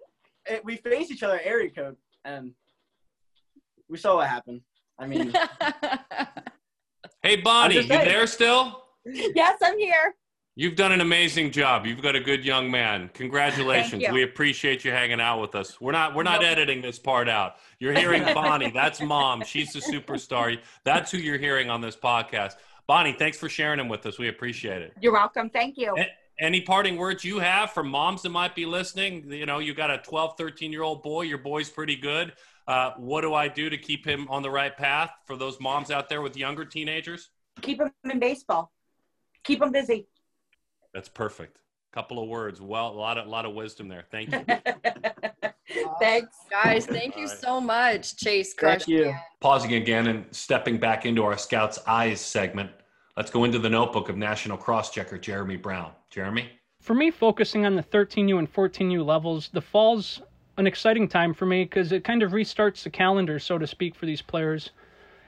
it, 0.46 0.64
we 0.64 0.76
face 0.76 1.10
each 1.12 1.22
other 1.22 1.36
at 1.36 1.46
area 1.46 1.70
code, 1.70 1.96
and 2.24 2.52
we 3.88 3.96
saw 3.96 4.16
what 4.16 4.26
happened. 4.28 4.60
I 4.98 5.06
mean, 5.06 5.32
hey, 7.22 7.36
Bonnie, 7.36 7.76
you 7.76 7.82
there 7.84 8.26
still? 8.26 8.82
Yes, 9.04 9.58
I'm 9.62 9.78
here. 9.78 10.14
You've 10.58 10.74
done 10.74 10.90
an 10.90 11.00
amazing 11.00 11.52
job. 11.52 11.86
You've 11.86 12.02
got 12.02 12.16
a 12.16 12.20
good 12.20 12.44
young 12.44 12.68
man. 12.68 13.10
Congratulations. 13.14 14.02
you. 14.02 14.12
We 14.12 14.24
appreciate 14.24 14.84
you 14.84 14.90
hanging 14.90 15.20
out 15.20 15.40
with 15.40 15.54
us. 15.54 15.80
We're 15.80 15.92
not 15.92 16.16
we're 16.16 16.24
not 16.24 16.40
Nope. 16.40 16.50
editing 16.50 16.82
this 16.82 16.98
part 16.98 17.28
out. 17.28 17.58
You're 17.78 17.92
hearing 17.92 18.24
Bonnie. 18.34 18.72
That's 18.72 19.00
mom. 19.00 19.44
She's 19.44 19.72
the 19.72 19.78
superstar. 19.78 20.58
That's 20.82 21.12
who 21.12 21.18
you're 21.18 21.38
hearing 21.38 21.70
on 21.70 21.80
this 21.80 21.94
podcast. 21.94 22.54
Bonnie, 22.88 23.12
thanks 23.12 23.38
for 23.38 23.48
sharing 23.48 23.78
him 23.78 23.88
with 23.88 24.04
us. 24.04 24.18
We 24.18 24.26
appreciate 24.26 24.82
it. 24.82 24.94
You're 25.00 25.12
welcome. 25.12 25.48
Thank 25.48 25.78
you. 25.78 25.94
Any 26.40 26.60
parting 26.62 26.96
words 26.96 27.24
you 27.24 27.38
have 27.38 27.70
for 27.70 27.84
moms 27.84 28.22
that 28.22 28.30
might 28.30 28.56
be 28.56 28.66
listening? 28.66 29.30
You 29.30 29.46
know, 29.46 29.60
you 29.60 29.74
got 29.74 29.92
a 29.92 29.98
12, 29.98 30.36
13 30.36 30.72
year 30.72 30.82
old 30.82 31.04
boy. 31.04 31.22
Your 31.22 31.38
boy's 31.38 31.70
pretty 31.70 31.94
good. 31.94 32.32
Uh, 32.66 32.94
what 32.96 33.20
do 33.20 33.32
I 33.32 33.46
do 33.46 33.70
to 33.70 33.78
keep 33.78 34.04
him 34.04 34.26
on 34.28 34.42
the 34.42 34.50
right 34.50 34.76
path 34.76 35.12
for 35.24 35.36
those 35.36 35.60
moms 35.60 35.92
out 35.92 36.08
there 36.08 36.20
with 36.20 36.36
younger 36.36 36.64
teenagers? 36.64 37.30
Keep 37.60 37.80
him 37.80 37.92
in 38.10 38.18
baseball. 38.18 38.72
Keep 39.44 39.62
him 39.62 39.70
busy. 39.70 40.08
That's 40.98 41.08
perfect. 41.08 41.58
Couple 41.92 42.20
of 42.20 42.28
words. 42.28 42.60
Well, 42.60 42.88
a 42.88 42.90
lot 42.90 43.18
of, 43.18 43.28
lot 43.28 43.44
of 43.44 43.54
wisdom 43.54 43.86
there. 43.86 44.02
Thank 44.10 44.32
you. 44.32 44.44
Thanks. 46.00 46.36
Guys, 46.50 46.86
thank 46.86 47.14
you 47.14 47.22
All 47.22 47.28
right. 47.28 47.38
so 47.38 47.60
much. 47.60 48.16
Chase 48.16 48.52
Thank 48.52 48.88
you. 48.88 49.14
Pausing 49.38 49.74
again 49.74 50.08
and 50.08 50.24
stepping 50.32 50.76
back 50.76 51.06
into 51.06 51.22
our 51.22 51.38
Scouts 51.38 51.78
Eyes 51.86 52.20
segment. 52.20 52.72
Let's 53.16 53.30
go 53.30 53.44
into 53.44 53.60
the 53.60 53.70
notebook 53.70 54.08
of 54.08 54.16
National 54.16 54.56
Cross 54.56 54.90
Checker 54.90 55.18
Jheremy 55.18 55.62
Brown. 55.62 55.92
Jheremy? 56.12 56.46
For 56.80 56.94
me, 56.94 57.12
focusing 57.12 57.64
on 57.64 57.76
the 57.76 57.84
13U 57.84 58.40
and 58.40 58.52
14U 58.52 59.06
levels, 59.06 59.50
the 59.52 59.62
fall's 59.62 60.20
an 60.56 60.66
exciting 60.66 61.06
time 61.06 61.32
for 61.32 61.46
me 61.46 61.62
because 61.62 61.92
it 61.92 62.02
kind 62.02 62.24
of 62.24 62.32
restarts 62.32 62.82
the 62.82 62.90
calendar, 62.90 63.38
so 63.38 63.56
to 63.56 63.68
speak, 63.68 63.94
for 63.94 64.06
these 64.06 64.20
players. 64.20 64.70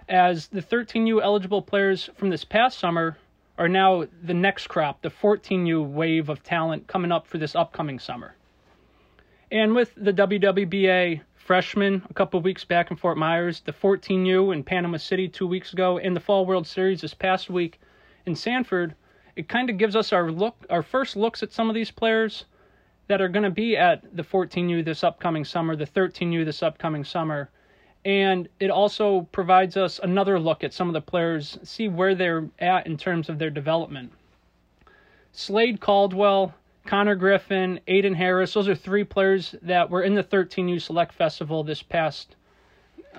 As 0.08 0.48
the 0.48 0.62
13U 0.62 1.22
eligible 1.22 1.62
players 1.62 2.10
from 2.16 2.28
this 2.28 2.44
past 2.44 2.80
summer 2.80 3.16
are 3.60 3.68
now 3.68 4.06
the 4.22 4.32
next 4.32 4.68
crop, 4.68 5.02
the 5.02 5.10
14U 5.10 5.86
wave 5.86 6.30
of 6.30 6.42
talent 6.42 6.86
coming 6.86 7.12
up 7.12 7.26
for 7.26 7.36
this 7.36 7.54
upcoming 7.54 7.98
summer. 7.98 8.34
And 9.52 9.74
with 9.74 9.94
the 9.96 10.14
WWBA 10.14 11.20
freshmen 11.34 12.02
a 12.08 12.14
couple 12.14 12.40
weeks 12.40 12.64
back 12.64 12.90
in 12.90 12.96
Fort 12.96 13.18
Myers, 13.18 13.60
the 13.60 13.72
14U 13.74 14.54
in 14.54 14.64
Panama 14.64 14.96
City 14.96 15.28
two 15.28 15.46
weeks 15.46 15.74
ago, 15.74 15.98
and 15.98 16.16
the 16.16 16.20
Fall 16.20 16.46
World 16.46 16.66
Series 16.66 17.02
this 17.02 17.12
past 17.12 17.50
week 17.50 17.78
in 18.24 18.34
Sanford, 18.34 18.94
it 19.36 19.46
kind 19.46 19.68
of 19.68 19.76
gives 19.76 19.94
us 19.94 20.10
our 20.10 20.32
look, 20.32 20.64
our 20.70 20.82
first 20.82 21.14
looks 21.14 21.42
at 21.42 21.52
some 21.52 21.68
of 21.68 21.74
these 21.74 21.90
players 21.90 22.46
that 23.08 23.20
are 23.20 23.28
going 23.28 23.42
to 23.42 23.50
be 23.50 23.76
at 23.76 24.16
the 24.16 24.22
14U 24.22 24.82
this 24.82 25.04
upcoming 25.04 25.44
summer, 25.44 25.76
the 25.76 25.84
13U 25.84 26.46
this 26.46 26.62
upcoming 26.62 27.04
summer, 27.04 27.50
and 28.04 28.48
it 28.58 28.70
also 28.70 29.22
provides 29.32 29.76
us 29.76 30.00
another 30.02 30.38
look 30.38 30.64
at 30.64 30.72
some 30.72 30.88
of 30.88 30.94
the 30.94 31.00
players, 31.00 31.58
see 31.62 31.88
where 31.88 32.14
they're 32.14 32.48
at 32.58 32.86
in 32.86 32.96
terms 32.96 33.28
of 33.28 33.38
their 33.38 33.50
development. 33.50 34.12
Slade 35.32 35.80
Caldwell, 35.80 36.54
Connor 36.86 37.14
Griffin, 37.14 37.78
Aiden 37.86 38.16
Harris, 38.16 38.54
those 38.54 38.68
are 38.68 38.74
three 38.74 39.04
players 39.04 39.54
that 39.62 39.90
were 39.90 40.02
in 40.02 40.14
the 40.14 40.24
13U 40.24 40.80
Select 40.80 41.12
Festival 41.12 41.62
this 41.62 41.82
past 41.82 42.36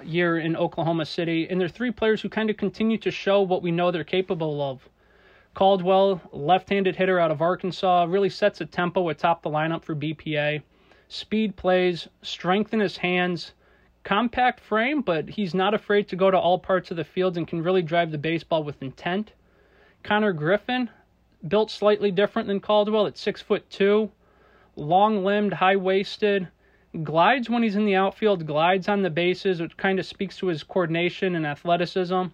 year 0.04 0.40
in 0.40 0.56
Oklahoma 0.56 1.06
City, 1.06 1.48
and 1.50 1.62
they're 1.62 1.70
three 1.70 1.92
players 1.92 2.22
who 2.22 2.30
kind 2.30 2.50
of 2.50 2.58
continue 2.58 2.98
to 2.98 3.12
show 3.12 3.42
what 3.42 3.62
we 3.62 3.72
know 3.72 3.92
they're 3.92 4.04
capable 4.04 4.62
of. 4.62 4.90
Caldwell, 5.54 6.22
left-handed 6.32 6.96
hitter 6.96 7.20
out 7.20 7.30
of 7.30 7.42
Arkansas, 7.42 8.06
really 8.10 8.30
sets 8.30 8.62
a 8.62 8.66
tempo 8.66 9.10
atop 9.10 9.44
the 9.44 9.50
lineup 9.50 9.84
for 9.84 9.96
BPA. 9.96 10.64
Speed 11.08 11.56
plays, 11.56 12.08
strength 12.22 12.74
in 12.74 12.80
his 12.80 12.98
hands, 12.98 13.54
compact 14.04 14.60
frame, 14.60 15.02
but 15.02 15.30
he's 15.30 15.54
not 15.54 15.74
afraid 15.74 16.08
to 16.08 16.16
go 16.16 16.32
to 16.32 16.38
all 16.38 16.58
parts 16.58 16.92
of 16.92 16.98
the 16.98 17.04
field 17.04 17.38
and 17.38 17.48
can 17.48 17.64
really 17.64 17.82
drive 17.82 18.12
the 18.12 18.18
baseball 18.18 18.64
with 18.64 18.82
intent. 18.82 19.34
Connor 20.04 20.34
Griffin, 20.34 20.90
built 21.48 21.72
slightly 21.72 22.12
different 22.12 22.48
than 22.48 22.60
Caldwell 22.60 23.08
at 23.08 23.18
six 23.18 23.42
foot 23.42 23.70
two, 23.70 24.12
long-limbed, 24.76 25.54
high-waisted, 25.54 26.48
glides 27.04 27.50
when 27.50 27.64
he's 27.64 27.76
in 27.76 27.86
the 27.86 27.96
outfield, 27.96 28.46
glides 28.46 28.88
on 28.88 29.02
the 29.02 29.10
bases, 29.10 29.62
which 29.62 29.78
kind 29.78 30.00
of 30.00 30.06
speaks 30.06 30.38
to 30.38 30.48
his 30.48 30.64
coordination 30.64 31.36
and 31.36 31.46
athleticism. 31.46 32.26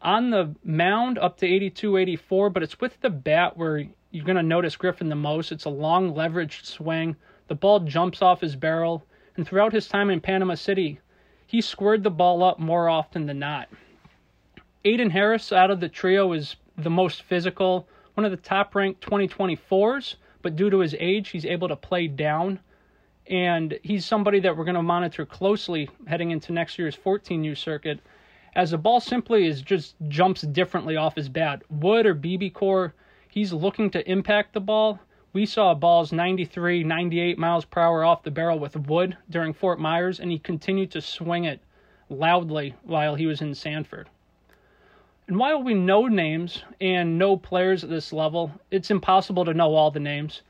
On 0.00 0.30
the 0.30 0.54
mound 0.64 1.18
up 1.18 1.36
to 1.38 1.46
82 1.46 1.96
84 1.96 2.50
but 2.50 2.62
it's 2.62 2.80
with 2.80 3.00
the 3.00 3.10
bat 3.10 3.56
where 3.56 3.86
you're 4.10 4.24
going 4.24 4.36
to 4.36 4.42
notice 4.42 4.76
griffin 4.76 5.08
the 5.08 5.14
most. 5.14 5.52
It's 5.52 5.64
a 5.64 5.70
long 5.70 6.12
leveraged 6.14 6.64
swing. 6.64 7.16
The 7.48 7.54
ball 7.54 7.80
jumps 7.80 8.20
off 8.20 8.40
his 8.40 8.56
barrel 8.56 9.04
and 9.36 9.46
throughout 9.46 9.72
his 9.72 9.88
time 9.88 10.10
in 10.10 10.20
panama 10.20 10.54
city 10.54 11.00
he 11.46 11.60
squared 11.60 12.02
the 12.02 12.10
ball 12.10 12.42
up 12.42 12.58
more 12.58 12.88
often 12.88 13.26
than 13.26 13.38
not 13.38 13.68
aiden 14.84 15.10
harris 15.10 15.52
out 15.52 15.70
of 15.70 15.80
the 15.80 15.88
trio 15.88 16.32
is 16.32 16.56
the 16.76 16.90
most 16.90 17.22
physical, 17.22 17.88
one 18.14 18.24
of 18.24 18.30
the 18.30 18.36
top 18.36 18.74
ranked 18.74 19.04
2024s, 19.06 20.16
but 20.42 20.56
due 20.56 20.70
to 20.70 20.78
his 20.78 20.94
age, 20.98 21.30
he's 21.30 21.46
able 21.46 21.68
to 21.68 21.76
play 21.76 22.06
down. 22.06 22.60
And 23.28 23.78
he's 23.82 24.04
somebody 24.04 24.40
that 24.40 24.56
we're 24.56 24.64
going 24.64 24.74
to 24.74 24.82
monitor 24.82 25.24
closely 25.24 25.88
heading 26.06 26.32
into 26.32 26.52
next 26.52 26.78
year's 26.78 26.96
14U 26.96 27.56
circuit, 27.56 28.00
as 28.54 28.72
the 28.72 28.78
ball 28.78 29.00
simply 29.00 29.46
is 29.46 29.62
just 29.62 29.94
jumps 30.08 30.42
differently 30.42 30.96
off 30.96 31.14
his 31.14 31.28
bat. 31.28 31.62
Wood 31.70 32.04
or 32.04 32.14
BBCOR, 32.14 32.92
he's 33.28 33.52
looking 33.52 33.90
to 33.90 34.10
impact 34.10 34.52
the 34.52 34.60
ball. 34.60 34.98
We 35.34 35.46
saw 35.46 35.72
balls 35.72 36.12
93, 36.12 36.84
98 36.84 37.38
miles 37.38 37.64
per 37.64 37.80
hour 37.80 38.04
off 38.04 38.22
the 38.22 38.30
barrel 38.30 38.58
with 38.58 38.76
Wood 38.76 39.16
during 39.30 39.54
Fort 39.54 39.80
Myers, 39.80 40.20
and 40.20 40.30
he 40.30 40.38
continued 40.38 40.90
to 40.90 41.00
swing 41.00 41.44
it 41.44 41.60
loudly 42.10 42.74
while 42.82 43.14
he 43.14 43.24
was 43.26 43.40
in 43.40 43.54
Sanford. 43.54 44.10
And 45.26 45.38
while 45.38 45.62
we 45.62 45.72
know 45.72 46.06
names 46.06 46.64
and 46.82 47.18
know 47.18 47.38
players 47.38 47.82
at 47.82 47.88
this 47.88 48.12
level, 48.12 48.52
it's 48.70 48.90
impossible 48.90 49.46
to 49.46 49.54
know 49.54 49.74
all 49.74 49.90
the 49.90 50.00
names. 50.00 50.42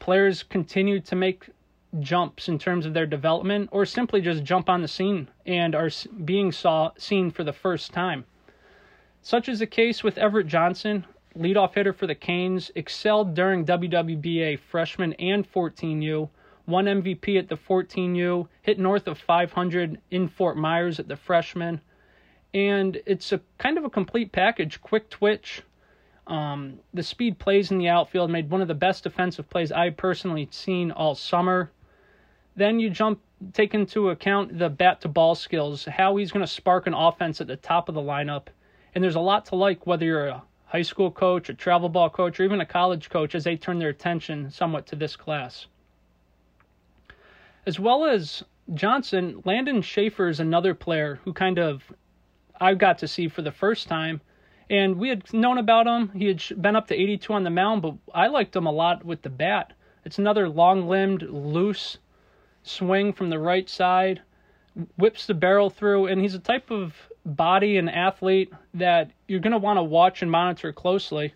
Players 0.00 0.42
continue 0.42 0.98
to 0.98 1.14
make 1.14 1.50
jumps 2.00 2.48
in 2.48 2.58
terms 2.58 2.86
of 2.86 2.94
their 2.94 3.06
development 3.06 3.68
or 3.70 3.86
simply 3.86 4.20
just 4.20 4.42
jump 4.42 4.68
on 4.68 4.82
the 4.82 4.88
scene 4.88 5.28
and 5.46 5.76
are 5.76 5.90
being 6.24 6.50
saw, 6.50 6.90
seen 6.96 7.30
for 7.30 7.44
the 7.44 7.52
first 7.52 7.92
time. 7.92 8.24
Such 9.20 9.48
is 9.48 9.60
the 9.60 9.66
case 9.66 10.02
with 10.02 10.18
Everett 10.18 10.48
Johnson, 10.48 11.04
leadoff 11.34 11.74
hitter 11.74 11.92
for 11.92 12.06
the 12.06 12.14
Canes, 12.14 12.70
excelled 12.74 13.34
during 13.34 13.64
WWBA 13.64 14.58
freshman 14.58 15.12
and 15.14 15.50
14U, 15.50 16.28
won 16.66 16.84
MVP 16.84 17.38
at 17.38 17.48
the 17.48 17.56
14U, 17.56 18.48
hit 18.62 18.78
north 18.78 19.06
of 19.06 19.18
500 19.18 20.00
in 20.10 20.28
Fort 20.28 20.56
Myers 20.56 21.00
at 21.00 21.08
the 21.08 21.16
freshman. 21.16 21.80
And 22.54 23.00
it's 23.06 23.32
a 23.32 23.40
kind 23.58 23.78
of 23.78 23.84
a 23.84 23.90
complete 23.90 24.32
package, 24.32 24.80
quick 24.80 25.08
twitch. 25.10 25.62
Um, 26.26 26.78
the 26.94 27.02
speed 27.02 27.38
plays 27.38 27.70
in 27.70 27.78
the 27.78 27.88
outfield 27.88 28.30
made 28.30 28.50
one 28.50 28.62
of 28.62 28.68
the 28.68 28.74
best 28.74 29.04
defensive 29.04 29.48
plays 29.48 29.72
I've 29.72 29.96
personally 29.96 30.48
seen 30.50 30.90
all 30.92 31.14
summer. 31.14 31.70
Then 32.54 32.78
you 32.78 32.90
jump, 32.90 33.20
take 33.54 33.74
into 33.74 34.10
account 34.10 34.58
the 34.58 34.68
bat 34.68 35.00
to 35.00 35.08
ball 35.08 35.34
skills, 35.34 35.84
how 35.86 36.16
he's 36.16 36.30
going 36.30 36.44
to 36.44 36.52
spark 36.52 36.86
an 36.86 36.94
offense 36.94 37.40
at 37.40 37.46
the 37.46 37.56
top 37.56 37.88
of 37.88 37.94
the 37.94 38.00
lineup. 38.00 38.48
And 38.94 39.02
there's 39.02 39.16
a 39.16 39.20
lot 39.20 39.46
to 39.46 39.56
like 39.56 39.86
whether 39.86 40.04
you're 40.04 40.28
a 40.28 40.42
high 40.72 40.82
school 40.82 41.10
coach, 41.10 41.50
a 41.50 41.54
travel 41.54 41.90
ball 41.90 42.08
coach, 42.08 42.40
or 42.40 42.44
even 42.44 42.62
a 42.62 42.66
college 42.66 43.10
coach 43.10 43.34
as 43.34 43.44
they 43.44 43.56
turn 43.56 43.78
their 43.78 43.90
attention 43.90 44.50
somewhat 44.50 44.86
to 44.86 44.96
this 44.96 45.16
class. 45.16 45.66
As 47.66 47.78
well 47.78 48.06
as 48.06 48.42
Johnson, 48.72 49.42
Landon 49.44 49.82
Schaefer 49.82 50.28
is 50.28 50.40
another 50.40 50.74
player 50.74 51.20
who 51.24 51.34
kind 51.34 51.58
of 51.58 51.92
I 52.58 52.72
got 52.74 52.98
to 52.98 53.08
see 53.08 53.28
for 53.28 53.42
the 53.42 53.52
first 53.52 53.86
time. 53.86 54.22
And 54.70 54.96
we 54.96 55.10
had 55.10 55.30
known 55.34 55.58
about 55.58 55.86
him. 55.86 56.10
He 56.14 56.26
had 56.28 56.42
been 56.62 56.76
up 56.76 56.88
to 56.88 56.94
82 56.94 57.32
on 57.34 57.44
the 57.44 57.50
mound, 57.50 57.82
but 57.82 57.94
I 58.14 58.28
liked 58.28 58.56
him 58.56 58.66
a 58.66 58.72
lot 58.72 59.04
with 59.04 59.20
the 59.20 59.28
bat. 59.28 59.74
It's 60.06 60.18
another 60.18 60.48
long 60.48 60.88
limbed, 60.88 61.22
loose 61.22 61.98
swing 62.62 63.12
from 63.12 63.28
the 63.28 63.38
right 63.38 63.68
side, 63.68 64.22
whips 64.96 65.26
the 65.26 65.34
barrel 65.34 65.70
through, 65.70 66.06
and 66.06 66.20
he's 66.20 66.34
a 66.34 66.38
type 66.38 66.70
of 66.70 66.94
body 67.24 67.76
and 67.76 67.90
athlete 67.90 68.52
that 68.74 69.10
you're 69.28 69.40
going 69.40 69.52
to 69.52 69.58
want 69.58 69.78
to 69.78 69.82
watch 69.82 70.22
and 70.22 70.30
monitor 70.30 70.72
closely, 70.72 71.34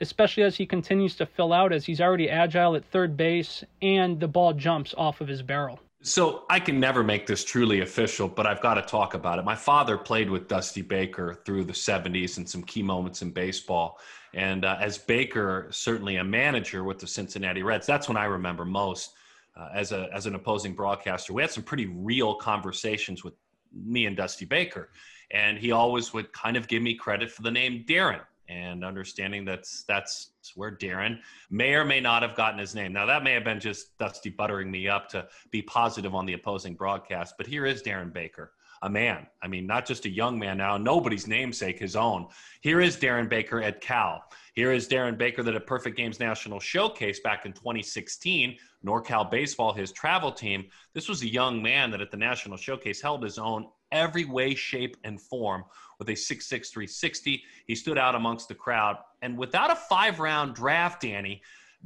especially 0.00 0.42
as 0.42 0.56
he 0.56 0.66
continues 0.66 1.16
to 1.16 1.26
fill 1.26 1.52
out, 1.52 1.72
as 1.72 1.84
he's 1.84 2.00
already 2.00 2.28
agile 2.30 2.76
at 2.76 2.84
third 2.84 3.16
base 3.16 3.64
and 3.82 4.20
the 4.20 4.28
ball 4.28 4.52
jumps 4.52 4.94
off 4.96 5.20
of 5.20 5.28
his 5.28 5.42
barrel. 5.42 5.80
So 6.02 6.44
I 6.50 6.60
can 6.60 6.78
never 6.78 7.02
make 7.02 7.26
this 7.26 7.42
truly 7.44 7.80
official, 7.80 8.28
but 8.28 8.46
I've 8.46 8.60
got 8.60 8.74
to 8.74 8.82
talk 8.82 9.14
about 9.14 9.38
it. 9.38 9.44
My 9.46 9.54
father 9.54 9.96
played 9.96 10.28
with 10.28 10.48
Dusty 10.48 10.82
Baker 10.82 11.40
through 11.46 11.64
the 11.64 11.72
70s 11.72 12.36
and 12.36 12.46
some 12.46 12.62
key 12.62 12.82
moments 12.82 13.22
in 13.22 13.30
baseball. 13.30 13.98
And 14.34 14.66
uh, 14.66 14.76
as 14.80 14.98
Baker, 14.98 15.68
certainly 15.70 16.16
a 16.16 16.24
manager 16.24 16.84
with 16.84 16.98
the 16.98 17.06
Cincinnati 17.06 17.62
Reds, 17.62 17.86
that's 17.86 18.06
when 18.06 18.18
I 18.18 18.26
remember 18.26 18.66
most 18.66 19.14
uh, 19.56 19.68
as 19.74 19.92
a 19.92 20.08
as 20.12 20.26
an 20.26 20.34
opposing 20.34 20.74
broadcaster. 20.74 21.32
We 21.32 21.42
had 21.42 21.50
some 21.50 21.62
pretty 21.62 21.86
real 21.86 22.34
conversations 22.34 23.24
with 23.24 23.34
me 23.72 24.06
and 24.06 24.16
Dusty 24.16 24.44
Baker, 24.44 24.90
and 25.30 25.58
he 25.58 25.72
always 25.72 26.12
would 26.12 26.32
kind 26.32 26.56
of 26.56 26.68
give 26.68 26.82
me 26.82 26.94
credit 26.94 27.30
for 27.30 27.42
the 27.42 27.50
name 27.50 27.84
Darren 27.86 28.20
and 28.48 28.84
understanding 28.84 29.44
that's 29.44 29.84
that's 29.84 30.32
where 30.54 30.70
Darren 30.70 31.18
may 31.50 31.74
or 31.74 31.84
may 31.84 32.00
not 32.00 32.22
have 32.22 32.34
gotten 32.34 32.58
his 32.58 32.74
name. 32.74 32.92
Now 32.92 33.06
that 33.06 33.24
may 33.24 33.32
have 33.32 33.44
been 33.44 33.60
just 33.60 33.96
Dusty 33.98 34.30
buttering 34.30 34.70
me 34.70 34.88
up 34.88 35.08
to 35.10 35.26
be 35.50 35.62
positive 35.62 36.14
on 36.14 36.26
the 36.26 36.34
opposing 36.34 36.74
broadcast, 36.74 37.34
but 37.38 37.46
here 37.46 37.64
is 37.64 37.82
Darren 37.82 38.12
Baker, 38.12 38.52
a 38.84 38.90
man. 38.90 39.26
I 39.42 39.48
mean, 39.48 39.66
not 39.66 39.86
just 39.86 40.04
a 40.04 40.10
young 40.10 40.38
man 40.38 40.58
now, 40.58 40.76
nobody's 40.76 41.26
namesake, 41.26 41.78
his 41.78 41.96
own. 41.96 42.26
Here 42.60 42.82
is 42.82 42.98
Darren 42.98 43.30
Baker 43.30 43.62
at 43.62 43.80
Cal. 43.80 44.22
Here 44.52 44.72
is 44.72 44.86
Darren 44.86 45.16
Baker 45.16 45.42
that 45.42 45.54
at 45.54 45.66
Perfect 45.66 45.96
Games 45.96 46.20
National 46.20 46.60
Showcase 46.60 47.20
back 47.20 47.46
in 47.46 47.54
2016, 47.54 48.58
NorCal 48.84 49.30
Baseball, 49.30 49.72
his 49.72 49.90
travel 49.90 50.30
team. 50.30 50.66
This 50.92 51.08
was 51.08 51.22
a 51.22 51.28
young 51.28 51.62
man 51.62 51.90
that 51.92 52.02
at 52.02 52.10
the 52.10 52.18
National 52.18 52.58
Showcase 52.58 53.00
held 53.00 53.24
his 53.24 53.38
own 53.38 53.68
every 53.90 54.26
way, 54.26 54.54
shape, 54.54 54.98
and 55.02 55.18
form 55.18 55.64
with 55.98 56.10
a 56.10 56.12
6'6", 56.12 56.46
360. 56.46 57.42
He 57.66 57.74
stood 57.74 57.96
out 57.96 58.14
amongst 58.14 58.48
the 58.48 58.54
crowd. 58.54 58.98
And 59.22 59.38
without 59.38 59.70
a 59.70 59.76
five-round 59.76 60.54
draft, 60.54 61.02
Dani, 61.02 61.40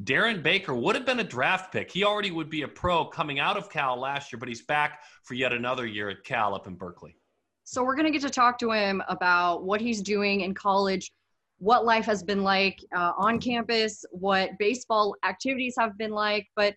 Darren 0.04 0.42
Baker 0.42 0.74
would 0.74 0.94
have 0.94 1.04
been 1.04 1.20
a 1.20 1.24
draft 1.24 1.72
pick. 1.72 1.90
He 1.90 2.04
already 2.04 2.30
would 2.30 2.48
be 2.48 2.62
a 2.62 2.68
pro 2.68 3.04
coming 3.04 3.40
out 3.40 3.56
of 3.56 3.68
Cal 3.68 3.98
last 3.98 4.32
year, 4.32 4.38
but 4.38 4.48
he's 4.48 4.62
back 4.62 5.02
for 5.24 5.34
yet 5.34 5.52
another 5.52 5.87
year 5.87 6.08
at 6.08 6.22
Cal 6.24 6.54
up 6.54 6.66
in 6.66 6.74
Berkeley. 6.74 7.16
So 7.64 7.82
we're 7.82 7.96
going 7.96 8.06
to 8.06 8.12
get 8.12 8.22
to 8.22 8.30
talk 8.30 8.58
to 8.61 8.70
him 8.70 9.02
about 9.08 9.64
what 9.64 9.80
he's 9.80 10.00
doing 10.00 10.42
in 10.42 10.54
college, 10.54 11.11
what 11.58 11.84
life 11.84 12.04
has 12.04 12.22
been 12.22 12.42
like 12.42 12.78
uh, 12.96 13.12
on 13.18 13.40
campus, 13.40 14.04
what 14.12 14.50
baseball 14.58 15.16
activities 15.24 15.74
have 15.78 15.98
been 15.98 16.12
like, 16.12 16.46
but 16.54 16.74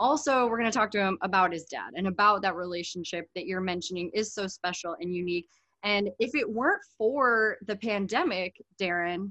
also 0.00 0.46
we're 0.46 0.58
going 0.58 0.70
to 0.70 0.76
talk 0.76 0.90
to 0.90 0.98
him 0.98 1.18
about 1.20 1.52
his 1.52 1.64
dad 1.64 1.92
and 1.94 2.06
about 2.06 2.40
that 2.42 2.56
relationship 2.56 3.26
that 3.34 3.46
you're 3.46 3.60
mentioning 3.60 4.10
is 4.14 4.32
so 4.32 4.46
special 4.46 4.96
and 5.00 5.14
unique 5.14 5.46
and 5.82 6.08
if 6.18 6.34
it 6.34 6.48
weren't 6.48 6.82
for 6.96 7.58
the 7.66 7.76
pandemic 7.76 8.56
darren 8.80 9.30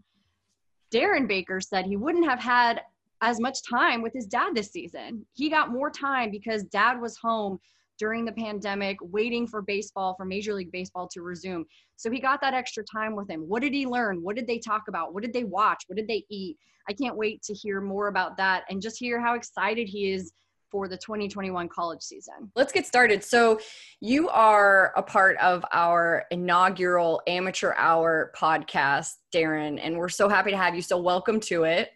darren 0.93 1.28
baker 1.28 1.60
said 1.60 1.86
he 1.86 1.97
wouldn't 1.97 2.30
have 2.30 2.39
had 2.39 2.82
as 3.21 3.39
much 3.39 3.60
time 3.69 4.01
with 4.01 4.13
his 4.13 4.25
dad 4.25 4.55
this 4.55 4.71
season 4.71 5.25
he 5.34 5.49
got 5.49 5.71
more 5.71 5.89
time 5.89 6.32
because 6.32 6.63
dad 6.65 6.99
was 6.99 7.17
home 7.17 7.60
during 7.97 8.23
the 8.23 8.32
pandemic 8.32 8.97
waiting 9.01 9.45
for 9.45 9.62
baseball 9.62 10.15
for 10.15 10.25
major 10.25 10.53
league 10.53 10.71
baseball 10.71 11.08
to 11.08 11.21
resume 11.21 11.65
so 11.95 12.10
he 12.10 12.19
got 12.19 12.41
that 12.41 12.53
extra 12.53 12.84
time 12.84 13.15
with 13.15 13.29
him 13.29 13.41
what 13.41 13.62
did 13.62 13.73
he 13.73 13.86
learn 13.86 14.23
what 14.23 14.36
did 14.36 14.47
they 14.47 14.60
talk 14.60 14.84
about 14.88 15.13
what 15.13 15.23
did 15.23 15.34
they 15.34 15.43
watch 15.43 15.84
what 15.88 15.97
did 15.97 16.08
they 16.08 16.23
eat 16.29 16.58
i 16.88 16.93
can't 16.93 17.17
wait 17.17 17.41
to 17.41 17.53
hear 17.53 17.82
more 17.82 18.08
about 18.08 18.38
that 18.38 18.63
and 18.69 18.82
just 18.82 18.97
hear 18.97 19.19
how 19.19 19.36
excited 19.36 19.88
he 19.88 20.12
is 20.12 20.32
for 20.71 20.88
the 20.88 20.97
2021 20.97 21.67
college 21.67 22.01
season. 22.01 22.51
Let's 22.55 22.71
get 22.71 22.86
started. 22.86 23.23
So, 23.23 23.60
you 24.01 24.29
are 24.29 24.93
a 24.95 25.03
part 25.03 25.38
of 25.38 25.65
our 25.73 26.25
inaugural 26.32 27.21
Amateur 27.27 27.73
Hour 27.75 28.32
podcast, 28.38 29.13
Darren, 29.34 29.79
and 29.82 29.97
we're 29.97 30.10
so 30.10 30.29
happy 30.29 30.51
to 30.51 30.58
have 30.58 30.75
you. 30.75 30.82
So, 30.82 30.99
welcome 30.99 31.39
to 31.41 31.63
it. 31.63 31.89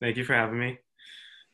Thank 0.00 0.16
you 0.16 0.24
for 0.24 0.34
having 0.34 0.58
me. 0.58 0.78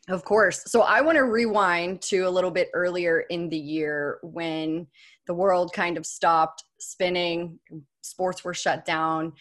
Of 0.09 0.25
course. 0.25 0.63
So, 0.67 0.83
I 0.83 1.01
want 1.01 1.17
to 1.17 1.25
rewind 1.25 2.01
to 2.03 2.23
a 2.23 2.31
little 2.31 2.53
bit 2.53 2.69
earlier 2.75 3.21
in 3.29 3.49
the 3.49 3.59
year 3.59 4.19
when 4.23 4.87
the 5.27 5.35
world 5.35 5.73
kind 5.73 5.97
of 5.97 6.07
stopped 6.07 6.63
spinning, 6.79 7.59
sports 8.03 8.45
were 8.45 8.55
shut 8.55 8.85
down 8.85 9.33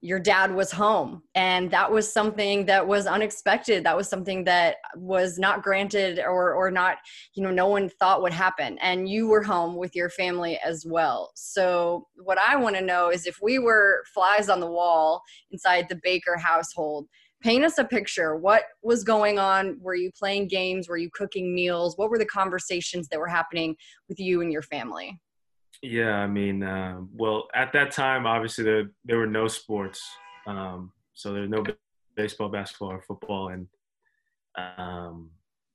your 0.00 0.20
dad 0.20 0.54
was 0.54 0.70
home 0.70 1.22
and 1.34 1.72
that 1.72 1.90
was 1.90 2.12
something 2.12 2.64
that 2.66 2.86
was 2.86 3.06
unexpected 3.06 3.82
that 3.82 3.96
was 3.96 4.08
something 4.08 4.44
that 4.44 4.76
was 4.94 5.38
not 5.40 5.62
granted 5.62 6.20
or 6.20 6.54
or 6.54 6.70
not 6.70 6.98
you 7.34 7.42
know 7.42 7.50
no 7.50 7.66
one 7.66 7.88
thought 7.98 8.22
would 8.22 8.32
happen 8.32 8.78
and 8.78 9.08
you 9.08 9.26
were 9.26 9.42
home 9.42 9.74
with 9.74 9.96
your 9.96 10.08
family 10.08 10.58
as 10.64 10.86
well 10.86 11.32
so 11.34 12.06
what 12.22 12.38
i 12.38 12.54
want 12.54 12.76
to 12.76 12.82
know 12.82 13.10
is 13.10 13.26
if 13.26 13.38
we 13.42 13.58
were 13.58 14.04
flies 14.14 14.48
on 14.48 14.60
the 14.60 14.70
wall 14.70 15.20
inside 15.50 15.86
the 15.88 16.00
baker 16.04 16.36
household 16.36 17.06
paint 17.42 17.64
us 17.64 17.78
a 17.78 17.84
picture. 17.84 18.36
What 18.36 18.64
was 18.82 19.04
going 19.04 19.38
on? 19.38 19.78
Were 19.80 19.94
you 19.94 20.10
playing 20.18 20.48
games? 20.48 20.88
Were 20.88 20.96
you 20.96 21.10
cooking 21.12 21.54
meals? 21.54 21.96
What 21.96 22.10
were 22.10 22.18
the 22.18 22.26
conversations 22.26 23.08
that 23.08 23.18
were 23.18 23.28
happening 23.28 23.76
with 24.08 24.18
you 24.18 24.40
and 24.40 24.52
your 24.52 24.62
family? 24.62 25.20
Yeah, 25.82 26.16
I 26.16 26.26
mean, 26.26 26.62
uh, 26.62 27.00
well, 27.14 27.46
at 27.54 27.72
that 27.72 27.92
time, 27.92 28.26
obviously 28.26 28.64
there 28.64 28.90
there 29.04 29.18
were 29.18 29.28
no 29.28 29.46
sports, 29.46 30.02
um, 30.46 30.92
so 31.14 31.32
there's 31.32 31.50
no 31.50 31.64
baseball, 32.16 32.48
basketball, 32.48 32.90
or 32.90 33.02
football, 33.02 33.50
and 33.50 33.68
um, 34.56 35.30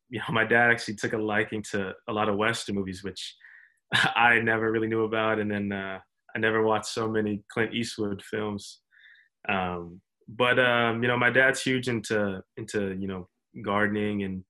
you 0.10 0.20
know, 0.20 0.26
my 0.34 0.44
dad 0.44 0.72
actually 0.72 0.96
took 0.96 1.14
a 1.14 1.18
liking 1.18 1.64
to 1.72 1.94
a 2.10 2.14
lot 2.14 2.28
of 2.28 2.36
Western 2.36 2.76
movies, 2.76 3.02
which 3.02 3.36
I 3.94 4.40
never 4.40 4.72
really 4.72 4.88
knew 4.88 5.06
about, 5.06 5.40
and 5.40 5.50
then 5.50 5.72
uh, 5.72 6.00
I 6.36 6.40
never 6.40 6.64
watched 6.64 6.88
so 6.88 7.08
many 7.08 7.42
Clint 7.50 7.74
Eastwood 7.74 8.22
films. 8.24 8.80
Um, 9.48 10.02
but 10.28 10.60
um, 10.60 11.02
you 11.04 11.08
know, 11.08 11.18
my 11.18 11.30
dad's 11.30 11.62
huge 11.62 11.88
into 11.88 12.42
into 12.58 12.94
you 12.94 13.08
know 13.08 13.30
gardening, 13.64 14.24
and 14.24 14.44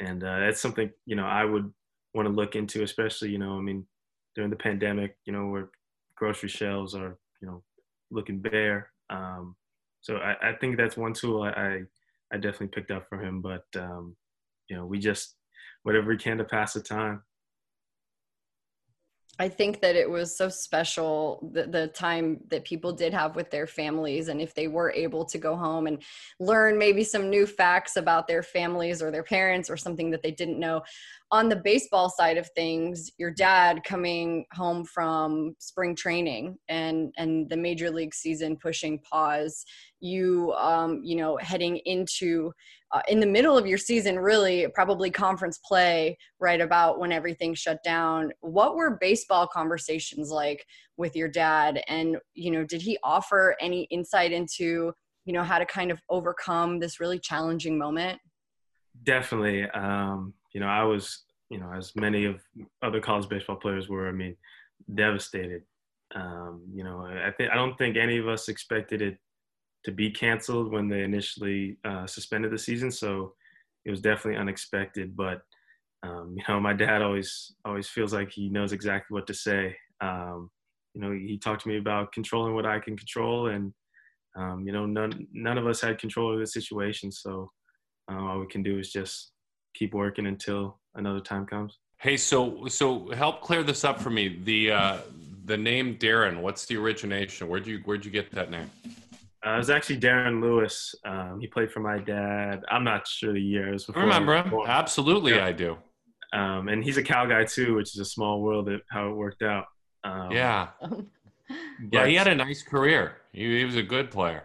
and 0.00 0.22
uh, 0.24 0.40
that's 0.40 0.60
something 0.60 0.90
you 1.06 1.16
know 1.16 1.26
I 1.26 1.44
would 1.44 1.72
want 2.14 2.28
to 2.28 2.34
look 2.34 2.56
into, 2.56 2.82
especially 2.82 3.30
you 3.30 3.38
know, 3.38 3.58
I 3.58 3.60
mean 3.60 3.86
during 4.34 4.50
the 4.50 4.56
pandemic, 4.56 5.16
you 5.24 5.32
know, 5.32 5.46
where 5.46 5.70
grocery 6.16 6.48
shelves 6.48 6.94
are, 6.94 7.18
you 7.40 7.48
know, 7.48 7.62
looking 8.10 8.40
bare. 8.40 8.90
Um, 9.10 9.54
so 10.00 10.16
I, 10.16 10.50
I 10.50 10.52
think 10.54 10.76
that's 10.76 10.96
one 10.96 11.12
tool 11.12 11.42
I, 11.42 11.50
I, 11.50 11.82
I 12.32 12.36
definitely 12.36 12.68
picked 12.68 12.90
up 12.90 13.08
from 13.08 13.24
him. 13.24 13.40
But 13.40 13.64
um, 13.76 14.16
you 14.68 14.76
know, 14.76 14.86
we 14.86 14.98
just 14.98 15.36
whatever 15.82 16.08
we 16.08 16.16
can 16.16 16.38
to 16.38 16.44
pass 16.44 16.74
the 16.74 16.80
time. 16.80 17.22
I 19.38 19.48
think 19.48 19.80
that 19.80 19.96
it 19.96 20.08
was 20.08 20.36
so 20.36 20.48
special 20.48 21.50
the, 21.52 21.66
the 21.66 21.88
time 21.88 22.40
that 22.50 22.64
people 22.64 22.92
did 22.92 23.12
have 23.12 23.34
with 23.34 23.50
their 23.50 23.66
families. 23.66 24.28
And 24.28 24.40
if 24.40 24.54
they 24.54 24.68
were 24.68 24.92
able 24.92 25.24
to 25.24 25.38
go 25.38 25.56
home 25.56 25.88
and 25.88 26.02
learn 26.38 26.78
maybe 26.78 27.02
some 27.02 27.30
new 27.30 27.46
facts 27.46 27.96
about 27.96 28.28
their 28.28 28.44
families 28.44 29.02
or 29.02 29.10
their 29.10 29.24
parents 29.24 29.68
or 29.68 29.76
something 29.76 30.10
that 30.10 30.22
they 30.22 30.30
didn't 30.30 30.60
know. 30.60 30.82
On 31.34 31.48
the 31.48 31.56
baseball 31.56 32.08
side 32.08 32.36
of 32.36 32.48
things, 32.54 33.10
your 33.18 33.32
dad 33.32 33.82
coming 33.82 34.44
home 34.52 34.84
from 34.84 35.56
spring 35.58 35.96
training 35.96 36.56
and, 36.68 37.12
and 37.16 37.50
the 37.50 37.56
major 37.56 37.90
league 37.90 38.14
season 38.14 38.56
pushing 38.56 39.00
pause, 39.00 39.64
you, 39.98 40.52
um, 40.52 41.00
you 41.02 41.16
know, 41.16 41.36
heading 41.38 41.78
into 41.86 42.52
uh, 42.92 43.00
in 43.08 43.18
the 43.18 43.26
middle 43.26 43.58
of 43.58 43.66
your 43.66 43.78
season, 43.78 44.16
really 44.16 44.68
probably 44.74 45.10
conference 45.10 45.58
play 45.66 46.16
right 46.38 46.60
about 46.60 47.00
when 47.00 47.10
everything 47.10 47.52
shut 47.52 47.82
down. 47.82 48.30
What 48.40 48.76
were 48.76 48.96
baseball 49.00 49.48
conversations 49.48 50.30
like 50.30 50.64
with 50.96 51.16
your 51.16 51.26
dad? 51.26 51.82
And, 51.88 52.16
you 52.34 52.52
know, 52.52 52.62
did 52.62 52.80
he 52.80 52.96
offer 53.02 53.56
any 53.60 53.88
insight 53.90 54.30
into, 54.30 54.92
you 55.24 55.32
know, 55.32 55.42
how 55.42 55.58
to 55.58 55.66
kind 55.66 55.90
of 55.90 56.00
overcome 56.08 56.78
this 56.78 57.00
really 57.00 57.18
challenging 57.18 57.76
moment? 57.76 58.20
Definitely. 59.02 59.64
Um, 59.70 60.32
you 60.52 60.60
know, 60.60 60.68
I 60.68 60.84
was, 60.84 61.23
you 61.50 61.58
know, 61.58 61.72
as 61.72 61.92
many 61.96 62.24
of 62.24 62.40
other 62.82 63.00
college 63.00 63.28
baseball 63.28 63.56
players 63.56 63.88
were, 63.88 64.08
I 64.08 64.12
mean, 64.12 64.36
devastated. 64.94 65.62
Um, 66.14 66.62
you 66.72 66.84
know, 66.84 67.00
I 67.00 67.30
think 67.32 67.50
I 67.50 67.56
don't 67.56 67.76
think 67.76 67.96
any 67.96 68.18
of 68.18 68.28
us 68.28 68.48
expected 68.48 69.02
it 69.02 69.18
to 69.84 69.92
be 69.92 70.10
canceled 70.10 70.72
when 70.72 70.88
they 70.88 71.02
initially 71.02 71.76
uh, 71.84 72.06
suspended 72.06 72.50
the 72.50 72.58
season. 72.58 72.90
So 72.90 73.34
it 73.84 73.90
was 73.90 74.00
definitely 74.00 74.40
unexpected. 74.40 75.16
But 75.16 75.42
um, 76.02 76.34
you 76.36 76.44
know, 76.48 76.60
my 76.68 76.72
dad 76.72 77.02
always 77.02 77.54
always 77.64 77.88
feels 77.88 78.12
like 78.12 78.30
he 78.30 78.48
knows 78.48 78.72
exactly 78.72 79.14
what 79.14 79.26
to 79.26 79.34
say. 79.34 79.76
Um, 80.00 80.50
you 80.94 81.00
know, 81.00 81.12
he 81.12 81.38
talked 81.38 81.62
to 81.62 81.68
me 81.68 81.78
about 81.78 82.12
controlling 82.12 82.54
what 82.54 82.66
I 82.66 82.78
can 82.78 82.96
control, 82.96 83.48
and 83.48 83.72
um, 84.36 84.64
you 84.66 84.72
know, 84.72 84.86
none 84.86 85.26
none 85.32 85.58
of 85.58 85.66
us 85.66 85.80
had 85.80 85.98
control 85.98 86.32
of 86.32 86.40
the 86.40 86.46
situation. 86.46 87.10
So 87.10 87.50
uh, 88.10 88.16
all 88.16 88.40
we 88.40 88.46
can 88.46 88.62
do 88.62 88.78
is 88.78 88.92
just 88.92 89.32
keep 89.74 89.92
working 89.92 90.26
until 90.26 90.78
another 90.94 91.20
time 91.20 91.46
comes. 91.46 91.78
Hey, 91.98 92.16
so 92.16 92.66
so 92.68 93.10
help 93.10 93.40
clear 93.40 93.62
this 93.62 93.84
up 93.84 94.00
for 94.00 94.10
me. 94.10 94.40
The 94.44 94.70
uh, 94.70 94.98
the 95.44 95.56
name 95.56 95.96
Darren, 95.98 96.40
what's 96.40 96.66
the 96.66 96.76
origination? 96.76 97.48
Where'd 97.48 97.66
you 97.66 97.80
where'd 97.84 98.04
you 98.04 98.10
get 98.10 98.30
that 98.32 98.50
name? 98.50 98.70
Uh, 99.46 99.54
it 99.54 99.58
was 99.58 99.70
actually 99.70 100.00
Darren 100.00 100.40
Lewis. 100.40 100.94
Um, 101.04 101.38
he 101.38 101.46
played 101.46 101.70
for 101.70 101.80
my 101.80 101.98
dad. 101.98 102.64
I'm 102.70 102.82
not 102.82 103.06
sure 103.06 103.32
the 103.32 103.40
year. 103.40 103.68
It 103.68 103.72
was 103.72 103.84
before 103.84 104.02
Remember 104.02 104.42
him? 104.42 104.54
Absolutely, 104.66 105.34
yeah. 105.34 105.44
I 105.44 105.52
do. 105.52 105.76
Um, 106.32 106.68
and 106.68 106.82
he's 106.82 106.96
a 106.96 107.02
Cal 107.02 107.26
guy 107.28 107.44
too, 107.44 107.74
which 107.74 107.94
is 107.94 108.00
a 108.00 108.04
small 108.04 108.40
world 108.40 108.68
of 108.68 108.80
how 108.90 109.10
it 109.10 109.14
worked 109.14 109.42
out. 109.42 109.66
Um, 110.02 110.30
yeah. 110.30 110.68
yeah, 111.92 112.06
he 112.06 112.14
had 112.14 112.26
a 112.26 112.34
nice 112.34 112.62
career. 112.62 113.18
He, 113.32 113.58
he, 113.58 113.64
was 113.64 113.76
a 113.76 113.82
good 113.82 114.10
player. 114.10 114.44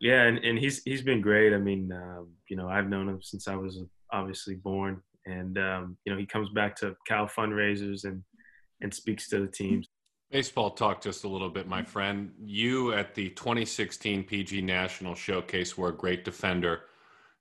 Yeah, 0.00 0.24
and, 0.24 0.38
and 0.38 0.58
he's 0.58 0.82
he's 0.82 1.02
been 1.02 1.20
great. 1.20 1.52
I 1.54 1.58
mean, 1.58 1.92
uh, 1.92 2.22
you 2.48 2.56
know, 2.56 2.68
I've 2.68 2.88
known 2.88 3.08
him 3.08 3.22
since 3.22 3.46
I 3.46 3.54
was 3.54 3.78
obviously 4.12 4.54
born, 4.54 5.02
and 5.26 5.58
um, 5.58 5.96
you 6.04 6.12
know, 6.12 6.18
he 6.18 6.26
comes 6.26 6.48
back 6.50 6.76
to 6.76 6.96
Cal 7.06 7.26
fundraisers 7.26 8.04
and 8.04 8.22
and 8.80 8.92
speaks 8.92 9.28
to 9.28 9.40
the 9.40 9.46
teams. 9.46 9.88
Baseball 10.30 10.70
talk 10.70 11.02
just 11.02 11.24
a 11.24 11.28
little 11.28 11.50
bit, 11.50 11.66
my 11.66 11.82
friend. 11.82 12.30
You 12.40 12.92
at 12.92 13.14
the 13.14 13.30
2016 13.30 14.24
PG 14.24 14.62
National 14.62 15.14
Showcase 15.14 15.76
were 15.76 15.88
a 15.88 15.92
great 15.92 16.24
defender. 16.24 16.82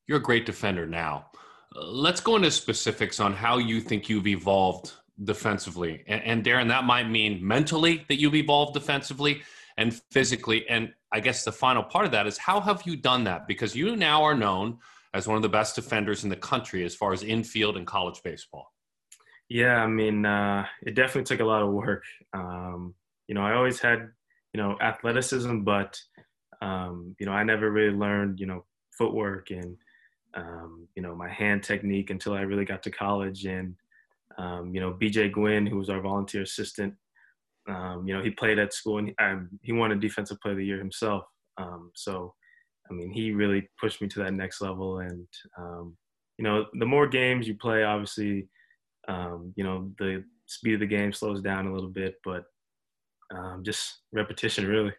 You're 0.08 0.18
a 0.18 0.22
great 0.22 0.46
defender 0.46 0.88
now. 0.88 1.28
let's 1.76 2.20
go 2.20 2.36
into 2.36 2.50
specifics 2.50 3.20
on 3.20 3.32
how 3.32 3.60
you 3.60 3.80
think 3.80 4.10
you've 4.10 4.26
evolved 4.26 4.94
defensively. 5.24 6.04
And, 6.08 6.24
and 6.24 6.44
Darren, 6.44 6.68
that 6.70 6.84
might 6.84 7.08
mean 7.10 7.46
mentally 7.46 8.06
that 8.08 8.20
you've 8.20 8.34
evolved 8.34 8.74
defensively 8.74 9.44
and 9.78 9.94
physically. 10.12 10.68
And 10.68 10.94
I 11.12 11.20
guess 11.20 11.44
the 11.44 11.52
final 11.52 11.84
part 11.84 12.06
of 12.06 12.12
that 12.12 12.28
is 12.28 12.38
how 12.38 12.60
have 12.60 12.84
you 12.86 12.96
done 12.96 13.24
that? 13.26 13.48
Because 13.48 13.76
you 13.76 13.96
now 13.96 14.24
are 14.24 14.36
known 14.36 14.80
as 15.14 15.28
one 15.28 15.36
of 15.36 15.42
the 15.42 15.50
best 15.50 15.76
defenders 15.76 16.24
in 16.24 16.30
the 16.30 16.36
country 16.36 16.84
as 16.84 16.96
far 16.96 17.14
as 17.14 17.24
infield 17.24 17.78
and 17.78 17.88
college 17.88 18.22
baseball. 18.24 18.72
Yeah, 19.50 19.84
I 19.84 19.88
mean, 19.88 20.26
uh, 20.26 20.66
it 20.86 20.94
definitely 20.94 21.24
took 21.24 21.40
a 21.40 21.50
lot 21.50 21.64
of 21.64 21.74
work. 21.74 22.04
Um, 22.34 22.94
you 23.28 23.34
know, 23.34 23.42
I 23.42 23.54
always 23.54 23.80
had, 23.80 24.10
you 24.54 24.62
know, 24.62 24.78
athleticism, 24.80 25.62
but, 25.62 26.00
um, 26.62 27.16
you 27.20 27.26
know, 27.26 27.32
I 27.32 27.44
never 27.44 27.72
really 27.72 27.96
learned, 27.96 28.40
you 28.40 28.46
know, 28.46 28.66
footwork 28.96 29.50
and, 29.50 29.76
um, 30.36 30.88
you 30.96 31.02
know, 31.02 31.16
my 31.16 31.30
hand 31.30 31.64
technique 31.64 32.12
until 32.12 32.34
I 32.34 32.42
really 32.42 32.66
got 32.66 32.84
to 32.84 32.92
college. 32.92 33.46
And, 33.46 33.76
um, 34.38 34.74
you 34.74 34.82
know, 34.82 34.94
BJ 34.94 35.32
Gwynn, 35.32 35.66
who 35.66 35.78
was 35.78 35.90
our 35.90 36.02
volunteer 36.02 36.44
assistant, 36.44 36.94
um, 37.68 38.08
you 38.08 38.16
know, 38.16 38.22
he 38.22 38.30
played 38.30 38.60
at 38.60 38.74
school 38.74 39.00
and 39.00 39.08
he, 39.08 39.16
um, 39.20 39.50
he 39.64 39.72
won 39.72 39.92
a 39.92 39.96
defensive 39.96 40.40
player 40.42 40.54
of 40.54 40.60
the 40.60 40.66
year 40.66 40.78
himself. 40.78 41.24
so, 41.96 42.36
I 42.90 42.94
mean, 42.94 43.12
he 43.12 43.32
really 43.32 43.70
pushed 43.80 44.02
me 44.02 44.08
to 44.10 44.20
that 44.20 44.34
next 44.34 44.62
level. 44.62 45.00
And, 45.00 45.28
you 46.38 46.44
know, 46.44 46.66
the 46.74 46.86
more 46.86 47.08
games 47.08 47.48
you 47.48 47.56
play, 47.56 47.84
obviously, 47.84 48.48
um, 49.08 49.54
you 49.56 49.64
know, 49.64 49.92
the 50.00 50.24
speed 50.46 50.76
of 50.76 50.80
the 50.80 50.88
game 50.88 51.14
slows 51.14 51.42
down 51.42 51.68
a 51.68 51.74
little 51.74 51.90
bit, 51.90 52.16
but 52.24 52.46
um, 53.34 53.64
just 53.64 54.00
repetition, 54.12 54.68
really. 54.68 54.94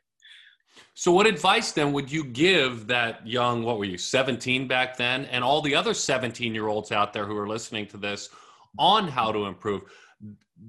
So, 0.94 1.10
what 1.10 1.26
advice 1.26 1.72
then 1.72 1.92
would 1.92 2.10
you 2.10 2.24
give 2.24 2.86
that 2.86 3.26
young, 3.26 3.64
what 3.64 3.78
were 3.78 3.84
you, 3.84 3.98
17 3.98 4.68
back 4.68 4.96
then, 4.96 5.24
and 5.26 5.42
all 5.42 5.60
the 5.60 5.74
other 5.74 5.94
17 5.94 6.54
year 6.54 6.68
olds 6.68 6.92
out 6.92 7.12
there 7.12 7.26
who 7.26 7.36
are 7.36 7.48
listening 7.48 7.86
to 7.88 7.96
this 7.96 8.30
on 8.78 9.08
how 9.08 9.32
to 9.32 9.46
improve? 9.46 9.82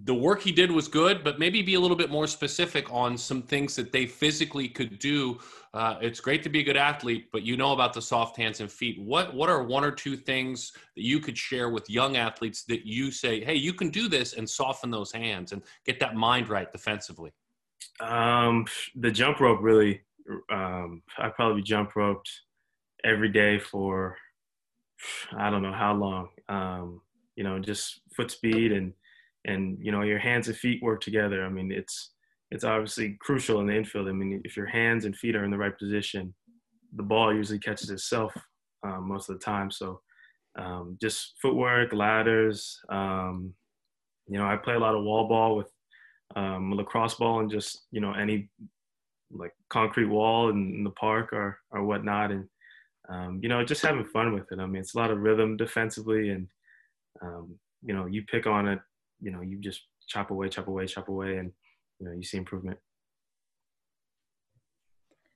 the 0.04 0.14
work 0.14 0.42
he 0.42 0.52
did 0.52 0.72
was 0.72 0.88
good, 0.88 1.24
but 1.24 1.40
maybe 1.40 1.62
be 1.62 1.74
a 1.74 1.80
little 1.80 1.98
bit 1.98 2.10
more 2.10 2.28
specific 2.28 2.92
on 2.92 3.18
some 3.18 3.42
things 3.42 3.76
that 3.76 3.92
they 3.92 4.06
physically 4.06 4.68
could 4.68 5.00
do. 5.00 5.40
Uh, 5.74 5.96
it's 6.02 6.20
great 6.20 6.44
to 6.44 6.50
be 6.50 6.60
a 6.60 6.64
good 6.64 6.76
athlete, 6.76 7.30
but 7.32 7.44
you 7.44 7.56
know 7.56 7.72
about 7.72 7.94
the 7.94 8.02
soft 8.02 8.36
hands 8.36 8.60
and 8.60 8.70
feet. 8.70 9.00
What 9.00 9.34
what 9.34 9.50
are 9.50 9.64
one 9.64 9.86
or 9.86 9.92
two 9.92 10.18
things 10.18 10.74
that 10.96 11.04
you 11.04 11.20
could 11.22 11.38
share 11.38 11.70
with 11.70 11.90
young 11.90 12.18
athletes 12.18 12.64
that 12.64 12.86
you 12.86 13.10
say, 13.10 13.42
hey, 13.44 13.56
you 13.56 13.74
can 13.74 13.90
do 13.90 14.10
this 14.10 14.34
and 14.34 14.50
soften 14.50 14.92
those 14.92 15.14
hands 15.14 15.54
and 15.54 15.62
get 15.86 16.00
that 16.02 16.16
mind 16.16 16.50
right 16.50 16.70
defensively? 16.72 17.32
Um, 18.02 18.66
the 18.96 19.12
jump 19.12 19.40
rope 19.40 19.60
really. 19.62 20.02
Um, 20.52 21.02
I 21.18 21.30
probably 21.30 21.62
jump 21.62 21.96
roped 21.96 22.30
every 23.04 23.30
day 23.30 23.58
for 23.58 24.18
I 25.36 25.50
don't 25.50 25.64
know 25.64 25.74
how 25.74 25.94
long. 25.94 26.30
Um, 26.50 27.02
you 27.36 27.44
know, 27.44 27.60
just 27.60 28.02
foot 28.14 28.30
speed 28.30 28.74
and 28.74 28.94
and 29.46 29.78
you 29.82 29.92
know 29.92 30.02
your 30.02 30.20
hands 30.20 30.50
and 30.50 30.58
feet 30.58 30.84
work 30.84 31.02
together. 31.02 31.46
I 31.46 31.50
mean, 31.50 31.72
it's 31.72 32.12
it's 32.52 32.64
obviously 32.64 33.18
crucial 33.22 33.62
in 33.62 33.68
the 33.68 33.76
infield. 33.76 34.08
I 34.08 34.12
mean, 34.12 34.42
if 34.44 34.58
your 34.58 34.68
hands 34.68 35.06
and 35.06 35.16
feet 35.16 35.36
are 35.36 35.46
in 35.46 35.52
the 35.52 35.58
right 35.58 35.78
position, 35.78 36.34
the 36.96 37.04
ball 37.04 37.34
usually 37.34 37.60
catches 37.60 37.90
itself 37.90 38.34
um, 38.84 39.08
most 39.08 39.30
of 39.30 39.40
the 39.40 39.44
time. 39.44 39.72
So 39.72 40.02
um, 40.60 40.98
just 41.02 41.36
footwork, 41.42 41.94
ladders. 41.94 42.78
Um, 42.90 43.54
you 44.28 44.38
know, 44.38 44.46
I 44.46 44.58
play 44.58 44.76
a 44.76 44.80
lot 44.80 44.96
of 44.96 45.04
wall 45.04 45.28
ball 45.28 45.56
with 45.56 45.72
um, 46.36 46.74
lacrosse 46.76 47.16
ball 47.16 47.40
and 47.40 47.50
just 47.52 47.88
you 47.92 48.02
know 48.02 48.14
any 48.14 48.50
like 49.32 49.52
concrete 49.70 50.06
wall 50.06 50.50
in, 50.50 50.74
in 50.76 50.84
the 50.84 50.92
park 50.92 51.32
or 51.32 51.58
or 51.72 51.84
whatnot, 51.84 52.32
and 52.32 52.46
um, 53.10 53.40
you 53.42 53.50
know 53.50 53.64
just 53.64 53.82
having 53.82 54.06
fun 54.06 54.34
with 54.34 54.52
it. 54.52 54.60
I 54.60 54.66
mean, 54.66 54.82
it's 54.82 54.96
a 54.96 54.98
lot 54.98 55.12
of 55.12 55.20
rhythm 55.20 55.56
defensively, 55.56 56.30
and 56.30 56.48
um, 57.22 57.58
you 57.82 57.94
know 57.94 58.08
you 58.08 58.24
pick 58.30 58.46
on 58.46 58.68
it 58.68 58.80
you 59.22 59.32
know 59.32 59.42
you 59.42 59.60
just 59.60 59.82
chop 60.08 60.32
away 60.32 60.50
chop 60.50 60.68
away 60.68 60.86
chop 60.86 61.08
away 61.08 61.38
and 61.38 61.52
you 62.02 62.08
know 62.08 62.14
you 62.14 62.24
see 62.24 62.38
improvement. 62.38 62.78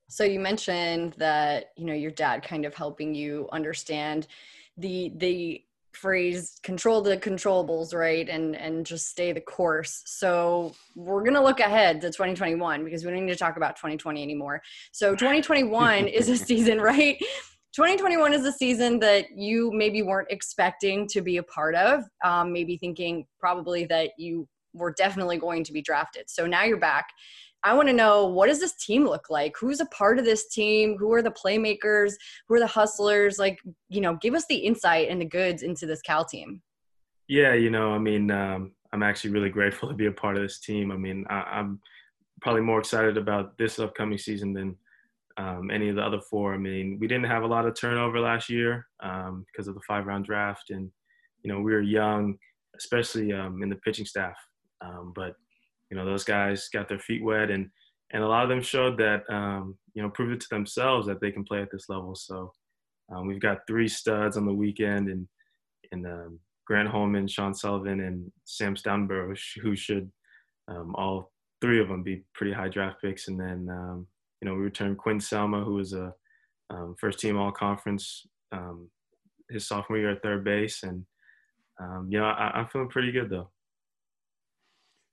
So 0.10 0.24
you 0.24 0.40
mentioned 0.40 1.14
that 1.18 1.72
you 1.78 1.86
know 1.86 1.94
your 1.94 2.12
dad 2.12 2.44
kind 2.44 2.66
of 2.66 2.74
helping 2.74 3.14
you 3.14 3.48
understand 3.52 4.28
the 4.78 5.12
the 5.18 5.62
phrase 5.94 6.60
control 6.62 7.02
the 7.02 7.16
controllables 7.16 7.94
right 7.94 8.28
and 8.28 8.56
and 8.58 8.86
just 8.86 9.08
stay 9.08 9.32
the 9.32 9.42
course. 9.42 10.02
So 10.06 10.74
we're 10.96 11.22
going 11.22 11.36
to 11.36 11.42
look 11.44 11.60
ahead 11.62 12.02
to 12.02 12.08
2021 12.08 12.84
because 12.84 13.06
we 13.06 13.12
don't 13.12 13.26
need 13.26 13.32
to 13.32 13.38
talk 13.38 13.56
about 13.56 13.78
2020 13.78 14.22
anymore. 14.22 14.62
So 14.92 15.12
2021 15.12 16.08
is 16.08 16.30
a 16.30 16.38
season 16.38 16.82
right? 16.82 17.18
2021 17.76 18.34
is 18.34 18.46
a 18.46 18.54
season 18.54 19.00
that 19.00 19.26
you 19.36 19.70
maybe 19.74 20.02
weren't 20.02 20.30
expecting 20.32 21.06
to 21.10 21.20
be 21.20 21.38
a 21.38 21.44
part 21.44 21.76
of, 21.76 22.06
um, 22.24 22.54
maybe 22.54 22.78
thinking 22.78 23.26
probably 23.38 23.84
that 23.84 24.12
you 24.18 24.48
were 24.76 24.94
definitely 24.98 25.38
going 25.38 25.64
to 25.64 25.74
be 25.74 25.82
drafted. 25.82 26.30
So 26.30 26.46
now 26.46 26.64
you're 26.64 26.78
back. 26.78 27.08
I 27.64 27.74
want 27.74 27.88
to 27.88 27.94
know 27.94 28.28
what 28.28 28.48
does 28.48 28.60
this 28.60 28.76
team 28.76 29.06
look 29.06 29.30
like? 29.32 29.56
Who's 29.60 29.80
a 29.80 29.88
part 29.88 30.20
of 30.20 30.26
this 30.26 30.50
team? 30.50 30.98
Who 31.00 31.12
are 31.14 31.24
the 31.24 31.32
playmakers? 31.32 32.12
Who 32.48 32.56
are 32.56 32.60
the 32.60 32.68
hustlers? 32.68 33.40
Like, 33.40 33.58
you 33.90 34.02
know, 34.02 34.18
give 34.22 34.36
us 34.36 34.46
the 34.48 34.56
insight 34.56 35.10
and 35.10 35.20
the 35.20 35.26
goods 35.26 35.64
into 35.64 35.88
this 35.88 36.02
Cal 36.02 36.24
team. 36.24 36.62
Yeah, 37.28 37.56
you 37.56 37.72
know, 37.72 37.92
I 37.92 37.98
mean, 37.98 38.30
um, 38.30 38.74
I'm 38.94 39.02
actually 39.02 39.32
really 39.32 39.50
grateful 39.50 39.90
to 39.90 39.96
be 39.96 40.06
a 40.06 40.12
part 40.12 40.36
of 40.36 40.44
this 40.44 40.60
team. 40.60 40.92
I 40.92 40.96
mean, 40.98 41.26
I, 41.30 41.60
am 41.60 41.82
probably 42.42 42.62
more 42.62 42.80
excited 42.80 43.18
about 43.18 43.58
this 43.58 43.80
upcoming 43.80 44.20
season 44.20 44.54
than 44.54 44.76
um, 45.38 45.72
any 45.72 45.90
of 45.90 45.96
the 45.96 46.04
other 46.04 46.22
four. 46.30 46.54
I 46.54 46.58
mean, 46.58 46.98
we 47.00 47.08
didn't 47.08 47.26
have 47.26 47.44
a 47.44 47.48
lot 47.48 47.66
of 47.66 47.76
turnover 47.76 48.20
last 48.20 48.50
year 48.50 48.86
um, 49.02 49.46
because 49.52 49.68
of 49.68 49.74
the 49.74 49.82
five 49.88 50.06
round 50.06 50.26
draft, 50.26 50.70
and 50.70 50.90
you 51.44 51.52
know 51.52 51.60
we 51.60 51.74
were 51.74 51.82
young, 51.82 52.38
especially 52.78 53.34
um, 53.34 53.62
in 53.64 53.70
the 53.70 53.76
pitching 53.78 54.06
staff. 54.06 54.38
Um, 54.82 55.14
but 55.16 55.36
you 55.90 55.98
know 55.98 56.06
those 56.06 56.24
guys 56.24 56.70
got 56.74 56.90
their 56.90 57.00
feet 57.00 57.24
wet, 57.24 57.50
and 57.50 57.70
and 58.14 58.24
a 58.24 58.28
lot 58.28 58.44
of 58.44 58.50
them 58.50 58.62
showed 58.62 58.98
that 58.98 59.24
um, 59.30 59.78
you 59.94 60.02
know 60.02 60.10
proved 60.10 60.34
it 60.34 60.42
to 60.42 60.48
themselves 60.50 61.08
that 61.08 61.22
they 61.22 61.32
can 61.32 61.44
play 61.44 61.62
at 61.62 61.72
this 61.72 61.90
level. 61.90 62.16
So 62.16 62.52
um, 63.14 63.28
we've 63.28 63.42
got 63.42 63.68
three 63.68 63.88
studs 63.88 64.38
on 64.38 64.46
the 64.46 64.54
weekend, 64.54 65.10
and 65.10 65.28
and 65.92 66.40
Grant 66.66 66.90
Holman, 66.90 67.28
Sean 67.28 67.54
Sullivan, 67.54 68.00
and 68.02 68.32
Sam 68.46 68.76
Stoutenborough, 68.76 69.38
who 69.62 69.76
should 69.76 70.12
all 70.96 71.32
three 71.62 71.80
of 71.80 71.88
them 71.88 72.04
be 72.04 72.24
pretty 72.34 72.52
high 72.54 72.70
draft 72.70 73.02
picks, 73.02 73.28
and 73.28 73.40
then 73.40 74.06
you 74.42 74.52
know, 74.52 74.56
we 74.56 74.62
returned 74.62 74.98
Quinn 74.98 75.20
Selma, 75.20 75.64
who 75.64 75.74
was 75.74 75.94
a 75.94 76.14
um, 76.70 76.96
first 77.00 77.20
team 77.20 77.38
all 77.38 77.52
conference 77.52 78.26
um, 78.52 78.90
his 79.50 79.68
sophomore 79.68 79.98
year 79.98 80.12
at 80.12 80.22
third 80.22 80.44
base. 80.44 80.84
And, 80.84 81.06
um, 81.80 82.08
you 82.10 82.20
know, 82.20 82.26
I, 82.26 82.60
am 82.60 82.68
feeling 82.68 82.90
pretty 82.90 83.12
good 83.12 83.30
though. 83.30 83.50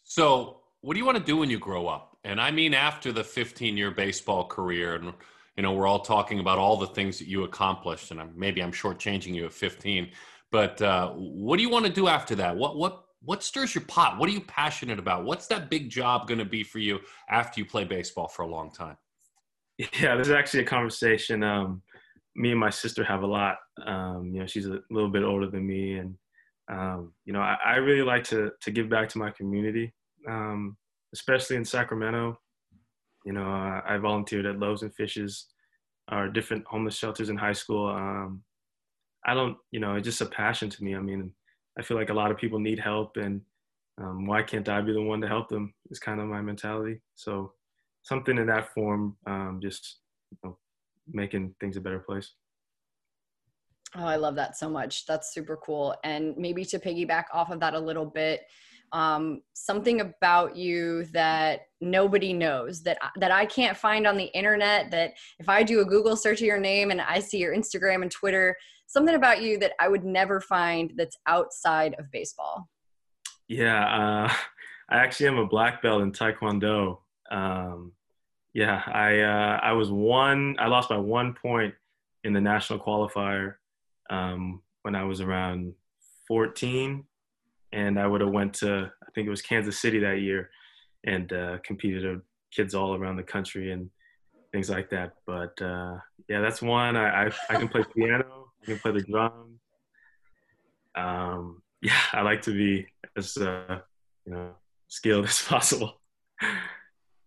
So, 0.04 0.60
what 0.80 0.94
do 0.94 0.98
you 0.98 1.06
want 1.06 1.18
to 1.18 1.24
do 1.24 1.36
when 1.36 1.50
you 1.50 1.58
grow 1.58 1.86
up? 1.86 2.16
And 2.24 2.40
I 2.40 2.50
mean, 2.50 2.74
after 2.74 3.12
the 3.12 3.24
15 3.24 3.76
year 3.76 3.90
baseball 3.90 4.46
career, 4.46 4.96
and, 4.96 5.12
you 5.56 5.62
know, 5.62 5.72
we're 5.72 5.86
all 5.86 6.00
talking 6.00 6.38
about 6.38 6.58
all 6.58 6.76
the 6.76 6.86
things 6.88 7.18
that 7.18 7.28
you 7.28 7.44
accomplished, 7.44 8.10
and 8.10 8.20
I'm, 8.20 8.32
maybe 8.36 8.62
I'm 8.62 8.72
shortchanging 8.72 9.34
you 9.34 9.46
at 9.46 9.52
15, 9.52 10.10
but 10.50 10.80
uh, 10.82 11.10
what 11.12 11.56
do 11.56 11.62
you 11.62 11.70
want 11.70 11.86
to 11.86 11.92
do 11.92 12.08
after 12.08 12.34
that? 12.36 12.56
What, 12.56 12.76
what, 12.76 13.04
what 13.22 13.42
stirs 13.42 13.74
your 13.74 13.84
pot? 13.84 14.18
What 14.18 14.28
are 14.28 14.32
you 14.32 14.40
passionate 14.40 14.98
about? 14.98 15.24
What's 15.24 15.46
that 15.48 15.70
big 15.70 15.88
job 15.88 16.26
going 16.26 16.38
to 16.38 16.44
be 16.44 16.64
for 16.64 16.78
you 16.78 17.00
after 17.28 17.60
you 17.60 17.66
play 17.66 17.84
baseball 17.84 18.28
for 18.28 18.42
a 18.42 18.48
long 18.48 18.70
time? 18.70 18.96
Yeah, 19.78 20.14
there's 20.14 20.30
actually 20.30 20.60
a 20.60 20.66
conversation 20.66 21.42
um, 21.42 21.82
me 22.34 22.50
and 22.50 22.60
my 22.60 22.70
sister 22.70 23.04
have 23.04 23.22
a 23.22 23.26
lot. 23.26 23.58
Um, 23.84 24.30
you 24.32 24.40
know, 24.40 24.46
she's 24.46 24.66
a 24.66 24.80
little 24.90 25.10
bit 25.10 25.22
older 25.22 25.48
than 25.48 25.66
me, 25.66 25.94
and 25.94 26.16
um, 26.70 27.12
you 27.24 27.32
know, 27.32 27.40
I, 27.40 27.56
I, 27.64 27.76
really 27.76 28.02
like 28.02 28.24
to 28.24 28.52
to 28.60 28.70
give 28.70 28.88
back 28.88 29.08
to 29.10 29.18
my 29.18 29.30
community, 29.30 29.92
um, 30.28 30.76
especially 31.12 31.56
in 31.56 31.64
Sacramento. 31.64 32.38
You 33.24 33.32
know, 33.32 33.44
uh, 33.44 33.80
I 33.86 33.96
volunteered 33.98 34.46
at 34.46 34.58
Loaves 34.58 34.82
and 34.82 34.94
Fishes, 34.94 35.46
or 36.10 36.28
different 36.28 36.64
homeless 36.66 36.96
shelters 36.96 37.30
in 37.30 37.36
high 37.36 37.52
school. 37.52 37.88
Um, 37.88 38.42
I 39.24 39.34
don't, 39.34 39.56
you 39.70 39.80
know, 39.80 39.94
it's 39.94 40.04
just 40.04 40.20
a 40.20 40.26
passion 40.26 40.68
to 40.70 40.84
me. 40.84 40.96
I 40.96 41.00
mean, 41.00 41.32
I 41.78 41.82
feel 41.82 41.96
like 41.96 42.10
a 42.10 42.14
lot 42.14 42.30
of 42.30 42.38
people 42.38 42.58
need 42.58 42.78
help, 42.78 43.16
and 43.16 43.40
um, 44.00 44.26
why 44.26 44.42
can't 44.42 44.68
I 44.68 44.80
be 44.80 44.92
the 44.92 45.02
one 45.02 45.20
to 45.20 45.28
help 45.28 45.48
them? 45.48 45.74
Is 45.90 45.98
kind 45.98 46.20
of 46.20 46.26
my 46.26 46.40
mentality. 46.40 47.00
So 47.16 47.52
something 48.02 48.38
in 48.38 48.46
that 48.46 48.72
form, 48.72 49.16
um, 49.26 49.58
just 49.62 49.98
you 50.30 50.38
know, 50.44 50.58
making 51.08 51.54
things 51.60 51.76
a 51.76 51.80
better 51.80 52.00
place. 52.00 52.32
Oh, 53.96 54.06
I 54.06 54.16
love 54.16 54.34
that 54.36 54.56
so 54.56 54.70
much. 54.70 55.04
That's 55.06 55.34
super 55.34 55.56
cool. 55.56 55.94
And 56.02 56.34
maybe 56.36 56.64
to 56.66 56.78
piggyback 56.78 57.24
off 57.32 57.50
of 57.50 57.60
that 57.60 57.74
a 57.74 57.78
little 57.78 58.06
bit, 58.06 58.42
um, 58.92 59.42
something 59.54 60.00
about 60.00 60.56
you 60.56 61.04
that 61.12 61.62
nobody 61.80 62.32
knows 62.32 62.82
that 62.82 62.98
that 63.16 63.30
I 63.30 63.46
can't 63.46 63.76
find 63.76 64.06
on 64.06 64.16
the 64.16 64.26
internet. 64.36 64.90
That 64.90 65.12
if 65.38 65.48
I 65.48 65.62
do 65.62 65.80
a 65.80 65.84
Google 65.84 66.16
search 66.16 66.40
of 66.40 66.46
your 66.46 66.60
name 66.60 66.90
and 66.90 67.00
I 67.00 67.20
see 67.20 67.38
your 67.38 67.54
Instagram 67.54 68.02
and 68.02 68.10
Twitter, 68.10 68.56
something 68.86 69.14
about 69.14 69.42
you 69.42 69.58
that 69.58 69.72
I 69.80 69.88
would 69.88 70.04
never 70.04 70.40
find 70.40 70.92
that's 70.96 71.16
outside 71.26 71.94
of 71.98 72.10
baseball. 72.10 72.68
Yeah, 73.48 73.84
uh, 73.84 74.32
I 74.90 74.96
actually 74.98 75.28
am 75.28 75.38
a 75.38 75.46
black 75.46 75.82
belt 75.82 76.02
in 76.02 76.12
Taekwondo. 76.12 76.98
Um, 77.30 77.92
yeah, 78.52 78.82
I 78.86 79.20
uh, 79.20 79.60
I 79.62 79.72
was 79.72 79.90
one. 79.90 80.56
I 80.58 80.66
lost 80.66 80.90
by 80.90 80.98
one 80.98 81.34
point 81.34 81.74
in 82.24 82.32
the 82.32 82.40
national 82.40 82.78
qualifier 82.78 83.54
um, 84.10 84.62
when 84.82 84.94
I 84.94 85.04
was 85.04 85.20
around 85.20 85.72
14, 86.28 87.04
and 87.72 87.98
I 87.98 88.06
would 88.06 88.20
have 88.20 88.30
went 88.30 88.54
to 88.54 88.90
I 89.02 89.10
think 89.14 89.26
it 89.26 89.30
was 89.30 89.42
Kansas 89.42 89.78
City 89.78 89.98
that 90.00 90.20
year, 90.20 90.50
and 91.04 91.32
uh, 91.32 91.58
competed 91.64 92.04
with 92.04 92.22
kids 92.50 92.74
all 92.74 92.94
around 92.94 93.16
the 93.16 93.22
country 93.22 93.72
and 93.72 93.90
things 94.52 94.70
like 94.70 94.90
that. 94.90 95.14
But 95.26 95.60
uh, 95.60 95.96
yeah, 96.28 96.40
that's 96.40 96.62
one. 96.62 96.96
I, 96.96 97.26
I, 97.26 97.30
I 97.50 97.54
can 97.56 97.68
play 97.68 97.84
piano. 97.94 98.52
I 98.62 98.66
can 98.66 98.78
play 98.78 98.92
the 98.92 99.02
drum. 99.02 99.58
Um, 100.94 101.62
yeah, 101.80 102.00
I 102.12 102.22
like 102.22 102.42
to 102.42 102.52
be 102.52 102.86
as 103.16 103.36
uh, 103.36 103.80
you 104.24 104.32
know 104.32 104.50
skilled 104.88 105.24
as 105.28 105.42
possible. 105.42 106.00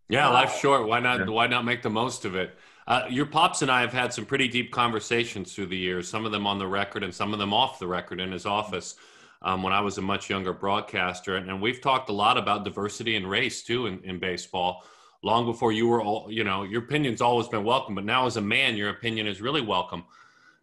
Yeah, 0.08 0.30
life's 0.30 0.60
short. 0.60 0.88
Why 0.88 1.00
not? 1.00 1.20
Yeah. 1.20 1.26
Why 1.26 1.48
not 1.48 1.66
make 1.66 1.82
the 1.82 1.90
most 1.90 2.26
of 2.26 2.36
it? 2.36 2.56
Uh, 2.88 3.06
your 3.10 3.26
pops 3.26 3.64
and 3.64 3.72
I 3.72 3.82
have 3.82 3.94
had 3.94 4.14
some 4.14 4.26
pretty 4.26 4.48
deep 4.48 4.72
conversations 4.72 5.54
through 5.54 5.68
the 5.68 5.78
years. 5.78 6.08
Some 6.08 6.26
of 6.26 6.32
them 6.32 6.46
on 6.46 6.60
the 6.60 6.68
record, 6.68 7.04
and 7.04 7.14
some 7.14 7.34
of 7.34 7.40
them 7.40 7.54
off 7.54 7.80
the 7.80 7.88
record 7.88 8.20
in 8.20 8.32
his 8.32 8.46
office. 8.46 8.96
Um, 9.42 9.64
when 9.64 9.74
I 9.74 9.82
was 9.82 9.98
a 9.98 10.02
much 10.02 10.30
younger 10.30 10.54
broadcaster, 10.54 11.36
and, 11.36 11.50
and, 11.50 11.62
we've 11.62 11.82
talked 11.82 12.10
a 12.10 12.14
lot 12.14 12.38
about 12.38 12.64
diversity 12.64 13.16
and 13.16 13.30
race 13.30 13.64
too 13.64 13.86
in, 13.86 14.00
in 14.04 14.18
baseball. 14.18 14.84
Long 15.24 15.46
before 15.46 15.72
you 15.72 15.88
were, 15.88 16.02
all, 16.02 16.32
you 16.32 16.44
know, 16.44 16.64
your 16.64 16.84
opinion's 16.84 17.22
always 17.22 17.48
been 17.48 17.64
welcome, 17.64 17.96
but 17.96 18.06
now 18.06 18.26
as 18.26 18.38
a 18.38 18.42
man, 18.42 18.76
your 18.76 18.90
opinion 18.90 19.28
is 19.28 19.42
really 19.42 19.62
welcome. 19.62 20.04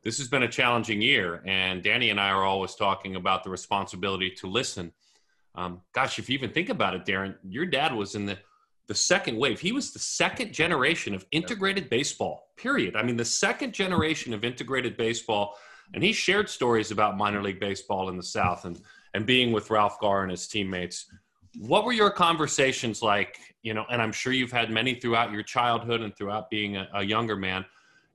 This 0.02 0.18
has 0.18 0.28
been 0.28 0.42
a 0.42 0.48
challenging 0.48 1.00
year, 1.00 1.42
and 1.44 1.82
Dani 1.82 2.10
and 2.10 2.20
I 2.20 2.30
are 2.30 2.44
always 2.44 2.74
talking 2.74 3.14
about 3.14 3.44
the 3.44 3.50
responsibility 3.50 4.30
to 4.30 4.46
listen. 4.48 4.92
Um, 5.54 5.82
gosh, 5.92 6.18
if 6.18 6.28
you 6.28 6.34
even 6.34 6.50
think 6.50 6.68
about 6.68 6.94
it, 6.94 7.04
Darren, 7.04 7.36
your 7.48 7.66
dad 7.66 7.94
was 7.94 8.14
in 8.14 8.26
the 8.26 8.38
the 8.92 8.98
second 8.98 9.38
wave. 9.38 9.58
He 9.58 9.72
was 9.72 9.90
the 9.90 9.98
second 9.98 10.52
generation 10.52 11.14
of 11.14 11.24
integrated 11.30 11.88
baseball, 11.88 12.50
period. 12.58 12.94
I 12.94 13.02
mean, 13.02 13.16
the 13.16 13.24
second 13.24 13.72
generation 13.72 14.34
of 14.34 14.44
integrated 14.44 14.98
baseball. 14.98 15.56
And 15.94 16.04
he 16.04 16.12
shared 16.12 16.50
stories 16.50 16.90
about 16.90 17.16
minor 17.16 17.42
league 17.42 17.58
baseball 17.58 18.10
in 18.10 18.18
the 18.18 18.22
South 18.22 18.66
and, 18.66 18.78
and 19.14 19.24
being 19.24 19.50
with 19.50 19.70
Ralph 19.70 19.98
Garr 19.98 20.24
and 20.24 20.30
his 20.30 20.46
teammates. 20.46 21.06
What 21.58 21.86
were 21.86 21.94
your 21.94 22.10
conversations 22.10 23.00
like? 23.00 23.38
You 23.62 23.72
know, 23.72 23.86
and 23.90 24.02
I'm 24.02 24.12
sure 24.12 24.34
you've 24.34 24.52
had 24.52 24.70
many 24.70 24.94
throughout 24.96 25.32
your 25.32 25.42
childhood 25.42 26.02
and 26.02 26.14
throughout 26.14 26.50
being 26.50 26.76
a, 26.76 26.86
a 26.92 27.02
younger 27.02 27.36
man. 27.36 27.64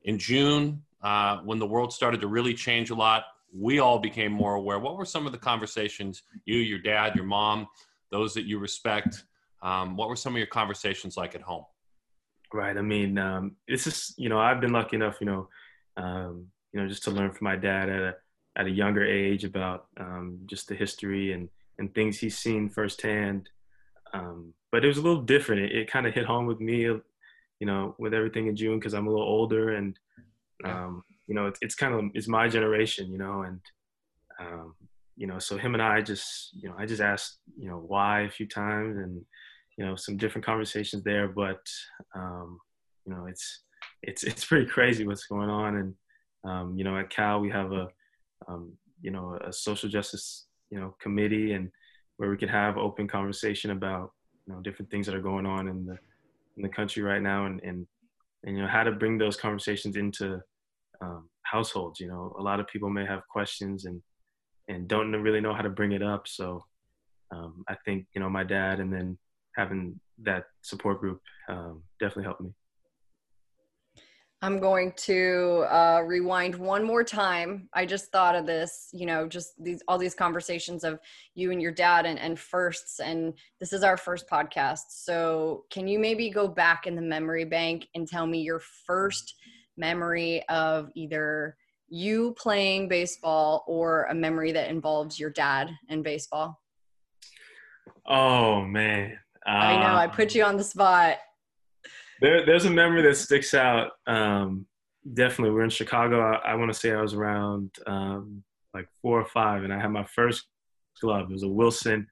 In 0.03 0.19
June, 0.19 0.83
uh, 1.01 1.37
when 1.37 1.57
the 1.57 1.65
world 1.65 1.91
started 1.91 2.21
to 2.21 2.27
really 2.27 2.53
change 2.53 2.91
a 2.91 2.95
lot, 2.95 3.23
we 3.51 3.79
all 3.79 3.97
became 3.97 4.31
more 4.31 4.53
aware. 4.53 4.77
What 4.77 4.95
were 4.95 5.05
some 5.05 5.25
of 5.25 5.31
the 5.31 5.39
conversations 5.39 6.21
you, 6.45 6.57
your 6.57 6.79
dad, 6.79 7.15
your 7.15 7.25
mom, 7.25 7.67
those 8.11 8.35
that 8.35 8.45
you 8.45 8.59
respect, 8.59 9.23
um, 9.61 9.95
what 9.97 10.09
were 10.09 10.15
some 10.15 10.33
of 10.33 10.37
your 10.37 10.47
conversations 10.47 11.17
like 11.17 11.35
at 11.35 11.41
home? 11.41 11.65
Right. 12.53 12.77
I 12.77 12.81
mean, 12.81 13.17
um, 13.17 13.55
it's 13.67 13.83
just 13.83 14.17
you 14.17 14.29
know 14.29 14.39
I've 14.39 14.61
been 14.61 14.71
lucky 14.71 14.95
enough, 14.95 15.17
you 15.19 15.27
know, 15.27 15.49
um, 15.97 16.47
you 16.71 16.79
know, 16.79 16.87
just 16.87 17.03
to 17.03 17.11
learn 17.11 17.31
from 17.31 17.45
my 17.45 17.55
dad 17.55 17.89
at 17.89 18.01
a 18.01 18.15
at 18.55 18.65
a 18.65 18.71
younger 18.71 19.05
age 19.05 19.43
about 19.43 19.87
um, 19.99 20.39
just 20.45 20.67
the 20.67 20.75
history 20.75 21.33
and 21.33 21.49
and 21.79 21.93
things 21.93 22.17
he's 22.17 22.37
seen 22.37 22.69
firsthand. 22.69 23.49
Um, 24.13 24.53
but 24.71 24.83
it 24.83 24.87
was 24.87 24.97
a 24.97 25.01
little 25.01 25.21
different. 25.21 25.63
It, 25.63 25.75
it 25.75 25.91
kind 25.91 26.07
of 26.07 26.13
hit 26.13 26.25
home 26.25 26.45
with 26.45 26.59
me, 26.59 26.81
you 26.81 27.01
know, 27.61 27.95
with 27.99 28.13
everything 28.13 28.47
in 28.47 28.55
June 28.55 28.79
because 28.79 28.93
I'm 28.93 29.07
a 29.07 29.09
little 29.09 29.27
older 29.27 29.75
and 29.75 29.97
um, 30.65 31.03
you 31.27 31.35
know 31.35 31.47
it's, 31.47 31.59
it's 31.61 31.75
kind 31.75 31.93
of 31.93 32.05
it's 32.13 32.27
my 32.27 32.47
generation, 32.47 33.11
you 33.11 33.17
know, 33.17 33.41
and 33.41 33.59
you 35.17 35.25
know, 35.25 35.39
so 35.39 35.57
him 35.57 35.73
and 35.73 35.81
I 35.81 36.01
just, 36.01 36.51
you 36.53 36.69
know, 36.69 36.75
I 36.77 36.85
just 36.85 37.01
asked, 37.01 37.39
you 37.57 37.67
know, 37.67 37.83
why 37.85 38.21
a 38.21 38.29
few 38.29 38.47
times 38.47 38.97
and, 38.97 39.25
you 39.77 39.85
know, 39.85 39.95
some 39.95 40.17
different 40.17 40.45
conversations 40.45 41.03
there, 41.03 41.27
but, 41.27 41.59
um, 42.15 42.59
you 43.05 43.13
know, 43.13 43.25
it's, 43.27 43.63
it's, 44.03 44.23
it's 44.23 44.45
pretty 44.45 44.65
crazy 44.65 45.05
what's 45.05 45.25
going 45.25 45.49
on. 45.49 45.77
And, 45.77 45.93
um, 46.43 46.77
you 46.77 46.83
know, 46.83 46.97
at 46.97 47.09
Cal, 47.09 47.39
we 47.39 47.49
have 47.49 47.71
a, 47.71 47.87
um, 48.47 48.73
you 49.01 49.11
know, 49.11 49.37
a 49.45 49.53
social 49.53 49.89
justice, 49.89 50.47
you 50.69 50.79
know, 50.79 50.95
committee 50.99 51.53
and 51.53 51.69
where 52.17 52.29
we 52.29 52.37
can 52.37 52.49
have 52.49 52.77
open 52.77 53.07
conversation 53.07 53.71
about, 53.71 54.11
you 54.45 54.53
know, 54.53 54.61
different 54.61 54.89
things 54.89 55.05
that 55.05 55.15
are 55.15 55.21
going 55.21 55.45
on 55.45 55.67
in 55.67 55.85
the, 55.85 55.97
in 56.55 56.63
the 56.63 56.69
country 56.69 57.03
right 57.03 57.21
now 57.21 57.45
and, 57.45 57.61
and, 57.63 57.85
and, 58.43 58.57
you 58.57 58.63
know, 58.63 58.69
how 58.69 58.83
to 58.83 58.91
bring 58.91 59.17
those 59.17 59.37
conversations 59.37 59.95
into, 59.95 60.41
um, 61.01 61.29
households, 61.43 61.99
you 61.99 62.07
know, 62.07 62.35
a 62.39 62.41
lot 62.41 62.59
of 62.59 62.67
people 62.67 62.89
may 62.89 63.05
have 63.05 63.21
questions 63.29 63.85
and, 63.85 64.01
and 64.67 64.87
don't 64.87 65.11
really 65.11 65.39
know 65.39 65.53
how 65.53 65.61
to 65.61 65.69
bring 65.69 65.91
it 65.91 66.01
up. 66.01 66.27
So 66.27 66.65
um, 67.31 67.63
I 67.67 67.75
think 67.85 68.05
you 68.13 68.21
know 68.21 68.29
my 68.29 68.43
dad, 68.43 68.79
and 68.79 68.91
then 68.91 69.17
having 69.57 69.99
that 70.23 70.45
support 70.61 71.01
group 71.01 71.21
um, 71.49 71.83
definitely 71.99 72.23
helped 72.23 72.41
me. 72.41 72.51
I'm 74.43 74.59
going 74.59 74.93
to 74.97 75.65
uh, 75.67 76.03
rewind 76.05 76.53
one 76.53 76.83
more 76.83 77.03
time. 77.03 77.69
I 77.73 77.87
just 77.87 78.11
thought 78.11 78.35
of 78.35 78.45
this, 78.45 78.89
you 78.93 79.07
know, 79.07 79.27
just 79.27 79.53
these 79.59 79.81
all 79.87 79.97
these 79.97 80.13
conversations 80.13 80.83
of 80.83 80.99
you 81.33 81.51
and 81.51 81.59
your 81.59 81.71
dad 81.71 82.05
and, 82.05 82.19
and 82.19 82.39
firsts, 82.39 82.99
and 82.99 83.33
this 83.59 83.73
is 83.73 83.81
our 83.81 83.97
first 83.97 84.29
podcast. 84.29 84.89
So, 84.89 85.65
can 85.71 85.87
you 85.87 85.97
maybe 85.97 86.29
go 86.29 86.47
back 86.47 86.85
in 86.85 86.95
the 86.95 87.01
memory 87.01 87.45
bank 87.45 87.87
and 87.95 88.07
tell 88.07 88.27
me 88.27 88.41
your 88.41 88.61
first 88.85 89.33
memory 89.75 90.47
of 90.49 90.91
either 90.93 91.57
you 91.89 92.35
playing 92.37 92.89
baseball 92.89 93.63
or 93.67 94.03
a 94.03 94.13
memory 94.13 94.51
that 94.51 94.69
involves 94.69 95.19
your 95.19 95.31
dad 95.31 95.71
in 95.89 96.03
baseball? 96.03 96.61
Oh 98.05 98.61
man. 98.61 99.17
Uh, 99.47 99.51
I 99.51 99.79
know, 99.79 99.95
I 99.95 100.07
put 100.07 100.35
you 100.35 100.43
on 100.43 100.57
the 100.57 100.63
spot. 100.63 101.17
there, 102.21 102.45
there's 102.45 102.65
a 102.65 102.69
memory 102.69 103.01
that 103.03 103.15
sticks 103.15 103.53
out. 103.53 103.91
Um, 104.05 104.65
definitely, 105.13 105.53
we're 105.53 105.63
in 105.63 105.69
Chicago. 105.69 106.21
I, 106.21 106.51
I 106.51 106.55
want 106.55 106.71
to 106.71 106.77
say 106.77 106.91
I 106.91 107.01
was 107.01 107.13
around 107.13 107.71
um, 107.87 108.43
like 108.73 108.87
four 109.01 109.19
or 109.21 109.25
five, 109.25 109.63
and 109.63 109.73
I 109.73 109.79
had 109.79 109.91
my 109.91 110.03
first 110.03 110.47
glove. 111.01 111.29
It 111.29 111.33
was 111.33 111.43
a 111.43 111.47
Wilson. 111.47 112.07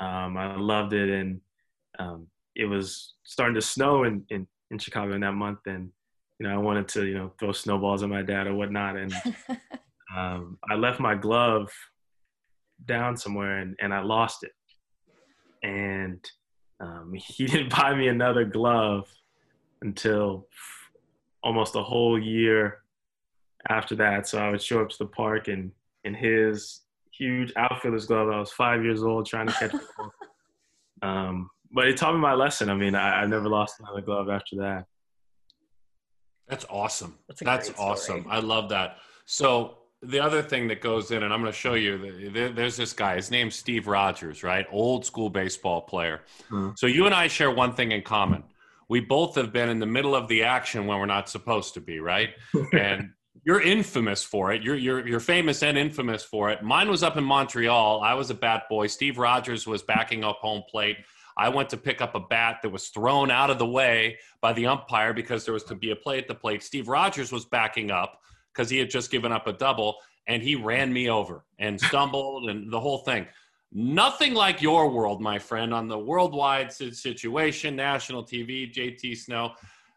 Um, 0.00 0.36
I 0.36 0.56
loved 0.56 0.92
it, 0.92 1.10
and 1.10 1.40
um, 1.98 2.26
it 2.54 2.64
was 2.64 3.14
starting 3.24 3.54
to 3.54 3.62
snow 3.62 4.04
in, 4.04 4.24
in, 4.30 4.46
in 4.70 4.78
Chicago 4.78 5.14
in 5.14 5.20
that 5.20 5.32
month, 5.32 5.60
and 5.66 5.90
you 6.38 6.46
know 6.46 6.54
I 6.54 6.58
wanted 6.58 6.88
to 6.88 7.06
you 7.06 7.14
know 7.14 7.32
throw 7.38 7.52
snowballs 7.52 8.02
at 8.02 8.08
my 8.08 8.22
dad 8.22 8.46
or 8.46 8.54
whatnot, 8.54 8.96
and 8.96 9.12
um, 10.16 10.58
I 10.70 10.74
left 10.74 11.00
my 11.00 11.14
glove 11.14 11.70
down 12.84 13.16
somewhere, 13.16 13.58
and, 13.58 13.76
and 13.80 13.92
I 13.92 14.00
lost 14.00 14.44
it, 14.44 14.52
and 15.62 16.30
um, 16.80 17.12
he 17.16 17.46
didn't 17.46 17.70
buy 17.70 17.94
me 17.94 18.08
another 18.08 18.44
glove 18.44 19.08
until 19.82 20.46
almost 21.42 21.76
a 21.76 21.82
whole 21.82 22.18
year 22.18 22.82
after 23.68 23.94
that. 23.96 24.28
So 24.28 24.38
I 24.38 24.50
would 24.50 24.62
show 24.62 24.82
up 24.82 24.88
to 24.90 24.98
the 24.98 25.06
park 25.06 25.48
and 25.48 25.72
in 26.04 26.14
his 26.14 26.82
huge 27.12 27.52
outfielder's 27.56 28.06
glove. 28.06 28.28
I 28.28 28.38
was 28.38 28.52
five 28.52 28.84
years 28.84 29.02
old 29.02 29.26
trying 29.26 29.48
to 29.48 29.52
catch 29.52 29.72
the 29.72 29.80
ball. 29.96 30.12
Um, 31.00 31.48
but 31.70 31.86
it 31.86 31.96
taught 31.96 32.12
me 32.12 32.18
my 32.18 32.34
lesson. 32.34 32.68
I 32.68 32.74
mean, 32.74 32.96
I, 32.96 33.20
I 33.20 33.26
never 33.26 33.48
lost 33.48 33.78
another 33.78 34.00
glove 34.00 34.28
after 34.28 34.56
that. 34.56 34.86
That's 36.48 36.66
awesome. 36.68 37.16
That's 37.28 37.40
That's 37.40 37.72
awesome. 37.78 38.26
I 38.28 38.40
love 38.40 38.70
that. 38.70 38.96
So 39.26 39.77
the 40.02 40.20
other 40.20 40.42
thing 40.42 40.68
that 40.68 40.80
goes 40.80 41.10
in, 41.10 41.22
and 41.22 41.32
I'm 41.32 41.40
going 41.40 41.52
to 41.52 41.58
show 41.58 41.74
you, 41.74 42.30
there- 42.30 42.50
there's 42.50 42.76
this 42.76 42.92
guy. 42.92 43.16
His 43.16 43.30
name's 43.30 43.56
Steve 43.56 43.86
Rogers, 43.86 44.42
right? 44.42 44.66
Old 44.70 45.04
school 45.04 45.28
baseball 45.30 45.82
player. 45.82 46.22
Hmm. 46.48 46.70
So 46.76 46.86
you 46.86 47.06
and 47.06 47.14
I 47.14 47.26
share 47.28 47.50
one 47.50 47.74
thing 47.74 47.92
in 47.92 48.02
common. 48.02 48.44
We 48.88 49.00
both 49.00 49.34
have 49.34 49.52
been 49.52 49.68
in 49.68 49.80
the 49.80 49.86
middle 49.86 50.14
of 50.14 50.28
the 50.28 50.44
action 50.44 50.86
when 50.86 50.98
we're 50.98 51.06
not 51.06 51.28
supposed 51.28 51.74
to 51.74 51.80
be, 51.80 51.98
right? 52.00 52.30
and 52.72 53.10
you're 53.44 53.60
infamous 53.60 54.22
for 54.22 54.52
it. 54.52 54.62
You're, 54.62 54.76
you're, 54.76 55.06
you're 55.06 55.20
famous 55.20 55.62
and 55.62 55.76
infamous 55.76 56.22
for 56.24 56.50
it. 56.50 56.62
Mine 56.62 56.88
was 56.88 57.02
up 57.02 57.16
in 57.16 57.24
Montreal. 57.24 58.00
I 58.00 58.14
was 58.14 58.30
a 58.30 58.34
bat 58.34 58.64
boy. 58.70 58.86
Steve 58.86 59.18
Rogers 59.18 59.66
was 59.66 59.82
backing 59.82 60.22
up 60.24 60.36
home 60.40 60.62
plate. 60.70 60.96
I 61.36 61.48
went 61.50 61.70
to 61.70 61.76
pick 61.76 62.00
up 62.00 62.14
a 62.14 62.20
bat 62.20 62.58
that 62.62 62.70
was 62.70 62.88
thrown 62.88 63.30
out 63.30 63.50
of 63.50 63.58
the 63.58 63.66
way 63.66 64.18
by 64.40 64.52
the 64.52 64.66
umpire 64.66 65.12
because 65.12 65.44
there 65.44 65.54
was 65.54 65.64
to 65.64 65.74
be 65.74 65.90
a 65.92 65.96
play 65.96 66.18
at 66.18 66.26
the 66.26 66.34
plate. 66.34 66.62
Steve 66.62 66.88
Rogers 66.88 67.30
was 67.30 67.44
backing 67.44 67.90
up 67.90 68.20
because 68.52 68.70
he 68.70 68.78
had 68.78 68.90
just 68.90 69.10
given 69.10 69.32
up 69.32 69.46
a 69.46 69.52
double 69.52 69.96
and 70.26 70.42
he 70.42 70.54
ran 70.54 70.92
me 70.92 71.08
over 71.08 71.44
and 71.58 71.80
stumbled 71.88 72.50
and 72.50 72.72
the 72.72 72.80
whole 72.80 72.98
thing. 72.98 73.26
Nothing 73.72 74.32
like 74.32 74.62
your 74.62 74.88
world, 74.88 75.20
my 75.20 75.38
friend, 75.38 75.74
on 75.74 75.88
the 75.88 75.98
worldwide 75.98 76.72
situation, 76.72 77.76
national 77.76 78.24
TV, 78.24 78.72
JT 78.72 79.16
Snow. 79.16 79.52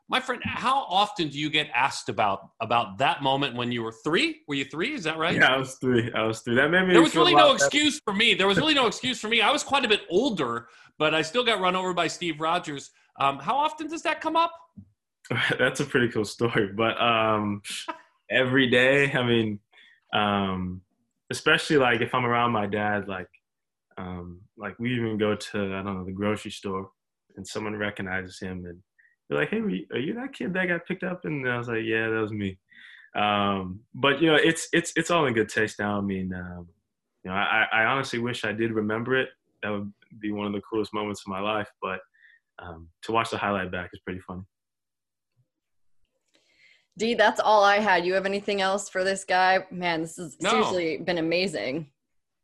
My 0.10 0.20
friend, 0.20 0.42
how 0.44 0.80
often 0.90 1.30
do 1.30 1.40
you 1.40 1.50
get 1.50 1.70
asked 1.74 2.10
about 2.10 2.50
about 2.60 2.98
that 2.98 3.24
moment 3.24 3.56
when 3.56 3.72
you 3.72 3.82
were 3.82 3.94
three? 4.04 4.42
Were 4.46 4.56
you 4.56 4.66
three? 4.66 4.94
Is 4.94 5.06
that 5.06 5.18
right? 5.18 5.36
Yeah, 5.36 5.54
I 5.54 5.58
was 5.58 5.76
three. 5.76 6.12
I 6.12 6.24
was 6.24 6.42
three. 6.42 6.56
That 6.56 6.70
made 6.70 6.86
me. 6.86 6.94
There 6.94 7.02
was 7.02 7.16
really 7.16 7.34
no 7.34 7.54
better. 7.54 7.64
excuse 7.64 8.02
for 8.04 8.14
me. 8.14 8.34
There 8.34 8.48
was 8.48 8.58
really 8.58 8.74
no 8.74 8.88
excuse 8.94 9.22
for 9.22 9.30
me. 9.30 9.40
I 9.40 9.52
was 9.52 9.64
quite 9.64 9.86
a 9.86 9.88
bit 9.88 10.02
older, 10.10 10.68
but 11.00 11.16
I 11.16 11.22
still 11.22 11.46
got 11.46 11.62
run 11.62 11.78
over 11.78 11.94
by 11.94 12.08
Steve 12.08 12.42
Rogers. 12.42 12.92
Um, 13.22 13.40
how 13.40 13.56
often 13.56 13.88
does 13.88 14.02
that 14.02 14.20
come 14.20 14.36
up? 14.36 14.52
That's 15.58 15.80
a 15.80 15.86
pretty 15.86 16.10
cool 16.10 16.26
story. 16.26 16.74
But 16.76 17.00
um, 17.02 17.62
every 18.32 18.70
day, 18.70 19.12
I 19.12 19.24
mean, 19.24 19.60
um, 20.14 20.82
especially 21.30 21.78
like 21.78 22.02
if 22.02 22.14
I'm 22.16 22.26
around 22.26 22.52
my 22.52 22.66
dad, 22.66 23.08
like, 23.08 23.30
um, 23.98 24.42
like 24.58 24.78
we 24.80 24.96
even 24.96 25.18
go 25.18 25.36
to 25.36 25.58
I 25.58 25.84
don't 25.84 25.98
know 25.98 26.06
the 26.06 26.12
grocery 26.12 26.52
store, 26.52 26.90
and 27.36 27.46
someone 27.48 27.76
recognizes 27.76 28.40
him, 28.40 28.66
and 28.66 28.80
they're 29.30 29.40
like, 29.40 29.50
"Hey, 29.50 29.60
are 29.60 30.00
you 30.00 30.14
that 30.16 30.34
kid 30.34 30.54
that 30.54 30.68
got 30.68 30.86
picked 30.86 31.04
up?" 31.04 31.26
And 31.26 31.48
I 31.48 31.58
was 31.58 31.68
like, 31.68 31.84
"Yeah, 31.84 32.10
that 32.10 32.22
was 32.22 32.32
me." 32.32 32.58
Um, 33.16 33.82
but 33.94 34.22
you 34.22 34.28
know, 34.32 34.36
it's 34.36 34.68
it's 34.74 34.94
it's 34.96 35.12
all 35.12 35.26
in 35.26 35.34
good 35.34 35.50
taste 35.50 35.80
now. 35.80 35.98
I 35.98 36.02
mean, 36.02 36.34
um, 36.34 36.68
you 37.24 37.30
know, 37.30 37.36
I, 37.36 37.68
I 37.72 37.84
honestly 37.86 38.20
wish 38.20 38.46
I 38.46 38.54
did 38.54 38.72
remember 38.72 39.16
it. 39.20 39.30
That 39.64 39.70
would 39.70 39.92
be 40.20 40.32
one 40.32 40.48
of 40.48 40.54
the 40.54 40.62
coolest 40.62 40.94
moments 40.94 41.22
of 41.22 41.28
my 41.28 41.40
life. 41.40 41.70
But 41.82 42.00
um, 42.60 42.88
to 43.04 43.12
watch 43.12 43.30
the 43.30 43.38
highlight 43.38 43.72
back 43.72 43.90
is 43.94 44.00
pretty 44.00 44.22
funny. 44.22 44.44
Dee, 46.98 47.14
that's 47.14 47.40
all 47.40 47.64
I 47.64 47.80
had. 47.80 48.06
You 48.06 48.14
have 48.14 48.26
anything 48.26 48.62
else 48.62 48.90
for 48.90 49.04
this 49.04 49.24
guy? 49.24 49.66
Man, 49.72 50.02
this 50.02 50.18
has 50.18 50.38
No. 50.42 50.50
seriously 50.50 50.98
been 50.98 51.18
amazing. 51.18 51.90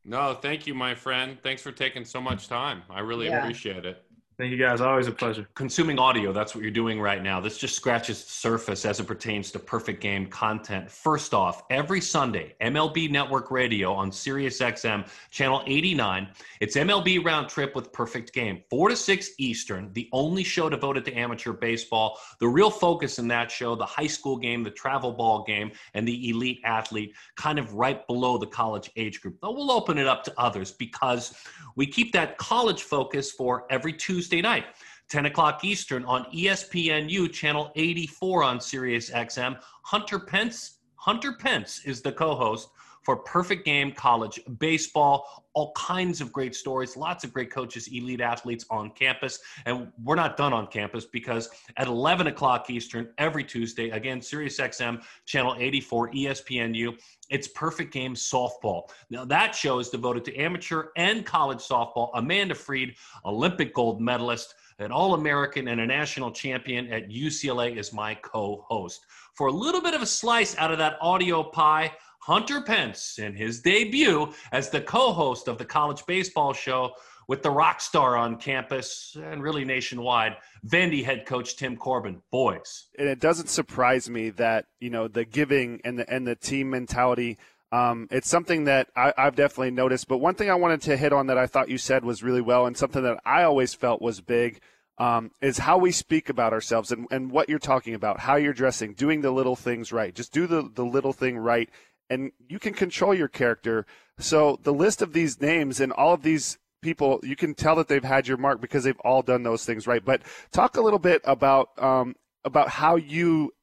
No, 0.05 0.33
thank 0.35 0.65
you, 0.65 0.73
my 0.73 0.95
friend. 0.95 1.37
Thanks 1.43 1.61
for 1.61 1.71
taking 1.73 2.05
so 2.05 2.21
much 2.21 2.47
time. 2.47 2.83
I 2.89 3.01
really 3.01 3.25
Yeah. 3.27 3.39
appreciate 3.39 3.85
it. 3.85 4.03
Thank 4.38 4.51
you 4.51 4.57
guys. 4.59 4.81
Always 4.81 5.07
a 5.07 5.11
pleasure. 5.11 5.47
Consuming 5.55 5.97
audio, 5.97 6.31
that's 6.31 6.53
what 6.53 6.61
you're 6.61 6.69
doing 6.69 7.01
right 7.01 7.23
now. 7.23 7.39
This 7.39 7.57
just 7.57 7.75
scratches 7.75 8.23
the 8.23 8.29
surface 8.29 8.85
as 8.85 8.99
it 8.99 9.07
pertains 9.07 9.49
to 9.49 9.57
perfect 9.57 9.99
game 9.99 10.27
content. 10.27 10.91
First 10.91 11.33
off, 11.33 11.63
every 11.71 11.99
Sunday, 11.99 12.53
MLB 12.61 13.09
Network 13.09 13.49
Radio 13.49 13.91
on 13.91 14.11
Sirius 14.11 14.59
XM, 14.59 15.07
channel 15.31 15.63
89. 15.65 16.27
It's 16.59 16.75
MLB 16.75 17.25
Round 17.25 17.49
Trip 17.49 17.75
with 17.75 17.91
Perfect 17.91 18.31
Game, 18.31 18.61
4 18.69 18.89
to 18.89 18.95
6 18.95 19.31
Eastern, 19.39 19.91
the 19.93 20.07
only 20.11 20.43
show 20.43 20.69
devoted 20.69 21.03
to 21.05 21.13
amateur 21.15 21.53
baseball. 21.53 22.19
The 22.39 22.47
real 22.47 22.69
focus 22.69 23.17
in 23.17 23.27
that 23.29 23.49
show, 23.49 23.73
the 23.73 23.88
high 23.88 24.05
school 24.05 24.38
game, 24.38 24.61
the 24.61 24.69
travel 24.69 25.13
ball 25.13 25.45
game, 25.45 25.71
and 25.95 26.07
the 26.07 26.29
elite 26.29 26.59
athlete, 26.63 27.15
kind 27.38 27.57
of 27.57 27.73
right 27.73 28.05
below 28.05 28.38
the 28.38 28.45
college 28.45 28.91
age 28.97 29.19
group. 29.19 29.39
But 29.41 29.55
we'll 29.55 29.71
open 29.71 29.97
it 29.97 30.05
up 30.05 30.23
to 30.25 30.33
others 30.38 30.71
because 30.71 31.43
we 31.75 31.88
keep 31.88 32.11
that 32.13 32.38
college 32.38 32.83
focus 32.83 33.31
for 33.31 33.65
every 33.71 33.93
Tuesday 33.93 34.26
night. 34.36 34.65
10 35.09 35.28
o'clock 35.28 35.63
Eastern 35.63 36.03
on 36.05 36.25
ESPNU, 36.25 37.32
channel 37.32 37.71
84 37.75 38.43
on 38.43 38.59
Sirius 38.59 39.09
XM. 39.09 39.57
Hunter 39.84 40.19
Pence, 40.19 40.80
Hunter 40.95 41.34
Pence 41.39 41.82
is 41.86 42.01
the 42.01 42.11
co-host 42.11 42.69
for 43.08 43.16
Perfect 43.16 43.64
Game 43.64 43.93
College 43.93 44.38
Baseball. 44.60 45.45
All 45.53 45.72
kinds 45.78 46.20
of 46.20 46.34
great 46.34 46.53
stories, 46.53 46.97
lots 46.97 47.24
of 47.24 47.32
great 47.32 47.49
coaches, 47.49 47.88
elite 47.88 48.20
athletes 48.20 48.66
on 48.70 48.89
campus. 48.89 49.39
And 49.66 49.93
we're 50.03 50.16
not 50.16 50.36
done 50.36 50.51
on 50.51 50.68
campus 50.68 51.05
because 51.05 51.49
at 51.78 51.88
11 51.88 52.28
o'clock 52.28 52.70
Eastern 52.70 53.08
every 53.18 53.45
Tuesday, 53.45 53.91
again, 53.91 54.22
Sirius 54.22 54.60
XM, 54.60 55.01
channel 55.26 55.55
84, 55.58 56.12
ESPNU, 56.12 56.97
it's 57.30 57.47
Perfect 57.47 57.93
Game 57.93 58.14
Softball. 58.14 58.89
Now, 59.10 59.24
that 59.24 59.55
show 59.55 59.80
is 59.80 59.88
devoted 59.88 60.26
to 60.26 60.36
amateur 60.36 60.88
and 60.97 61.26
college 61.26 61.60
softball. 61.60 62.10
Amanda 62.14 62.55
Freed, 62.55 62.95
Olympic 63.24 63.74
gold 63.74 64.01
medalist, 64.01 64.53
an 64.80 64.91
All 64.91 65.14
American, 65.14 65.70
and 65.70 65.80
a 65.80 65.86
national 65.86 66.30
champion 66.30 66.91
at 66.91 67.08
UCLA, 67.10 67.78
is 67.78 67.93
my 67.93 68.16
co 68.16 68.66
host. 68.68 69.05
For 69.34 69.47
a 69.47 69.51
little 69.51 69.82
bit 69.82 69.93
of 69.93 70.01
a 70.01 70.05
slice 70.05 70.58
out 70.58 70.72
of 70.72 70.78
that 70.80 70.97
audio 70.99 71.41
pie, 71.43 71.91
Hunter 72.28 72.59
Pence 72.59 73.19
in 73.19 73.34
his 73.34 73.61
debut 73.61 74.34
as 74.51 74.69
the 74.69 74.82
co 74.82 75.13
host 75.13 75.47
of 75.47 75.57
the 75.57 75.63
college 75.63 76.05
baseball 76.05 76.51
show 76.51 76.91
with 77.30 77.41
the 77.41 77.49
rock 77.49 77.80
star 77.80 78.17
on 78.17 78.36
campus 78.36 79.15
and 79.17 79.41
really 79.41 79.63
nationwide, 79.63 80.36
Vandy 80.67 81.05
head 81.05 81.25
coach 81.25 81.55
Tim 81.55 81.78
Corbin. 81.78 82.21
Boys, 82.30 82.88
and 82.99 83.07
it 83.07 83.21
doesn't 83.21 83.47
surprise 83.47 84.09
me 84.09 84.30
that 84.32 84.65
you 84.82 84.89
know 84.89 85.07
the 85.07 85.23
giving 85.23 85.80
and 85.86 85.99
the 85.99 86.13
and 86.13 86.28
the 86.28 86.36
team 86.36 86.69
mentality. 86.69 87.38
Um, 87.71 88.09
it's 88.11 88.30
something 88.30 88.65
that 88.65 88.89
I, 88.93 89.13
I've 89.17 89.38
definitely 89.38 89.71
noticed. 89.71 90.09
But 90.09 90.17
one 90.17 90.36
thing 90.36 90.49
I 90.49 90.55
wanted 90.55 90.82
to 90.82 90.97
hit 90.97 91.13
on 91.13 91.28
that 91.28 91.38
I 91.38 91.47
thought 91.47 91.69
you 91.69 91.78
said 91.78 92.03
was 92.03 92.23
really 92.23 92.41
well, 92.41 92.65
and 92.65 92.75
something 92.75 93.03
that 93.03 93.21
I 93.25 93.43
always 93.43 93.73
felt 93.73 94.01
was 94.01 94.19
big, 94.19 94.59
um, 94.97 95.32
is 95.41 95.59
how 95.59 95.78
we 95.78 95.91
speak 95.91 96.28
about 96.28 96.53
ourselves 96.53 96.91
and, 96.91 97.07
and 97.11 97.32
what 97.32 97.49
you're 97.49 97.59
talking 97.59 97.93
about, 97.93 98.19
how 98.19 98.36
you're 98.36 98.53
dressing, 98.53 98.93
doing 98.93 99.21
the 99.21 99.32
little 99.32 99.55
things 99.55 99.91
right. 99.91 100.13
Just 100.13 100.34
do 100.34 100.47
the 100.47 100.69
the 100.73 100.86
little 100.86 101.13
thing 101.13 101.38
right, 101.38 101.69
and 102.10 102.32
you 102.47 102.60
can 102.60 102.74
control 102.74 103.14
your 103.14 103.28
character. 103.28 103.86
So 104.20 104.60
the 104.64 104.74
list 104.74 105.01
of 105.01 105.14
these 105.14 105.39
names 105.41 105.80
and 105.80 105.91
all 105.91 106.14
of 106.14 106.24
these 106.24 106.58
people, 106.82 107.20
you 107.24 107.36
can 107.36 107.53
tell 107.53 107.76
that 107.76 107.88
they've 107.88 108.03
had 108.03 108.28
your 108.28 108.38
mark 108.38 108.62
because 108.62 108.84
they've 108.84 108.99
all 109.01 109.22
done 109.22 109.43
those 109.43 109.66
things 109.66 109.88
right. 109.88 110.03
But 110.03 110.22
talk 110.51 110.78
a 110.78 110.82
little 110.82 110.99
bit 110.99 111.22
about 111.24 111.70
um, 111.82 112.16
about 112.45 112.70
how 112.70 112.95
you 112.95 113.53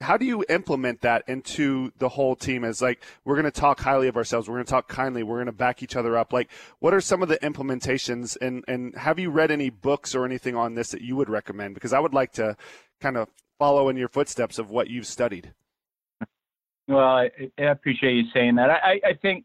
how 0.00 0.16
do 0.16 0.24
you 0.24 0.44
implement 0.48 1.00
that 1.02 1.22
into 1.28 1.92
the 1.98 2.08
whole 2.08 2.34
team? 2.34 2.64
As 2.64 2.82
like 2.82 3.02
we're 3.24 3.36
going 3.36 3.44
to 3.44 3.60
talk 3.60 3.80
highly 3.80 4.08
of 4.08 4.16
ourselves. 4.16 4.48
We're 4.48 4.56
going 4.56 4.66
to 4.66 4.70
talk 4.70 4.88
kindly. 4.88 5.22
We're 5.22 5.36
going 5.36 5.46
to 5.46 5.52
back 5.52 5.82
each 5.82 5.96
other 5.96 6.16
up. 6.16 6.32
Like 6.32 6.50
what 6.80 6.92
are 6.92 7.00
some 7.00 7.22
of 7.22 7.28
the 7.28 7.38
implementations 7.38 8.36
and 8.40 8.64
and 8.66 8.94
have 8.96 9.18
you 9.18 9.30
read 9.30 9.50
any 9.50 9.70
books 9.70 10.14
or 10.14 10.24
anything 10.24 10.56
on 10.56 10.74
this 10.74 10.90
that 10.90 11.02
you 11.02 11.16
would 11.16 11.30
recommend? 11.30 11.74
Because 11.74 11.92
i 11.92 12.00
would 12.00 12.14
like 12.14 12.32
to 12.32 12.56
kind 13.00 13.16
of 13.16 13.28
follow 13.58 13.88
in 13.88 13.96
your 13.96 14.08
footsteps 14.08 14.58
of 14.58 14.70
what 14.70 14.90
you've 14.90 15.06
studied 15.06 15.52
Well, 16.88 16.98
I, 16.98 17.30
I 17.58 17.62
appreciate 17.62 18.14
you 18.14 18.24
saying 18.34 18.56
that. 18.56 18.70
I, 18.70 19.00
I 19.04 19.14
think 19.20 19.44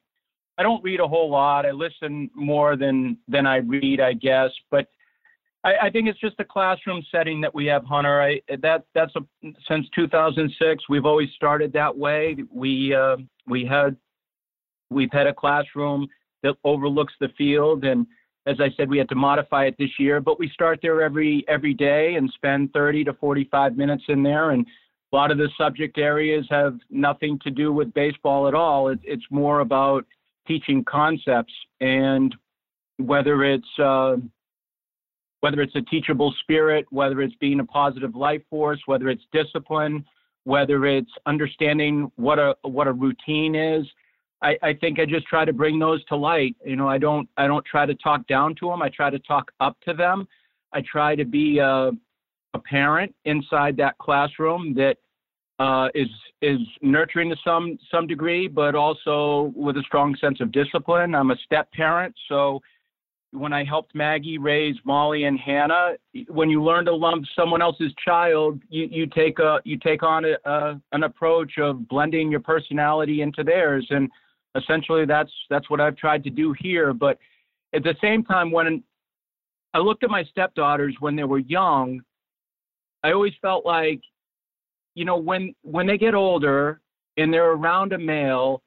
I 0.57 0.63
don't 0.63 0.83
read 0.83 0.99
a 0.99 1.07
whole 1.07 1.29
lot. 1.29 1.65
I 1.65 1.71
listen 1.71 2.29
more 2.33 2.75
than 2.75 3.17
than 3.27 3.45
I 3.45 3.57
read, 3.57 3.99
I 3.99 4.13
guess. 4.13 4.49
But 4.71 4.87
I, 5.63 5.73
I 5.83 5.89
think 5.89 6.07
it's 6.07 6.19
just 6.19 6.35
a 6.39 6.45
classroom 6.45 7.03
setting 7.11 7.41
that 7.41 7.53
we 7.53 7.65
have, 7.67 7.83
Hunter. 7.85 8.21
I, 8.21 8.41
that 8.61 8.85
that's 8.95 9.13
a, 9.15 9.21
since 9.67 9.87
2006. 9.93 10.83
We've 10.89 11.05
always 11.05 11.29
started 11.35 11.71
that 11.73 11.95
way. 11.95 12.37
We 12.51 12.93
uh, 12.93 13.17
we 13.45 13.65
had 13.65 13.95
we've 14.89 15.11
had 15.11 15.27
a 15.27 15.33
classroom 15.33 16.07
that 16.43 16.55
overlooks 16.63 17.13
the 17.19 17.29
field, 17.37 17.85
and 17.85 18.07
as 18.47 18.61
I 18.61 18.69
said, 18.77 18.89
we 18.89 18.97
had 18.97 19.09
to 19.09 19.15
modify 19.15 19.65
it 19.65 19.75
this 19.77 19.99
year, 19.99 20.21
but 20.21 20.39
we 20.39 20.49
start 20.49 20.79
there 20.81 21.01
every 21.01 21.43
every 21.47 21.73
day 21.73 22.15
and 22.15 22.31
spend 22.33 22.71
30 22.73 23.03
to 23.03 23.13
45 23.13 23.75
minutes 23.75 24.03
in 24.07 24.23
there. 24.23 24.51
And 24.51 24.65
a 25.11 25.15
lot 25.15 25.31
of 25.31 25.37
the 25.37 25.49
subject 25.57 25.97
areas 25.97 26.45
have 26.49 26.77
nothing 26.89 27.39
to 27.43 27.51
do 27.51 27.71
with 27.71 27.93
baseball 27.93 28.47
at 28.47 28.53
all. 28.53 28.89
It, 28.89 28.99
it's 29.03 29.23
more 29.29 29.61
about 29.61 30.05
teaching 30.47 30.83
concepts 30.83 31.53
and 31.79 32.35
whether 32.97 33.43
it's 33.43 33.79
uh, 33.79 34.17
whether 35.41 35.61
it's 35.61 35.75
a 35.75 35.81
teachable 35.81 36.33
spirit, 36.41 36.85
whether 36.89 37.21
it's 37.21 37.35
being 37.35 37.59
a 37.59 37.65
positive 37.65 38.15
life 38.15 38.41
force, 38.49 38.81
whether 38.85 39.07
it's 39.07 39.23
discipline, 39.31 40.03
whether 40.43 40.85
it's 40.85 41.11
understanding 41.25 42.11
what 42.15 42.39
a 42.39 42.55
what 42.63 42.87
a 42.87 42.93
routine 42.93 43.55
is. 43.55 43.85
I, 44.41 44.57
I 44.61 44.73
think 44.73 44.99
I 44.99 45.05
just 45.05 45.25
try 45.27 45.45
to 45.45 45.53
bring 45.53 45.79
those 45.79 46.03
to 46.05 46.15
light. 46.15 46.55
You 46.65 46.75
know, 46.75 46.87
I 46.87 46.97
don't 46.97 47.29
I 47.37 47.47
don't 47.47 47.65
try 47.65 47.85
to 47.85 47.95
talk 47.95 48.27
down 48.27 48.55
to 48.55 48.67
them. 48.69 48.81
I 48.81 48.89
try 48.89 49.09
to 49.09 49.19
talk 49.19 49.51
up 49.59 49.77
to 49.87 49.93
them. 49.93 50.27
I 50.73 50.81
try 50.81 51.15
to 51.15 51.25
be 51.25 51.59
a, 51.59 51.91
a 52.53 52.59
parent 52.59 53.13
inside 53.25 53.77
that 53.77 53.97
classroom 53.97 54.73
that 54.75 54.97
uh, 55.59 55.89
is 55.95 56.09
is 56.41 56.59
nurturing 56.81 57.29
to 57.29 57.35
some 57.43 57.77
some 57.91 58.07
degree, 58.07 58.47
but 58.47 58.75
also 58.75 59.51
with 59.55 59.77
a 59.77 59.83
strong 59.83 60.15
sense 60.21 60.39
of 60.39 60.51
discipline. 60.51 61.15
I'm 61.15 61.31
a 61.31 61.37
step 61.45 61.71
parent, 61.71 62.15
so 62.29 62.61
when 63.31 63.53
I 63.53 63.63
helped 63.63 63.93
Maggie 63.93 64.37
raise 64.37 64.75
Molly 64.85 65.25
and 65.25 65.39
Hannah, 65.39 65.93
when 66.29 66.49
you 66.49 66.63
learn 66.63 66.85
to 66.85 66.95
love 66.95 67.19
someone 67.35 67.61
else's 67.61 67.93
child, 68.03 68.61
you, 68.69 68.87
you 68.89 69.07
take 69.07 69.39
a 69.39 69.59
you 69.65 69.77
take 69.77 70.03
on 70.03 70.25
a, 70.25 70.49
a, 70.49 70.81
an 70.91 71.03
approach 71.03 71.57
of 71.57 71.87
blending 71.87 72.31
your 72.31 72.39
personality 72.39 73.21
into 73.21 73.43
theirs, 73.43 73.85
and 73.89 74.09
essentially 74.55 75.05
that's 75.05 75.31
that's 75.49 75.69
what 75.69 75.81
I've 75.81 75.95
tried 75.95 76.23
to 76.25 76.29
do 76.29 76.53
here. 76.59 76.93
But 76.93 77.17
at 77.73 77.83
the 77.83 77.95
same 78.01 78.23
time, 78.23 78.51
when 78.51 78.83
I 79.73 79.79
looked 79.79 80.03
at 80.03 80.09
my 80.09 80.23
stepdaughters 80.23 80.95
when 80.99 81.15
they 81.15 81.25
were 81.25 81.39
young, 81.39 82.01
I 83.03 83.11
always 83.11 83.33
felt 83.41 83.65
like, 83.65 84.01
you 84.95 85.05
know, 85.05 85.17
when 85.17 85.53
when 85.61 85.87
they 85.87 85.97
get 85.97 86.15
older 86.15 86.81
and 87.17 87.33
they're 87.33 87.51
around 87.51 87.93
a 87.93 87.97
male, 87.97 88.61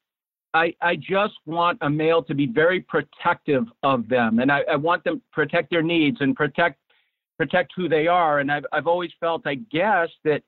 I, 0.53 0.73
I 0.81 0.95
just 0.95 1.35
want 1.45 1.77
a 1.81 1.89
male 1.89 2.23
to 2.23 2.33
be 2.33 2.45
very 2.45 2.81
protective 2.81 3.65
of 3.83 4.07
them, 4.09 4.39
and 4.39 4.51
I, 4.51 4.61
I 4.71 4.75
want 4.75 5.03
them 5.03 5.17
to 5.17 5.23
protect 5.31 5.69
their 5.69 5.83
needs 5.83 6.17
and 6.21 6.35
protect 6.35 6.79
protect 7.37 7.73
who 7.75 7.89
they 7.89 8.07
are. 8.07 8.39
And 8.39 8.51
I've 8.51 8.65
I've 8.71 8.87
always 8.87 9.11
felt, 9.19 9.45
I 9.45 9.55
guess, 9.71 10.09
that 10.23 10.41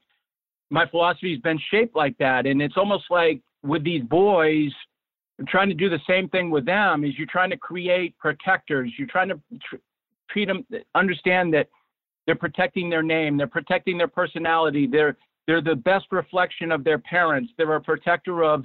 my 0.70 0.88
philosophy 0.88 1.32
has 1.32 1.42
been 1.42 1.60
shaped 1.70 1.96
like 1.96 2.18
that. 2.18 2.46
And 2.46 2.62
it's 2.62 2.78
almost 2.78 3.06
like 3.10 3.42
with 3.64 3.84
these 3.84 4.04
boys, 4.04 4.72
I'm 5.40 5.46
trying 5.46 5.70
to 5.70 5.76
do 5.76 5.90
the 5.90 6.00
same 6.08 6.28
thing 6.30 6.50
with 6.50 6.66
them 6.66 7.04
is 7.04 7.18
you're 7.18 7.28
trying 7.28 7.52
to 7.52 7.58
create 7.58 8.18
protectors. 8.18 8.92
You're 8.98 9.08
trying 9.08 9.30
to 9.30 9.40
tr- 9.70 9.76
treat 10.30 10.48
them, 10.48 10.66
understand 10.96 11.54
that 11.54 11.68
they're 12.26 12.36
protecting 12.36 12.90
their 12.90 13.04
name, 13.04 13.38
they're 13.38 13.48
protecting 13.48 13.98
their 13.98 14.08
personality, 14.08 14.88
they're 14.88 15.18
they're 15.46 15.62
the 15.62 15.76
best 15.76 16.06
reflection 16.12 16.72
of 16.72 16.86
their 16.86 17.00
parents. 17.00 17.52
They're 17.58 17.76
a 17.76 17.82
protector 17.82 18.44
of 18.44 18.64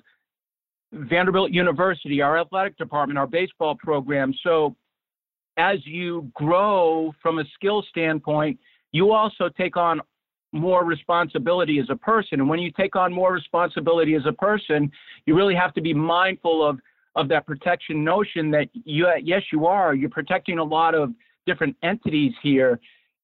Vanderbilt 0.93 1.51
University, 1.51 2.23
our 2.23 2.39
athletic 2.39 2.77
department, 2.79 3.19
our 3.19 3.27
baseball 3.27 3.75
program. 3.75 4.33
So 4.45 4.77
as 5.57 5.79
you 5.85 6.31
grow 6.35 7.13
from 7.21 7.41
a 7.41 7.45
skill 7.55 7.85
standpoint, 7.91 8.61
you 8.93 9.13
also 9.13 9.49
take 9.49 9.77
on 9.77 10.01
more 10.53 10.85
responsibility 10.85 11.79
as 11.79 11.87
a 11.91 11.97
person. 11.97 12.41
And 12.41 12.49
when 12.49 12.61
you 12.61 12.71
take 12.71 12.97
on 12.97 13.13
more 13.13 13.33
responsibility 13.33 14.15
as 14.15 14.23
a 14.25 14.33
person, 14.33 14.91
you 15.27 15.35
really 15.35 15.55
have 15.55 15.75
to 15.75 15.81
be 15.81 15.93
mindful 15.93 16.67
of 16.67 16.79
of 17.17 17.29
that 17.29 17.47
protection 17.47 18.05
notion 18.05 18.51
that 18.53 18.69
you 18.73 19.09
yes 19.25 19.43
you 19.51 19.67
are 19.67 19.95
you're 19.95 20.09
protecting 20.09 20.59
a 20.59 20.65
lot 20.65 20.95
of 20.95 21.11
different 21.47 21.75
entities 21.83 22.33
here 22.43 22.79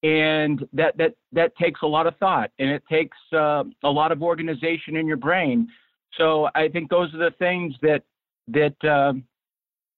and 0.05 0.69
that 0.73 0.97
that 0.97 1.15
that 1.33 1.57
takes 1.57 1.81
a 1.83 1.87
lot 1.87 2.07
of 2.07 2.17
thought 2.19 2.51
and 2.61 2.71
it 2.71 2.83
takes 2.89 3.17
uh, 3.33 3.65
a 3.83 3.91
lot 3.91 4.13
of 4.13 4.23
organization 4.23 4.97
in 4.97 5.07
your 5.07 5.17
brain 5.17 5.69
so 6.17 6.49
I 6.55 6.69
think 6.69 6.91
those 6.91 7.13
are 7.15 7.19
the 7.19 7.35
things 7.39 7.75
that 7.83 8.03
that 8.49 8.85
um, 8.85 9.25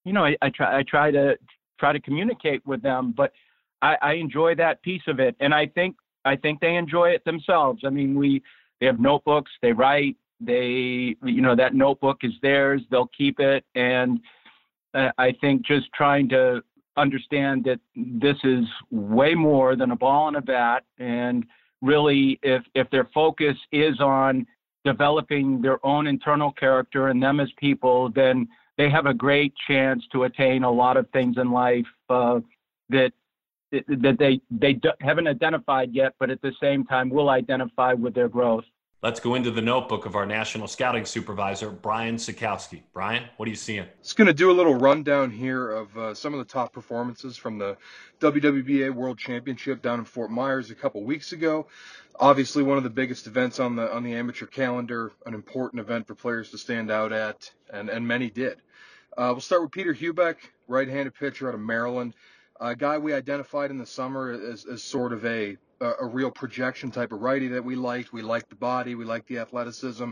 you 0.04 0.12
know 0.12 0.24
I, 0.24 0.36
I, 0.42 0.50
try 0.50 0.78
I 0.78 0.82
try 0.82 1.10
to 1.10 1.36
try 1.78 1.92
to 1.92 2.00
communicate 2.00 2.66
with 2.66 2.82
them, 2.82 3.12
but 3.16 3.32
I, 3.82 3.96
I 4.00 4.12
enjoy 4.14 4.54
that 4.56 4.82
piece 4.82 5.02
of 5.06 5.20
it, 5.20 5.36
and 5.40 5.54
I 5.54 5.66
think 5.66 5.96
I 6.24 6.36
think 6.36 6.60
they 6.60 6.76
enjoy 6.76 7.10
it 7.10 7.24
themselves. 7.24 7.82
I 7.84 7.90
mean, 7.90 8.14
we 8.14 8.42
they 8.80 8.86
have 8.86 9.00
notebooks, 9.00 9.50
they 9.62 9.72
write, 9.72 10.16
they 10.40 11.16
you 11.22 11.42
know 11.42 11.56
that 11.56 11.74
notebook 11.74 12.18
is 12.22 12.32
theirs, 12.42 12.82
they'll 12.90 13.10
keep 13.16 13.40
it, 13.40 13.64
and 13.74 14.20
uh, 14.94 15.10
I 15.18 15.32
think 15.40 15.66
just 15.66 15.92
trying 15.92 16.28
to 16.30 16.62
understand 16.96 17.64
that 17.64 17.80
this 17.94 18.36
is 18.44 18.64
way 18.90 19.34
more 19.34 19.76
than 19.76 19.90
a 19.90 19.96
ball 19.96 20.28
and 20.28 20.36
a 20.36 20.40
bat, 20.40 20.84
and 20.98 21.44
really 21.82 22.38
if 22.42 22.62
if 22.74 22.88
their 22.90 23.08
focus 23.12 23.56
is 23.72 24.00
on 24.00 24.46
developing 24.84 25.60
their 25.60 25.84
own 25.84 26.06
internal 26.06 26.52
character 26.52 27.08
and 27.08 27.22
them 27.22 27.40
as 27.40 27.48
people, 27.58 28.10
then 28.14 28.48
they 28.78 28.88
have 28.88 29.06
a 29.06 29.14
great 29.14 29.52
chance 29.66 30.02
to 30.12 30.24
attain 30.24 30.62
a 30.62 30.70
lot 30.70 30.96
of 30.96 31.08
things 31.10 31.36
in 31.38 31.50
life 31.50 31.86
uh, 32.08 32.40
that 32.88 33.12
that 33.72 34.16
they 34.18 34.40
they 34.50 34.80
haven't 35.00 35.26
identified 35.26 35.92
yet, 35.92 36.14
but 36.18 36.30
at 36.30 36.40
the 36.40 36.52
same 36.60 36.84
time 36.84 37.10
will 37.10 37.30
identify 37.30 37.92
with 37.92 38.14
their 38.14 38.28
growth. 38.28 38.64
Let's 39.02 39.20
go 39.20 39.34
into 39.34 39.50
the 39.50 39.60
notebook 39.60 40.06
of 40.06 40.16
our 40.16 40.26
national 40.26 40.66
scouting 40.68 41.04
supervisor, 41.04 41.70
Brian 41.70 42.16
Sakowski. 42.16 42.82
Brian, 42.92 43.24
what 43.36 43.46
are 43.46 43.50
you 43.50 43.56
seeing? 43.56 43.86
Just 44.02 44.16
going 44.16 44.26
to 44.26 44.34
do 44.34 44.50
a 44.50 44.52
little 44.52 44.74
rundown 44.74 45.30
here 45.30 45.70
of 45.70 45.96
uh, 45.96 46.14
some 46.14 46.32
of 46.32 46.38
the 46.38 46.44
top 46.44 46.72
performances 46.72 47.36
from 47.36 47.58
the 47.58 47.76
WWBA 48.20 48.92
World 48.92 49.18
Championship 49.18 49.82
down 49.82 49.98
in 49.98 50.04
Fort 50.04 50.30
Myers 50.30 50.70
a 50.70 50.74
couple 50.74 51.04
weeks 51.04 51.32
ago 51.32 51.66
obviously 52.20 52.62
one 52.62 52.78
of 52.78 52.84
the 52.84 52.90
biggest 52.90 53.26
events 53.26 53.60
on 53.60 53.76
the 53.76 53.92
on 53.92 54.02
the 54.02 54.14
amateur 54.14 54.46
calendar, 54.46 55.12
an 55.26 55.34
important 55.34 55.80
event 55.80 56.06
for 56.06 56.14
players 56.14 56.50
to 56.50 56.58
stand 56.58 56.90
out 56.90 57.12
at, 57.12 57.50
and 57.72 57.88
and 57.88 58.06
many 58.06 58.30
did. 58.30 58.62
Uh, 59.16 59.30
we'll 59.32 59.40
start 59.40 59.62
with 59.62 59.70
Peter 59.70 59.94
Heubeck, 59.94 60.36
right-handed 60.68 61.14
pitcher 61.14 61.48
out 61.48 61.54
of 61.54 61.60
Maryland, 61.60 62.14
a 62.60 62.76
guy 62.76 62.98
we 62.98 63.14
identified 63.14 63.70
in 63.70 63.78
the 63.78 63.86
summer 63.86 64.30
as, 64.30 64.66
as 64.66 64.82
sort 64.82 65.12
of 65.12 65.24
a 65.24 65.56
a 65.80 66.06
real 66.06 66.30
projection 66.30 66.90
type 66.90 67.12
of 67.12 67.20
righty 67.20 67.48
that 67.48 67.64
we 67.64 67.74
liked. 67.76 68.12
We 68.12 68.22
liked 68.22 68.50
the 68.50 68.56
body, 68.56 68.94
we 68.94 69.04
liked 69.04 69.28
the 69.28 69.38
athleticism, 69.38 70.10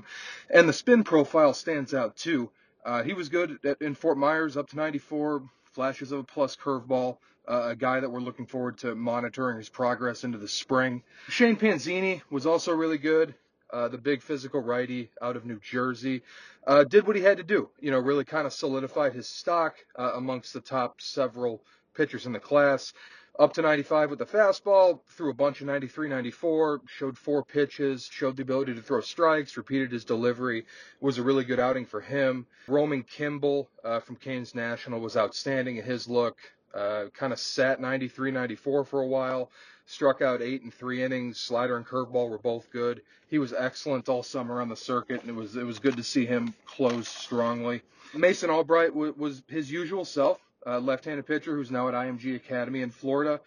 and 0.51 0.69
the 0.69 0.73
spin 0.73 1.05
profile 1.05 1.55
stands 1.55 1.95
out 1.95 2.17
too. 2.17 2.51
Uh, 2.85 3.03
he 3.03 3.15
was 3.15 3.29
good 3.29 3.59
at, 3.65 3.81
in 3.81 3.95
Fort 3.95 4.19
Myers, 4.19 4.57
up 4.57 4.69
to 4.69 4.77
94, 4.77 5.43
flashes 5.65 6.13
of 6.13 6.21
a 6.21 6.25
plus 6.25 6.55
curveball 6.55 7.17
uh, 7.49 7.69
a 7.69 7.77
guy 7.77 8.01
that 8.01 8.11
we're 8.11 8.21
looking 8.21 8.47
forward 8.47 8.79
to 8.79 8.95
monitoring 8.95 9.59
his 9.59 9.69
progress 9.69 10.25
into 10.25 10.39
the 10.39 10.49
spring. 10.49 11.03
Shane 11.29 11.57
Panzini 11.57 12.23
was 12.31 12.47
also 12.47 12.73
really 12.73 12.99
good. 12.99 13.35
Uh, 13.73 13.89
the 13.89 13.99
big 13.99 14.23
physical 14.23 14.61
righty 14.61 15.11
out 15.21 15.37
of 15.37 15.45
New 15.45 15.59
Jersey 15.59 16.23
uh, 16.67 16.85
did 16.85 17.07
what 17.07 17.17
he 17.17 17.23
had 17.23 17.39
to 17.39 17.43
do. 17.43 17.69
You 17.81 17.91
know, 17.91 17.99
really 17.99 18.25
kind 18.25 18.47
of 18.47 18.53
solidified 18.53 19.15
his 19.15 19.29
stock 19.29 19.75
uh, 19.99 20.13
amongst 20.15 20.53
the 20.53 20.61
top 20.61 21.01
several 21.01 21.61
pitchers 21.95 22.27
in 22.27 22.33
the 22.33 22.41
class. 22.41 22.93
Up 23.37 23.53
to 23.55 23.63
95 23.63 24.11
with 24.11 24.21
the 24.21 24.27
fastball, 24.27 25.01
threw 25.09 25.29
a 25.31 25.35
bunch 25.35 25.61
of 25.61 25.67
93, 25.67 26.09
94, 26.09 26.83
showed 26.87 27.19
four 27.19 27.45
pitches, 27.45 28.09
showed 28.09 28.37
the 28.37 28.43
ability 28.43 28.75
to 28.75 28.81
throw 28.81 29.01
strikes, 29.01 29.57
repeated 29.57 29.91
his 29.91 30.05
delivery. 30.05 30.61
It 30.61 30.67
was 31.01 31.19
a 31.19 31.23
really 31.25 31.43
good 31.43 31.59
outing 31.59 31.85
for 31.85 32.01
him. 32.01 32.47
Roman 32.69 33.03
Kimball 33.03 33.69
uh, 33.83 33.99
from 33.99 34.15
Canes 34.17 34.55
National 34.55 35.01
was 35.01 35.17
outstanding 35.17 35.79
in 35.79 35.85
his 35.85 36.07
look. 36.09 36.39
Uh, 36.73 37.07
kind 37.13 37.33
of 37.33 37.41
sat 37.41 37.81
93, 37.81 38.31
94 38.31 38.85
for 38.85 39.01
a 39.01 39.07
while. 39.07 39.51
Struck 39.87 40.23
out 40.23 40.41
eight 40.41 40.63
and 40.63 40.73
three 40.73 41.03
innings. 41.03 41.39
Slider 41.41 41.77
and 41.77 41.85
curveball 41.85 42.31
were 42.31 42.39
both 42.39 42.71
good. 42.71 43.03
He 43.29 43.39
was 43.39 43.53
excellent 43.53 44.09
all 44.09 44.23
summer 44.23 44.61
on 44.61 44.69
the 44.69 44.77
circuit, 44.77 45.21
and 45.23 45.29
it 45.29 45.35
was 45.35 45.57
it 45.57 45.67
was 45.67 45.79
good 45.79 45.97
to 45.97 46.03
see 46.03 46.25
him 46.25 46.55
close 46.67 47.09
strongly. 47.09 47.83
Mason 48.15 48.49
Albright 48.49 48.91
w- 48.91 49.15
was 49.17 49.43
his 49.49 49.71
usual 49.71 50.05
self, 50.05 50.39
uh, 50.67 50.79
left-handed 50.79 51.27
pitcher 51.27 51.55
who's 51.55 51.71
now 51.71 51.89
at 51.89 51.95
IMG 51.95 52.37
Academy 52.37 52.83
in 52.83 52.91
Florida. 52.91 53.41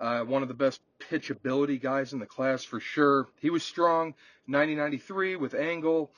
Uh, 0.00 0.20
one 0.20 0.42
of 0.42 0.48
the 0.48 0.54
best 0.54 0.80
pitchability 1.10 1.80
guys 1.80 2.12
in 2.12 2.18
the 2.18 2.26
class 2.26 2.64
for 2.64 2.80
sure. 2.80 3.28
He 3.40 3.50
was 3.50 3.62
strong, 3.62 4.14
90-93 4.48 5.38
with 5.38 5.54
angle, 5.54 6.10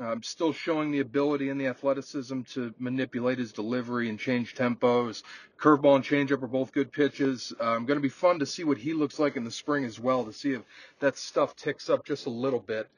um, 0.00 0.22
still 0.22 0.52
showing 0.52 0.90
the 0.90 1.00
ability 1.00 1.50
and 1.50 1.60
the 1.60 1.66
athleticism 1.66 2.40
to 2.54 2.74
manipulate 2.78 3.38
his 3.38 3.52
delivery 3.52 4.08
and 4.08 4.18
change 4.18 4.54
tempos. 4.54 5.22
Curveball 5.58 5.96
and 5.96 6.04
changeup 6.04 6.42
are 6.42 6.48
both 6.48 6.72
good 6.72 6.90
pitches. 6.90 7.52
Um, 7.60 7.84
going 7.84 7.98
to 7.98 8.02
be 8.02 8.08
fun 8.08 8.38
to 8.38 8.46
see 8.46 8.64
what 8.64 8.78
he 8.78 8.94
looks 8.94 9.18
like 9.18 9.36
in 9.36 9.44
the 9.44 9.50
spring 9.50 9.84
as 9.84 10.00
well, 10.00 10.24
to 10.24 10.32
see 10.32 10.52
if 10.54 10.62
that 11.00 11.18
stuff 11.18 11.54
ticks 11.54 11.90
up 11.90 12.04
just 12.04 12.26
a 12.26 12.30
little 12.30 12.60
bit. 12.60 12.88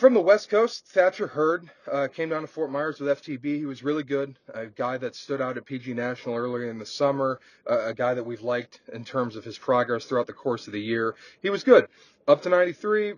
From 0.00 0.14
the 0.14 0.20
West 0.22 0.48
Coast, 0.48 0.86
Thatcher 0.86 1.26
Hurd 1.26 1.68
uh, 1.92 2.08
came 2.08 2.30
down 2.30 2.40
to 2.40 2.46
Fort 2.46 2.70
Myers 2.70 2.98
with 2.98 3.18
FTB. 3.20 3.58
He 3.58 3.66
was 3.66 3.82
really 3.82 4.02
good. 4.02 4.34
A 4.48 4.64
guy 4.64 4.96
that 4.96 5.14
stood 5.14 5.42
out 5.42 5.58
at 5.58 5.66
PG 5.66 5.92
National 5.92 6.36
earlier 6.36 6.70
in 6.70 6.78
the 6.78 6.86
summer. 6.86 7.38
Uh, 7.68 7.80
a 7.80 7.92
guy 7.92 8.14
that 8.14 8.24
we've 8.24 8.40
liked 8.40 8.80
in 8.94 9.04
terms 9.04 9.36
of 9.36 9.44
his 9.44 9.58
progress 9.58 10.06
throughout 10.06 10.26
the 10.26 10.32
course 10.32 10.66
of 10.66 10.72
the 10.72 10.80
year. 10.80 11.16
He 11.42 11.50
was 11.50 11.64
good. 11.64 11.86
Up 12.26 12.40
to 12.44 12.48
93, 12.48 13.12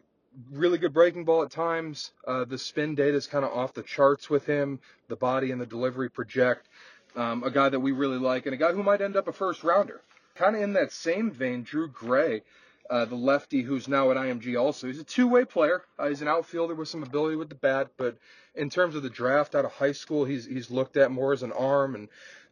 really 0.50 0.76
good 0.76 0.92
breaking 0.92 1.24
ball 1.24 1.44
at 1.44 1.52
times. 1.52 2.10
Uh, 2.26 2.46
the 2.46 2.58
spin 2.58 2.96
data 2.96 3.16
is 3.16 3.28
kind 3.28 3.44
of 3.44 3.52
off 3.52 3.74
the 3.74 3.84
charts 3.84 4.28
with 4.28 4.44
him. 4.44 4.80
The 5.06 5.14
body 5.14 5.52
and 5.52 5.60
the 5.60 5.66
delivery 5.66 6.10
project. 6.10 6.66
um, 7.14 7.44
a 7.44 7.50
guy 7.52 7.68
that 7.68 7.78
we 7.78 7.92
really 7.92 8.18
like, 8.18 8.46
and 8.46 8.54
a 8.54 8.58
guy 8.58 8.72
who 8.72 8.82
might 8.82 9.00
end 9.00 9.14
up 9.14 9.28
a 9.28 9.32
first 9.32 9.62
rounder. 9.62 10.00
Kind 10.34 10.56
of 10.56 10.62
in 10.62 10.72
that 10.72 10.92
same 10.92 11.30
vein, 11.30 11.62
Drew 11.62 11.86
Gray, 11.86 12.42
uh, 12.90 13.04
the 13.04 13.14
lefty 13.14 13.62
who's 13.62 13.88
now 13.88 14.10
at 14.10 14.16
IMG 14.16 14.60
also. 14.60 14.86
He's 14.86 14.98
a 14.98 15.04
two-way 15.04 15.44
player. 15.44 15.82
Uh, 15.98 16.08
he's 16.08 16.22
an 16.22 16.28
outfielder 16.28 16.74
with 16.74 16.88
some 16.88 17.02
ability 17.02 17.36
with 17.36 17.48
the 17.48 17.54
bat, 17.54 17.90
but 17.96 18.18
in 18.54 18.70
terms 18.70 18.94
of 18.94 19.02
the 19.02 19.10
draft 19.10 19.54
out 19.54 19.64
of 19.64 19.72
high 19.72 19.92
school, 19.92 20.24
he's 20.24 20.44
he's 20.46 20.70
looked 20.70 20.96
at 20.96 21.10
more 21.10 21.32
as 21.32 21.42
an 21.42 21.52
arm 21.52 21.94
and 21.94 22.08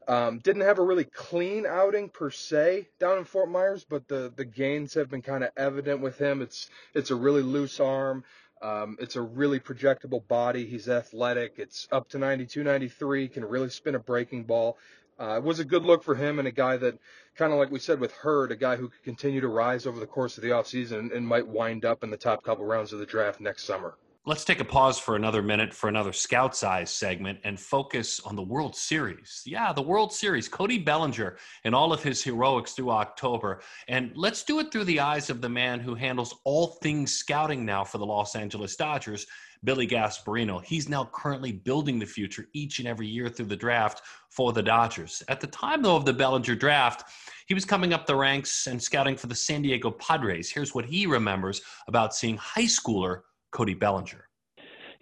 um, 0.09 0.39
didn't 0.39 0.63
have 0.63 0.79
a 0.79 0.85
really 0.85 1.05
clean 1.05 1.67
outing 1.67 2.09
per 2.09 2.31
se 2.31 2.89
down 2.99 3.19
in 3.19 3.25
Fort 3.25 3.51
Myers, 3.51 3.85
but 3.89 4.09
the 4.09 4.33
the 4.35 4.45
gains 4.45 4.95
have 4.95 5.11
been 5.11 5.23
kind 5.23 5.45
of 5.45 5.51
evident 5.57 6.01
with 6.01 6.19
him. 6.19 6.43
It's 6.43 6.69
it's 6.95 7.11
a 7.11 7.17
really 7.17 7.43
loose 7.43 7.81
arm. 7.81 8.25
Um, 8.63 8.99
it's 9.01 9.17
a 9.17 9.23
really 9.23 9.59
projectable 9.59 10.27
body. 10.27 10.67
He's 10.67 10.89
athletic. 10.89 11.55
It's 11.57 11.89
up 11.91 12.11
to 12.11 12.19
92, 12.19 12.63
93. 12.63 13.29
Can 13.29 13.45
really 13.45 13.71
spin 13.71 13.95
a 13.95 13.99
breaking 13.99 14.45
ball. 14.45 14.77
Uh, 15.21 15.37
it 15.37 15.43
was 15.43 15.61
a 15.61 15.65
good 15.65 15.85
look 15.85 16.03
for 16.03 16.15
him 16.15 16.39
and 16.39 16.49
a 16.49 16.53
guy 16.53 16.79
that, 16.79 16.99
kind 17.37 17.53
of 17.53 17.59
like 17.59 17.71
we 17.71 17.79
said 17.79 18.01
with 18.01 18.13
Hurd, 18.13 18.53
a 18.53 18.57
guy 18.57 18.77
who 18.77 18.89
could 18.89 19.03
continue 19.03 19.43
to 19.43 19.49
rise 19.49 19.87
over 19.87 20.01
the 20.01 20.07
course 20.07 20.39
of 20.39 20.43
the 20.43 20.51
offseason 20.51 20.99
and, 20.99 21.13
and 21.13 21.29
might 21.29 21.47
wind 21.47 21.85
up 21.85 22.03
in 22.03 22.11
the 22.11 22.17
top 22.17 22.43
couple 22.43 22.65
rounds 22.65 22.95
of 22.95 23.01
the 23.01 23.07
draft 23.07 23.39
next 23.39 23.65
summer. 23.65 23.97
Let's 24.27 24.45
take 24.45 24.61
a 24.61 24.67
pause 24.67 24.99
for 24.99 25.17
another 25.17 25.41
minute 25.41 25.73
for 25.73 25.89
another 25.89 26.13
Scout's 26.13 26.63
Eyes 26.63 26.91
segment 26.91 27.39
and 27.43 27.59
focus 27.59 28.21
on 28.21 28.37
the 28.37 28.43
World 28.43 28.77
Series. 28.77 29.43
Yeah, 29.47 29.73
the 29.73 29.81
World 29.81 30.13
Series. 30.13 30.47
Cody 30.47 30.77
Bellinger 30.77 31.39
and 31.65 31.75
all 31.75 31.91
of 31.91 32.03
his 32.03 32.23
heroics 32.23 32.73
through 32.73 32.91
October. 32.91 33.63
And 33.89 34.13
let's 34.15 34.43
do 34.43 34.59
it 34.61 34.71
through 34.71 34.85
the 34.85 35.01
eyes 35.01 35.31
of 35.31 35.41
the 35.41 35.49
man 35.49 35.81
who 35.81 35.95
handles 35.95 36.35
all 36.45 36.67
things 36.83 37.17
scouting 37.17 37.65
now 37.65 37.83
for 37.83 37.97
the 37.97 38.05
Los 38.05 38.37
Angeles 38.37 38.77
Dodgers, 38.77 39.27
Billy 39.65 39.87
Gasparino. 39.87 40.63
He's 40.63 40.87
now 40.87 41.09
currently 41.15 41.53
building 41.53 41.99
the 41.99 42.05
future 42.05 42.45
each 42.53 42.79
and 42.79 42.87
every 42.87 43.07
year 43.07 43.31
through 43.31 43.47
the 43.47 43.57
draft 43.57 44.03
for 44.29 44.53
the 44.53 44.63
Dodgers. 44.63 45.23
At 45.29 45.41
the 45.41 45.47
time, 45.47 45.81
though, 45.81 45.97
of 45.97 46.05
the 46.05 46.13
Bellinger 46.13 46.57
draft, 46.57 47.11
he 47.47 47.55
was 47.55 47.65
coming 47.65 47.95
up 47.95 48.05
the 48.05 48.17
ranks 48.17 48.67
and 48.67 48.83
scouting 48.83 49.17
for 49.17 49.29
the 49.29 49.35
San 49.35 49.63
Diego 49.63 49.91
Padres. 49.91 50.51
Here's 50.51 50.75
what 50.75 50.85
he 50.85 51.07
remembers 51.07 51.63
about 51.89 52.15
seeing 52.15 52.37
high 52.37 52.67
schooler 52.67 53.23
Cody 53.53 53.75
Bellinger. 53.75 54.27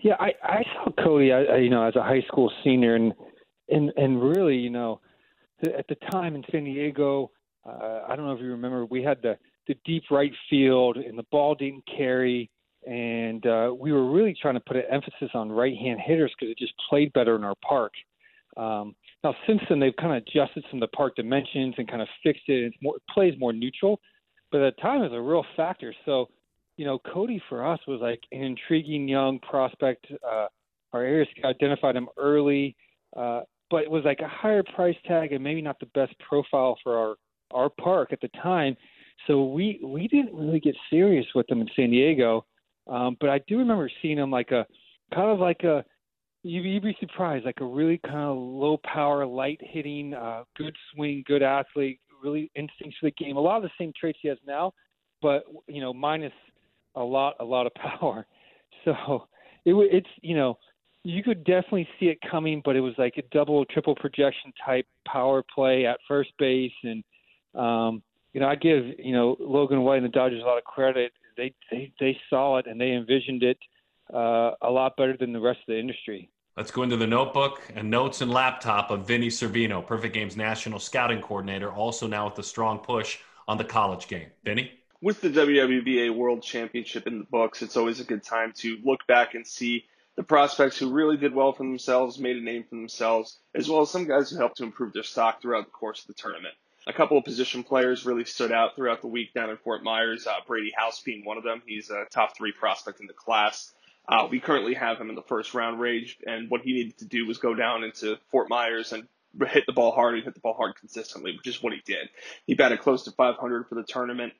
Yeah, 0.01 0.15
I, 0.21 0.33
I 0.43 0.63
saw 0.75 0.91
Cody, 1.03 1.33
I, 1.33 1.57
you 1.57 1.71
know, 1.71 1.83
as 1.83 1.97
a 1.97 2.03
high 2.03 2.23
school 2.29 2.53
senior, 2.63 2.95
and 2.95 3.13
and 3.69 3.93
and 3.97 4.23
really, 4.23 4.57
you 4.57 4.71
know, 4.71 5.01
at 5.65 5.87
the 5.89 5.97
time 6.11 6.37
in 6.37 6.45
San 6.53 6.65
Diego, 6.65 7.31
uh, 7.69 8.03
I 8.09 8.15
don't 8.15 8.25
know 8.27 8.33
if 8.33 8.41
you 8.41 8.51
remember, 8.51 8.87
we 8.87 9.03
had 9.03 9.21
the 9.23 9.37
the 9.67 9.75
deep 9.85 10.05
right 10.11 10.33
field, 10.49 10.97
and 10.97 11.19
the 11.19 11.27
ball 11.31 11.55
didn't 11.55 11.85
carry, 11.97 12.49
and 12.87 13.45
uh, 13.47 13.75
we 13.77 13.93
were 13.93 14.11
really 14.11 14.37
trying 14.41 14.55
to 14.55 14.61
put 14.61 14.77
an 14.77 14.85
emphasis 14.91 15.31
on 15.35 15.51
right-hand 15.51 16.01
hitters 16.01 16.33
because 16.39 16.53
it 16.53 16.59
just 16.59 16.73
played 16.89 17.13
better 17.13 17.37
in 17.37 17.45
our 17.45 17.57
park. 17.69 17.93
Um, 18.57 18.95
now, 19.25 19.35
since 19.47 19.61
then, 19.69 19.79
they've 19.81 19.95
kind 20.01 20.17
of 20.17 20.23
adjusted 20.23 20.65
some 20.71 20.81
of 20.83 20.89
the 20.89 20.97
park 20.97 21.17
dimensions 21.17 21.75
and 21.77 21.89
kind 21.89 22.01
of 22.01 22.09
fixed 22.23 22.49
it. 22.49 22.65
It's 22.65 22.77
more, 22.81 22.97
it 22.97 23.03
plays 23.13 23.35
more 23.39 23.53
neutral, 23.53 24.01
but 24.51 24.63
at 24.63 24.77
the 24.77 24.83
time, 24.83 25.03
it 25.03 25.11
was 25.11 25.19
a 25.19 25.21
real 25.21 25.45
factor. 25.57 25.93
So 26.07 26.29
you 26.79 26.85
know, 26.85 26.99
Cody 27.13 27.43
for 27.49 27.67
us 27.67 27.81
was 27.89 28.01
like 28.01 28.21
an 28.31 28.43
intriguing 28.43 29.09
young 29.09 29.41
prospect. 29.41 30.07
Uh, 30.25 30.47
our 30.93 31.03
area 31.03 31.27
scout 31.37 31.51
identified 31.51 31.97
him 31.97 32.09
early, 32.17 32.77
uh, 33.17 33.41
but 33.69 33.83
it 33.83 33.91
was 33.91 34.05
like 34.05 34.21
a 34.21 34.29
higher 34.29 34.63
price 34.75 34.97
tag 35.05 35.33
and 35.33 35.43
maybe 35.43 35.61
not 35.61 35.79
the 35.81 35.87
best 35.87 36.15
profile 36.21 36.79
for 36.83 36.97
our 36.97 37.17
our 37.51 37.69
park 37.69 38.13
at 38.13 38.21
the 38.21 38.29
time. 38.43 38.77
So 39.27 39.45
we 39.45 39.81
we 39.85 40.07
didn't 40.07 40.33
really 40.33 40.61
get 40.61 40.77
serious 40.89 41.27
with 41.35 41.51
him 41.51 41.61
in 41.61 41.69
San 41.75 41.91
Diego. 41.91 42.47
Um, 42.87 43.17
but 43.21 43.29
I 43.29 43.41
do 43.49 43.59
remember 43.59 43.91
seeing 44.01 44.17
him 44.17 44.31
like 44.31 44.53
a 44.53 44.65
kind 45.13 45.31
of 45.31 45.41
like 45.41 45.65
a 45.65 45.85
you'd, 46.45 46.83
be 46.83 46.97
surprised, 47.01 47.45
like 47.45 47.61
a 47.61 47.65
really 47.65 47.99
kind 47.99 48.21
of 48.21 48.37
low 48.37 48.79
power, 48.85 49.27
light 49.27 49.61
hitting, 49.61 50.15
uh, 50.15 50.45
good 50.57 50.77
swing, 50.95 51.25
good 51.27 51.43
athlete, 51.43 51.99
really 52.23 52.53
instincts 52.55 52.97
for 53.01 53.07
the 53.07 53.25
game. 53.25 53.37
A 53.37 53.41
lot 53.41 53.57
of 53.57 53.65
the 53.65 53.71
same 53.79 53.93
traits 53.99 54.21
he 54.23 54.29
has 54.29 54.39
now, 54.47 54.73
but 55.21 55.43
you 55.67 55.81
know, 55.81 55.93
minus 55.93 56.33
a 56.99 57.05
lot 57.05 57.37
a 57.41 57.45
lot 57.45 57.67
of 57.67 57.73
power. 58.01 58.27
So 58.85 59.29
it 59.65 59.75
it's 59.75 60.09
you 60.23 60.37
know 60.37 60.59
you 61.05 61.23
could 61.23 61.45
definitely 61.45 61.89
see 61.99 62.07
it 62.07 62.19
coming, 62.29 62.61
but 62.65 62.77
it 62.77 62.81
was 62.81 62.95
like 62.99 63.15
a 63.17 63.23
double 63.31 63.65
triple 63.67 63.95
projection 63.95 64.53
type 64.65 64.87
power 65.07 65.43
play 65.55 65.87
at 65.87 65.99
first 66.07 66.31
base, 66.39 66.73
and 66.83 67.03
um, 67.55 68.03
you 68.33 68.41
know 68.41 68.49
I 68.49 68.57
give 68.57 68.85
you 68.99 69.13
know 69.13 69.37
Logan 69.41 69.83
White 69.83 69.99
and 69.99 70.05
the 70.05 70.11
Dodgers 70.11 70.43
a 70.43 70.47
lot 70.47 70.59
of 70.59 70.65
credit. 70.65 71.13
They 71.37 71.55
they 71.71 71.93
they 72.01 72.19
saw 72.29 72.59
it 72.59 72.67
and 72.67 72.81
they 72.81 72.93
envisioned 72.93 73.43
it 73.43 73.59
uh, 74.13 74.53
a 74.63 74.71
lot 74.71 74.97
better 74.97 75.17
than 75.17 75.33
the 75.33 75.41
rest 75.41 75.61
of 75.61 75.67
the 75.69 75.79
industry. 75.79 76.31
Let's 76.57 76.73
go 76.73 76.83
into 76.83 76.97
the 76.97 77.07
notebook 77.07 77.63
and 77.77 77.89
notes 77.89 78.21
and 78.21 78.33
laptop 78.33 78.91
of 78.91 79.07
Vinny 79.07 79.29
Cervino, 79.29 79.87
Perfect 79.87 80.13
Game's 80.13 80.37
national 80.37 80.81
scouting 80.81 81.21
coordinator, 81.21 81.73
also 81.73 82.09
now 82.09 82.29
with 82.29 82.37
a 82.41 82.43
strong 82.43 82.81
push 82.81 83.19
on 83.47 83.59
the 83.59 83.65
college 83.65 84.09
game. 84.09 84.27
Vinny? 84.43 84.73
With 85.01 85.21
the 85.21 85.31
WWBA 85.31 86.15
World 86.15 86.43
Championship 86.43 87.07
in 87.07 87.19
the 87.19 87.25
books, 87.25 87.63
it's 87.63 87.77
always 87.77 88.01
a 88.01 88.05
good 88.05 88.23
time 88.23 88.53
to 88.59 88.79
look 88.83 89.07
back 89.07 89.35
and 89.35 89.47
see 89.47 89.85
the 90.17 90.25
prospects 90.25 90.79
who 90.79 90.91
really 90.91 91.17
did 91.17 91.35
well 91.35 91.53
for 91.53 91.63
themselves, 91.63 92.19
made 92.19 92.37
a 92.37 92.41
name 92.41 92.65
for 92.65 92.75
themselves, 92.75 93.39
as 93.55 93.69
well 93.69 93.83
as 93.83 93.91
some 93.91 94.07
guys 94.07 94.31
who 94.31 94.37
helped 94.37 94.57
to 94.57 94.65
improve 94.65 94.93
their 94.93 95.05
stock 95.05 95.41
throughout 95.41 95.67
the 95.67 95.71
course 95.71 96.01
of 96.01 96.09
the 96.09 96.15
tournament. 96.15 96.55
A 96.89 96.93
couple 96.93 97.19
of 97.19 97.25
position 97.25 97.63
players 97.63 98.05
really 98.05 98.25
stood 98.25 98.51
out 98.51 98.75
throughout 98.75 99.01
the 99.01 99.07
week 99.07 99.33
down 99.35 99.51
in 99.51 99.57
Fort 99.59 99.85
Myers, 99.85 100.27
uh, 100.27 100.33
Brady 100.47 100.73
House 100.77 101.01
being 101.03 101.25
one 101.25 101.37
of 101.37 101.45
them. 101.45 101.63
He's 101.67 101.91
a 101.91 102.07
top 102.11 102.37
three 102.37 102.51
prospect 102.51 103.01
in 103.01 103.07
the 103.07 103.13
class. 103.13 103.73
Uh, 104.09 104.27
we 104.29 104.41
currently 104.41 104.75
have 104.75 104.99
him 104.99 105.11
in 105.11 105.15
the 105.15 105.23
first 105.23 105.55
round 105.55 105.79
range, 105.79 106.19
and 106.27 106.51
what 106.51 106.63
he 106.63 106.73
needed 106.73 106.99
to 106.99 107.05
do 107.05 107.27
was 107.27 107.39
go 107.39 107.55
down 107.55 107.85
into 107.85 108.17
Fort 108.31 108.49
Myers 108.49 108.93
and 108.93 109.07
hit 109.47 109.65
the 109.67 109.73
ball 109.73 109.93
hard 109.93 110.15
and 110.15 110.25
hit 110.25 110.35
the 110.35 110.41
ball 110.41 110.55
hard 110.55 110.75
consistently, 110.77 111.37
which 111.37 111.47
is 111.47 111.63
what 111.63 111.75
he 111.75 111.81
did. 111.85 112.09
He 112.47 112.55
batted 112.55 112.81
close 112.81 113.05
to 113.05 113.13
500 113.13 113.69
for 113.69 113.75
the 113.75 113.85
tournament. 113.85 114.33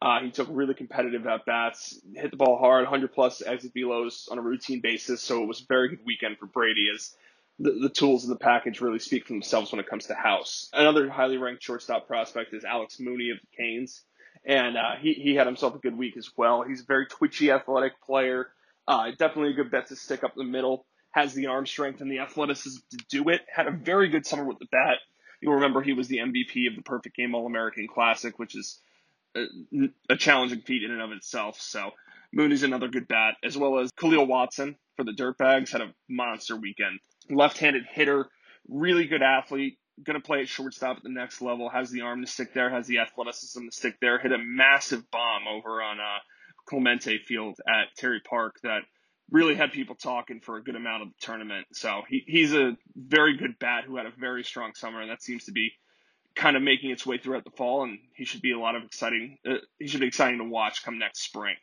Uh, 0.00 0.20
he 0.20 0.30
took 0.30 0.48
really 0.50 0.74
competitive 0.74 1.26
at 1.26 1.46
bats, 1.46 1.98
hit 2.14 2.30
the 2.30 2.36
ball 2.36 2.58
hard, 2.58 2.82
100 2.82 3.12
plus 3.14 3.42
exit 3.42 3.72
velos 3.74 4.30
on 4.30 4.38
a 4.38 4.42
routine 4.42 4.80
basis. 4.82 5.22
So 5.22 5.42
it 5.42 5.46
was 5.46 5.62
a 5.62 5.66
very 5.68 5.88
good 5.88 6.04
weekend 6.04 6.36
for 6.38 6.46
Brady 6.46 6.88
as 6.94 7.14
the, 7.58 7.72
the 7.72 7.88
tools 7.88 8.24
in 8.24 8.30
the 8.30 8.36
package 8.36 8.80
really 8.80 8.98
speak 8.98 9.26
for 9.26 9.32
themselves 9.32 9.72
when 9.72 9.80
it 9.80 9.88
comes 9.88 10.06
to 10.06 10.14
House. 10.14 10.68
Another 10.74 11.08
highly 11.08 11.38
ranked 11.38 11.62
shortstop 11.62 12.06
prospect 12.06 12.52
is 12.52 12.64
Alex 12.64 13.00
Mooney 13.00 13.30
of 13.30 13.38
the 13.40 13.56
Canes. 13.56 14.02
And 14.44 14.76
uh, 14.76 14.96
he, 15.00 15.14
he 15.14 15.34
had 15.34 15.46
himself 15.46 15.74
a 15.74 15.78
good 15.78 15.96
week 15.96 16.16
as 16.16 16.30
well. 16.36 16.62
He's 16.62 16.82
a 16.82 16.86
very 16.86 17.06
twitchy, 17.06 17.50
athletic 17.50 18.00
player. 18.02 18.48
Uh, 18.86 19.10
definitely 19.18 19.50
a 19.50 19.56
good 19.56 19.70
bet 19.70 19.88
to 19.88 19.96
stick 19.96 20.22
up 20.22 20.34
the 20.36 20.44
middle. 20.44 20.86
Has 21.10 21.32
the 21.32 21.46
arm 21.46 21.66
strength 21.66 22.02
and 22.02 22.10
the 22.10 22.18
athleticism 22.18 22.78
to 22.90 22.98
do 23.08 23.28
it. 23.30 23.40
Had 23.52 23.66
a 23.66 23.72
very 23.72 24.08
good 24.08 24.26
summer 24.26 24.44
with 24.44 24.58
the 24.58 24.68
bat. 24.70 24.98
You'll 25.40 25.54
remember 25.54 25.82
he 25.82 25.94
was 25.94 26.08
the 26.08 26.18
MVP 26.18 26.68
of 26.68 26.76
the 26.76 26.82
Perfect 26.82 27.16
Game 27.16 27.34
All 27.34 27.46
American 27.46 27.88
Classic, 27.88 28.38
which 28.38 28.54
is 28.54 28.78
a, 30.10 30.16
challenging 30.16 30.60
feat 30.62 30.82
in 30.82 30.90
and 30.90 31.02
of 31.02 31.12
itself. 31.12 31.60
So 31.60 31.90
Mooney's 32.32 32.62
another 32.62 32.88
good 32.88 33.08
bat, 33.08 33.34
as 33.44 33.56
well 33.56 33.78
as 33.78 33.90
Khalil 33.92 34.26
Watson 34.26 34.76
for 34.96 35.04
the 35.04 35.12
Dirtbags 35.12 35.70
had 35.70 35.80
a 35.80 35.92
monster 36.08 36.56
weekend. 36.56 36.98
Left-handed 37.30 37.84
hitter, 37.92 38.28
really 38.68 39.06
good 39.06 39.22
athlete, 39.22 39.78
going 40.02 40.20
to 40.20 40.24
play 40.26 40.40
at 40.40 40.48
shortstop 40.48 40.98
at 40.98 41.02
the 41.02 41.08
next 41.08 41.40
level, 41.40 41.68
has 41.68 41.90
the 41.90 42.02
arm 42.02 42.20
to 42.20 42.26
stick 42.26 42.52
there, 42.52 42.70
has 42.70 42.86
the 42.86 42.98
athleticism 42.98 43.64
to 43.64 43.72
stick 43.72 43.96
there, 44.00 44.18
hit 44.18 44.32
a 44.32 44.38
massive 44.38 45.10
bomb 45.10 45.48
over 45.48 45.82
on 45.82 45.98
uh, 45.98 46.18
Clemente 46.66 47.18
Field 47.18 47.56
at 47.66 47.96
Terry 47.96 48.20
Park 48.20 48.56
that 48.62 48.80
really 49.30 49.54
had 49.54 49.72
people 49.72 49.96
talking 49.96 50.40
for 50.40 50.56
a 50.56 50.62
good 50.62 50.76
amount 50.76 51.02
of 51.02 51.08
the 51.08 51.14
tournament. 51.20 51.66
So 51.72 52.02
he, 52.08 52.22
he's 52.26 52.54
a 52.54 52.76
very 52.94 53.36
good 53.36 53.58
bat 53.58 53.84
who 53.84 53.96
had 53.96 54.06
a 54.06 54.12
very 54.18 54.44
strong 54.44 54.72
summer, 54.74 55.00
and 55.00 55.10
that 55.10 55.22
seems 55.22 55.44
to 55.44 55.52
be 55.52 55.72
kind 56.36 56.56
of 56.56 56.62
making 56.62 56.90
its 56.90 57.06
way 57.06 57.18
throughout 57.18 57.44
the 57.44 57.50
fall, 57.50 57.82
and 57.82 57.98
he 58.14 58.24
should 58.24 58.42
be 58.42 58.52
a 58.52 58.58
lot 58.58 58.76
of 58.76 58.84
exciting. 58.84 59.38
Uh, 59.48 59.54
he 59.78 59.88
should 59.88 60.00
be 60.00 60.06
exciting 60.06 60.38
to 60.38 60.44
watch 60.44 60.84
come 60.84 60.98
next 60.98 61.22
spring. 61.22 61.56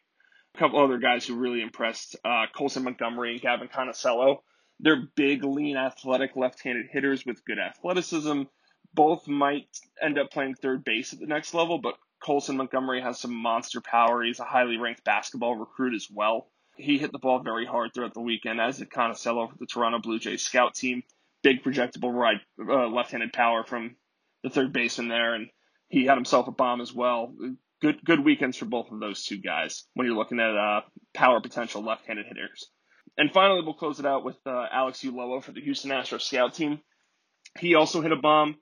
A 0.56 0.58
couple 0.58 0.84
other 0.84 0.98
guys 0.98 1.26
who 1.26 1.36
really 1.36 1.62
impressed: 1.62 2.16
uh, 2.26 2.46
Colson 2.56 2.84
Montgomery 2.84 3.34
and 3.34 3.42
Gavin 3.42 3.70
Conticello. 3.70 4.42
They're 4.80 5.08
big, 5.16 5.44
lean, 5.44 5.78
athletic, 5.78 6.36
left-handed 6.36 6.88
hitters 6.92 7.26
with 7.26 7.46
good 7.46 7.60
athleticism. 7.60 8.44
Both 8.94 9.28
might 9.28 9.68
end 10.02 10.20
up 10.20 10.32
playing 10.32 10.56
third 10.56 10.84
base 10.84 11.14
at 11.14 11.20
the 11.20 11.28
next 11.28 11.54
level, 11.54 11.78
but 11.78 11.96
Colson 12.24 12.58
Montgomery 12.58 13.02
has 13.02 13.20
some 13.20 13.34
monster 13.34 13.82
power. 13.82 14.24
He's 14.24 14.40
a 14.40 14.46
highly 14.46 14.78
ranked 14.78 15.04
basketball 15.04 15.56
recruit 15.56 15.94
as 15.94 16.08
well. 16.12 16.48
He 16.76 16.98
hit 16.98 17.12
the 17.12 17.20
ball 17.20 17.40
very 17.40 17.66
hard 17.66 17.94
throughout 17.94 18.14
the 18.14 18.22
weekend, 18.22 18.60
as 18.60 18.78
did 18.80 18.90
Conticello 18.90 19.52
for 19.52 19.58
the 19.60 19.68
Toronto 19.68 20.00
Blue 20.00 20.20
Jays 20.20 20.44
scout 20.44 20.74
team. 20.74 21.04
Big 21.44 21.64
projectable 21.64 22.14
right, 22.14 22.42
uh, 22.60 22.88
left-handed 22.88 23.34
power 23.34 23.64
from 23.64 23.96
the 24.44 24.50
third 24.50 24.74
baseman 24.74 25.10
there, 25.10 25.34
and 25.34 25.48
he 25.88 26.06
had 26.06 26.16
himself 26.16 26.48
a 26.48 26.52
bomb 26.52 26.82
as 26.82 26.94
well. 26.94 27.34
Good 27.82 28.04
good 28.04 28.24
weekends 28.24 28.58
for 28.58 28.66
both 28.66 28.92
of 28.92 29.00
those 29.00 29.26
two 29.26 29.38
guys 29.38 29.86
when 29.94 30.08
you're 30.08 30.16
looking 30.16 30.40
at 30.40 30.56
uh, 30.56 30.82
power 31.14 31.42
potential 31.42 31.84
left-handed 31.84 32.26
hitters. 32.26 32.70
And 33.18 33.32
finally, 33.32 33.62
we'll 33.62 33.74
close 33.76 34.00
it 34.00 34.06
out 34.06 34.24
with 34.24 34.38
uh, 34.46 34.66
Alex 34.72 35.04
Ulloa 35.04 35.44
for 35.44 35.52
the 35.52 35.62
Houston 35.62 35.92
Astros 35.92 36.22
scout 36.22 36.56
team. 36.56 36.80
He 37.60 37.76
also 37.76 38.02
hit 38.02 38.12
a 38.12 38.16
bomb. 38.16 38.56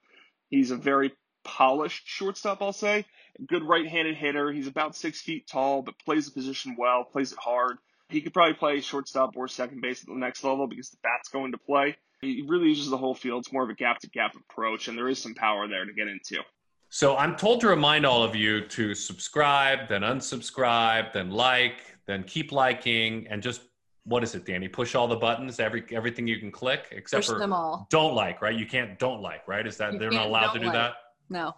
He's 0.49 0.71
a 0.71 0.75
very 0.75 1.13
polished 1.43 2.03
shortstop, 2.05 2.61
I'll 2.61 2.73
say. 2.73 3.05
Good 3.47 3.63
right-handed 3.63 4.17
hitter. 4.17 4.51
He's 4.51 4.67
about 4.67 4.95
six 4.95 5.21
feet 5.21 5.47
tall, 5.47 5.81
but 5.81 5.97
plays 6.03 6.25
the 6.25 6.31
position 6.31 6.75
well, 6.77 7.05
plays 7.05 7.31
it 7.31 7.37
hard. 7.39 7.77
He 8.09 8.21
could 8.21 8.33
probably 8.33 8.55
play 8.55 8.81
shortstop 8.81 9.37
or 9.37 9.47
second 9.47 9.81
base 9.81 10.01
at 10.01 10.07
the 10.07 10.15
next 10.15 10.43
level 10.43 10.67
because 10.67 10.89
the 10.89 10.97
bat's 11.01 11.29
going 11.29 11.53
to 11.53 11.57
play. 11.57 11.95
He 12.21 12.43
really 12.47 12.67
uses 12.67 12.89
the 12.89 12.97
whole 12.97 13.15
field. 13.15 13.43
It's 13.43 13.51
more 13.51 13.63
of 13.63 13.69
a 13.69 13.73
gap 13.73 13.99
to 13.99 14.09
gap 14.09 14.35
approach, 14.35 14.87
and 14.87 14.97
there 14.97 15.09
is 15.09 15.19
some 15.19 15.33
power 15.33 15.67
there 15.67 15.85
to 15.85 15.93
get 15.93 16.07
into. 16.07 16.43
So 16.89 17.17
I'm 17.17 17.35
told 17.35 17.61
to 17.61 17.67
remind 17.67 18.05
all 18.05 18.21
of 18.21 18.35
you 18.35 18.67
to 18.67 18.93
subscribe, 18.93 19.87
then 19.87 20.01
unsubscribe, 20.01 21.13
then 21.13 21.31
like, 21.31 21.97
then 22.05 22.23
keep 22.23 22.51
liking, 22.51 23.25
and 23.29 23.41
just 23.41 23.61
what 24.03 24.23
is 24.23 24.35
it, 24.35 24.45
Dani? 24.45 24.71
Push 24.71 24.93
all 24.93 25.07
the 25.07 25.15
buttons, 25.15 25.59
every 25.59 25.83
everything 25.91 26.27
you 26.27 26.37
can 26.37 26.51
click, 26.51 26.87
except 26.91 27.25
Push 27.25 27.33
for 27.33 27.39
them 27.39 27.53
all. 27.53 27.87
don't 27.89 28.13
like, 28.13 28.41
right? 28.41 28.55
You 28.55 28.65
can't 28.65 28.99
don't 28.99 29.21
like, 29.21 29.47
right? 29.47 29.65
Is 29.65 29.77
that 29.77 29.93
You 29.93 29.99
they're 29.99 30.11
not 30.11 30.27
allowed 30.27 30.53
to 30.53 30.59
don't 30.59 30.61
do 30.61 30.65
like. 30.67 30.73
that? 30.73 30.93
No. 31.29 31.55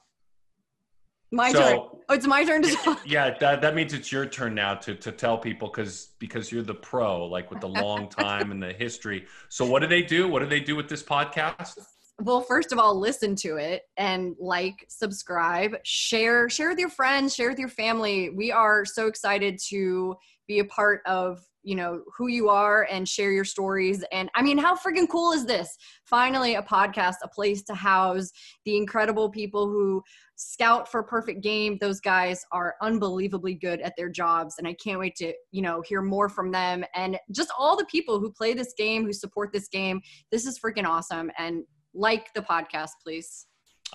My 1.34 1.52
So- 1.52 1.60
turn. 1.60 1.80
Oh, 2.10 2.14
it's 2.16 2.28
my 2.28 2.44
turn 2.44 2.62
to 2.62 2.70
talk. 2.84 3.02
Yeah, 3.06 3.36
that, 3.40 3.62
that 3.62 3.76
means 3.76 3.94
it's 3.94 4.12
your 4.12 4.26
turn 4.26 4.54
now 4.54 4.76
to 4.76 4.94
to 4.94 5.12
tell 5.12 5.38
people 5.38 5.70
because 5.70 6.10
because 6.20 6.52
you're 6.52 6.62
the 6.62 6.74
pro, 6.76 7.26
like 7.26 7.50
with 7.50 7.62
the 7.62 7.68
long 7.70 8.08
time 8.10 8.52
and 8.52 8.62
the 8.62 8.74
history. 8.74 9.26
So 9.50 9.66
what 9.66 9.82
do 9.82 9.88
they 9.88 10.04
do? 10.04 10.28
What 10.28 10.40
do 10.40 10.46
they 10.48 10.60
do 10.60 10.76
with 10.76 10.88
this 10.90 11.02
podcast? 11.04 11.80
well 12.22 12.42
first 12.42 12.72
of 12.72 12.78
all 12.78 12.98
listen 13.00 13.36
to 13.36 13.58
it 13.58 13.82
and 13.98 14.36
like 14.40 14.86
subscribe 14.88 15.74
share 15.84 16.48
share 16.48 16.70
with 16.70 16.78
your 16.78 16.88
friends 16.90 17.34
share 17.34 17.50
with 17.50 17.58
your 17.58 17.68
family 17.68 18.30
we 18.30 18.52
are 18.52 18.86
so 18.86 19.08
excited 19.08 19.58
to 19.58 20.16
be 20.48 20.60
a 20.60 20.66
part 20.66 21.02
of 21.08 21.42
you 21.64 21.76
know 21.76 22.04
who 22.18 22.28
you 22.28 22.50
are 22.50 22.88
and 22.92 23.08
share 23.08 23.32
your 23.32 23.46
stories. 23.46 24.04
And 24.12 24.30
i 24.36 24.42
mean 24.42 24.58
how 24.58 24.76
freaking 24.76 25.10
cool 25.10 25.32
is 25.32 25.46
this? 25.46 25.76
Finally 26.06 26.56
a 26.56 26.62
podcast 26.62 27.16
a 27.24 27.28
place 27.28 27.64
to 27.64 27.74
house 27.74 28.32
the 28.66 28.78
incredible 28.78 29.30
people 29.30 29.68
who 29.68 30.04
scout 30.36 30.90
for 30.92 31.04
perfect 31.04 31.42
game. 31.42 31.78
Those 31.80 32.00
guys 32.00 32.44
are 32.52 32.76
unbelievably 32.82 33.56
good 33.56 33.82
at 33.82 33.94
their 33.98 34.10
jobs 34.10 34.56
and 34.58 34.68
i 34.68 34.74
can't 34.74 35.00
wait 35.00 35.16
to 35.18 35.34
you 35.52 35.62
know 35.62 35.82
hear 35.88 36.02
more 36.02 36.30
from 36.30 36.52
them. 36.52 36.84
And 36.96 37.18
just 37.32 37.52
all 37.58 37.78
the 37.78 37.86
people 37.86 38.20
who 38.20 38.32
play 38.32 38.54
this 38.54 38.74
game 38.78 39.06
who 39.06 39.14
support 39.14 39.52
this 39.54 39.68
game 39.68 40.02
this 40.32 40.46
is 40.46 40.60
freaking 40.60 40.86
awesome. 40.86 41.32
And 41.38 41.64
like 41.94 42.34
the 42.34 42.42
podcast 42.42 42.92
please 43.04 43.46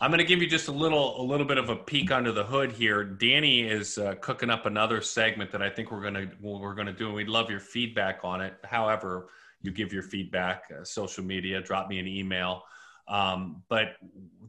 I'm 0.00 0.10
going 0.10 0.18
to 0.18 0.24
give 0.24 0.40
you 0.40 0.48
just 0.48 0.68
a 0.68 0.72
little 0.72 1.20
a 1.20 1.24
little 1.24 1.46
bit 1.46 1.58
of 1.58 1.70
a 1.70 1.76
peek 1.76 2.12
under 2.12 2.30
the 2.30 2.44
hood 2.44 2.70
here. 2.72 3.04
Dani 3.04 3.68
is 3.68 3.98
uh, 3.98 4.14
cooking 4.20 4.48
up 4.48 4.64
another 4.64 5.00
segment 5.00 5.50
that 5.50 5.60
I 5.60 5.70
think 5.70 5.90
we're 5.90 6.02
going 6.02 6.14
to 6.14 6.30
we're 6.40 6.74
going 6.74 6.86
to 6.86 6.92
do, 6.92 7.06
and 7.06 7.14
we'd 7.14 7.28
love 7.28 7.50
your 7.50 7.60
feedback 7.60 8.20
on 8.22 8.40
it. 8.40 8.54
However, 8.64 9.28
you 9.60 9.72
give 9.72 9.92
your 9.92 10.04
feedback, 10.04 10.64
uh, 10.70 10.84
social 10.84 11.24
media, 11.24 11.60
drop 11.60 11.88
me 11.88 11.98
an 11.98 12.06
email. 12.06 12.62
Um, 13.08 13.62
but 13.68 13.96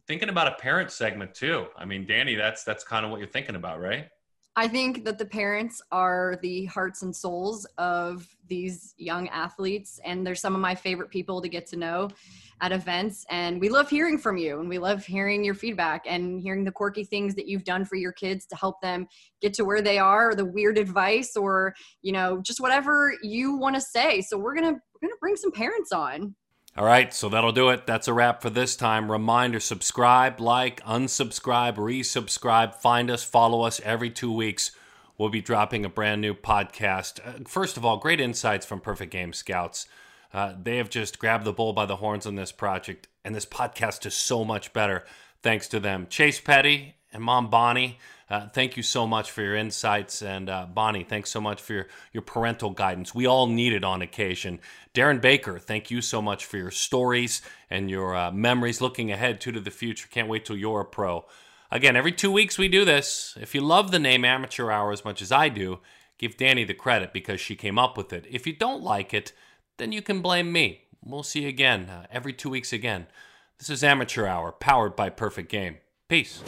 thinking 0.06 0.30
about 0.30 0.48
a 0.48 0.56
parent 0.62 0.92
segment 0.92 1.34
too. 1.34 1.68
I 1.76 1.86
mean, 1.86 2.06
Dani, 2.06 2.38
that's 2.38 2.64
that's 2.64 2.84
kind 2.84 3.04
of 3.04 3.12
what 3.12 3.20
you're 3.20 3.30
thinking 3.30 3.56
about, 3.56 3.80
right? 3.80 4.08
I 4.56 4.68
think 4.68 5.06
that 5.06 5.18
the 5.18 5.26
parents 5.26 5.82
are 5.92 6.38
the 6.42 6.66
hearts 6.66 7.02
and 7.02 7.16
souls 7.16 7.66
of 7.78 8.28
these 8.48 8.94
young 8.98 9.30
athletes, 9.30 10.00
and 10.04 10.26
they're 10.26 10.36
some 10.36 10.56
of 10.56 10.60
my 10.60 10.76
favorite 10.76 11.10
people 11.10 11.42
to 11.42 11.48
get 11.48 11.66
to 11.68 11.78
know 11.78 12.10
at 12.60 12.72
events. 12.72 13.26
And 13.30 13.62
we 13.62 13.70
love 13.70 13.90
hearing 13.90 14.18
from 14.18 14.38
you, 14.38 14.60
and 14.60 14.68
we 14.68 14.78
love 14.78 15.06
hearing 15.06 15.44
your 15.46 15.54
feedback 15.54 16.04
and 16.08 16.42
hearing 16.42 16.66
the 16.66 16.72
quirky 16.72 17.04
things 17.06 17.36
that 17.36 17.48
you've 17.48 17.64
done 17.64 17.86
for 17.86 17.96
your 17.96 18.12
kids 18.12 18.46
to 18.48 18.56
help 18.56 18.82
them 18.82 19.08
get 19.40 19.54
to 19.54 19.64
where 19.64 19.82
they 19.82 19.98
are, 19.98 20.32
or 20.32 20.36
the 20.36 20.46
weird 20.46 20.78
advice, 20.78 21.38
or 21.38 21.74
you 22.02 22.12
know, 22.12 22.42
just 22.42 22.60
whatever 22.60 23.14
you 23.22 23.56
want 23.56 23.76
to 23.76 23.82
say. 23.82 24.20
So 24.22 24.38
we're 24.38 24.56
gonna 24.56 24.74
we're 24.74 25.08
gonna 25.08 25.20
bring 25.22 25.38
some 25.38 25.52
parents 25.52 25.92
on. 25.92 26.36
All 26.80 26.86
right, 26.86 27.14
so 27.14 27.28
that'll 27.28 27.52
do 27.52 27.72
it. 27.72 27.86
That's 27.86 28.08
a 28.08 28.14
wrap 28.14 28.42
for 28.42 28.50
this 28.50 28.78
time. 28.78 29.12
Reminder 29.12 29.60
subscribe, 29.60 30.40
like, 30.40 30.82
unsubscribe, 30.86 31.76
resubscribe. 31.76 32.74
Find 32.74 33.12
us, 33.12 33.22
follow 33.22 33.64
us 33.64 33.82
every 33.84 34.10
two 34.10 34.32
weeks. 34.32 34.72
We'll 35.18 35.28
be 35.28 35.42
dropping 35.42 35.84
a 35.84 35.90
brand 35.90 36.22
new 36.22 36.34
podcast. 36.34 37.20
Uh, 37.28 37.44
first 37.46 37.76
of 37.76 37.84
all, 37.84 37.98
great 37.98 38.22
insights 38.22 38.66
from 38.66 38.80
Perfect 38.80 39.12
Game 39.12 39.34
Scouts. 39.34 39.88
Uh, 40.34 40.54
they 40.58 40.78
have 40.78 40.90
just 40.90 41.20
grabbed 41.20 41.44
the 41.44 41.52
bull 41.52 41.74
by 41.74 41.86
the 41.86 41.98
horns 41.98 42.26
on 42.26 42.36
this 42.36 42.54
project, 42.54 43.10
and 43.26 43.36
this 43.36 43.46
podcast 43.46 44.06
is 44.06 44.14
so 44.14 44.46
much 44.46 44.72
better 44.72 45.04
thanks 45.44 45.68
to 45.68 45.82
them. 45.82 46.08
Chase 46.10 46.40
Petty 46.40 46.96
and 47.12 47.24
Mom 47.24 47.50
Bonnie, 47.50 48.00
uh, 48.30 48.48
thank 48.48 48.78
you 48.78 48.84
so 48.84 49.08
much 49.08 49.32
for 49.32 49.42
your 49.42 49.56
insights. 49.56 50.22
And 50.22 50.50
uh, 50.50 50.68
Bonnie, 50.72 51.04
thanks 51.04 51.32
so 51.32 51.42
much 51.42 51.62
for 51.62 51.74
your, 51.74 51.88
your 52.14 52.22
parental 52.22 52.70
guidance. 52.70 53.16
We 53.16 53.26
all 53.26 53.48
need 53.48 53.74
it 53.74 53.84
on 53.84 54.02
occasion. 54.02 54.60
Darren 54.94 55.20
Baker, 55.20 55.58
thank 55.58 55.90
you 55.90 56.02
so 56.02 56.22
much 56.22 56.46
for 56.46 56.58
your 56.58 56.72
stories 56.72 57.42
and 57.70 57.90
your 57.90 58.16
uh, 58.16 58.32
memories 58.32 58.82
looking 58.82 59.12
ahead 59.12 59.42
to, 59.42 59.52
to 59.52 59.60
the 59.60 59.72
future. 59.72 60.08
Can't 60.12 60.28
wait 60.28 60.46
till 60.46 60.58
you're 60.58 60.82
a 60.82 60.86
pro. 60.86 61.26
Again, 61.72 61.96
every 61.96 62.12
two 62.12 62.32
weeks 62.32 62.58
we 62.58 62.68
do 62.68 62.86
this. 62.86 63.38
If 63.40 63.54
you 63.56 63.62
love 63.62 63.92
the 63.92 64.00
name 64.00 64.26
Amateur 64.26 64.72
Hour 64.72 64.92
as 64.92 65.06
much 65.06 65.22
as 65.22 65.32
I 65.32 65.50
do, 65.50 65.80
give 66.18 66.38
Dani 66.38 66.66
the 66.66 66.74
credit 66.74 67.14
because 67.14 67.40
she 67.40 67.56
came 67.56 67.80
up 67.80 67.98
with 67.98 68.14
it. 68.14 68.26
If 68.30 68.46
you 68.46 68.54
don't 68.54 68.84
like 68.84 69.14
it, 69.14 69.34
then 69.78 69.92
you 69.92 70.02
can 70.02 70.22
blame 70.22 70.52
me. 70.52 70.82
We'll 71.04 71.24
see 71.24 71.44
you 71.44 71.48
again 71.48 71.90
uh, 71.90 72.06
every 72.12 72.34
two 72.34 72.50
weeks 72.50 72.74
again. 72.74 73.08
This 73.58 73.70
is 73.70 73.84
Amateur 73.84 74.26
Hour, 74.26 74.52
powered 74.52 74.96
by 74.96 75.10
Perfect 75.10 75.50
Game. 75.50 75.78
Peace. 76.08 76.42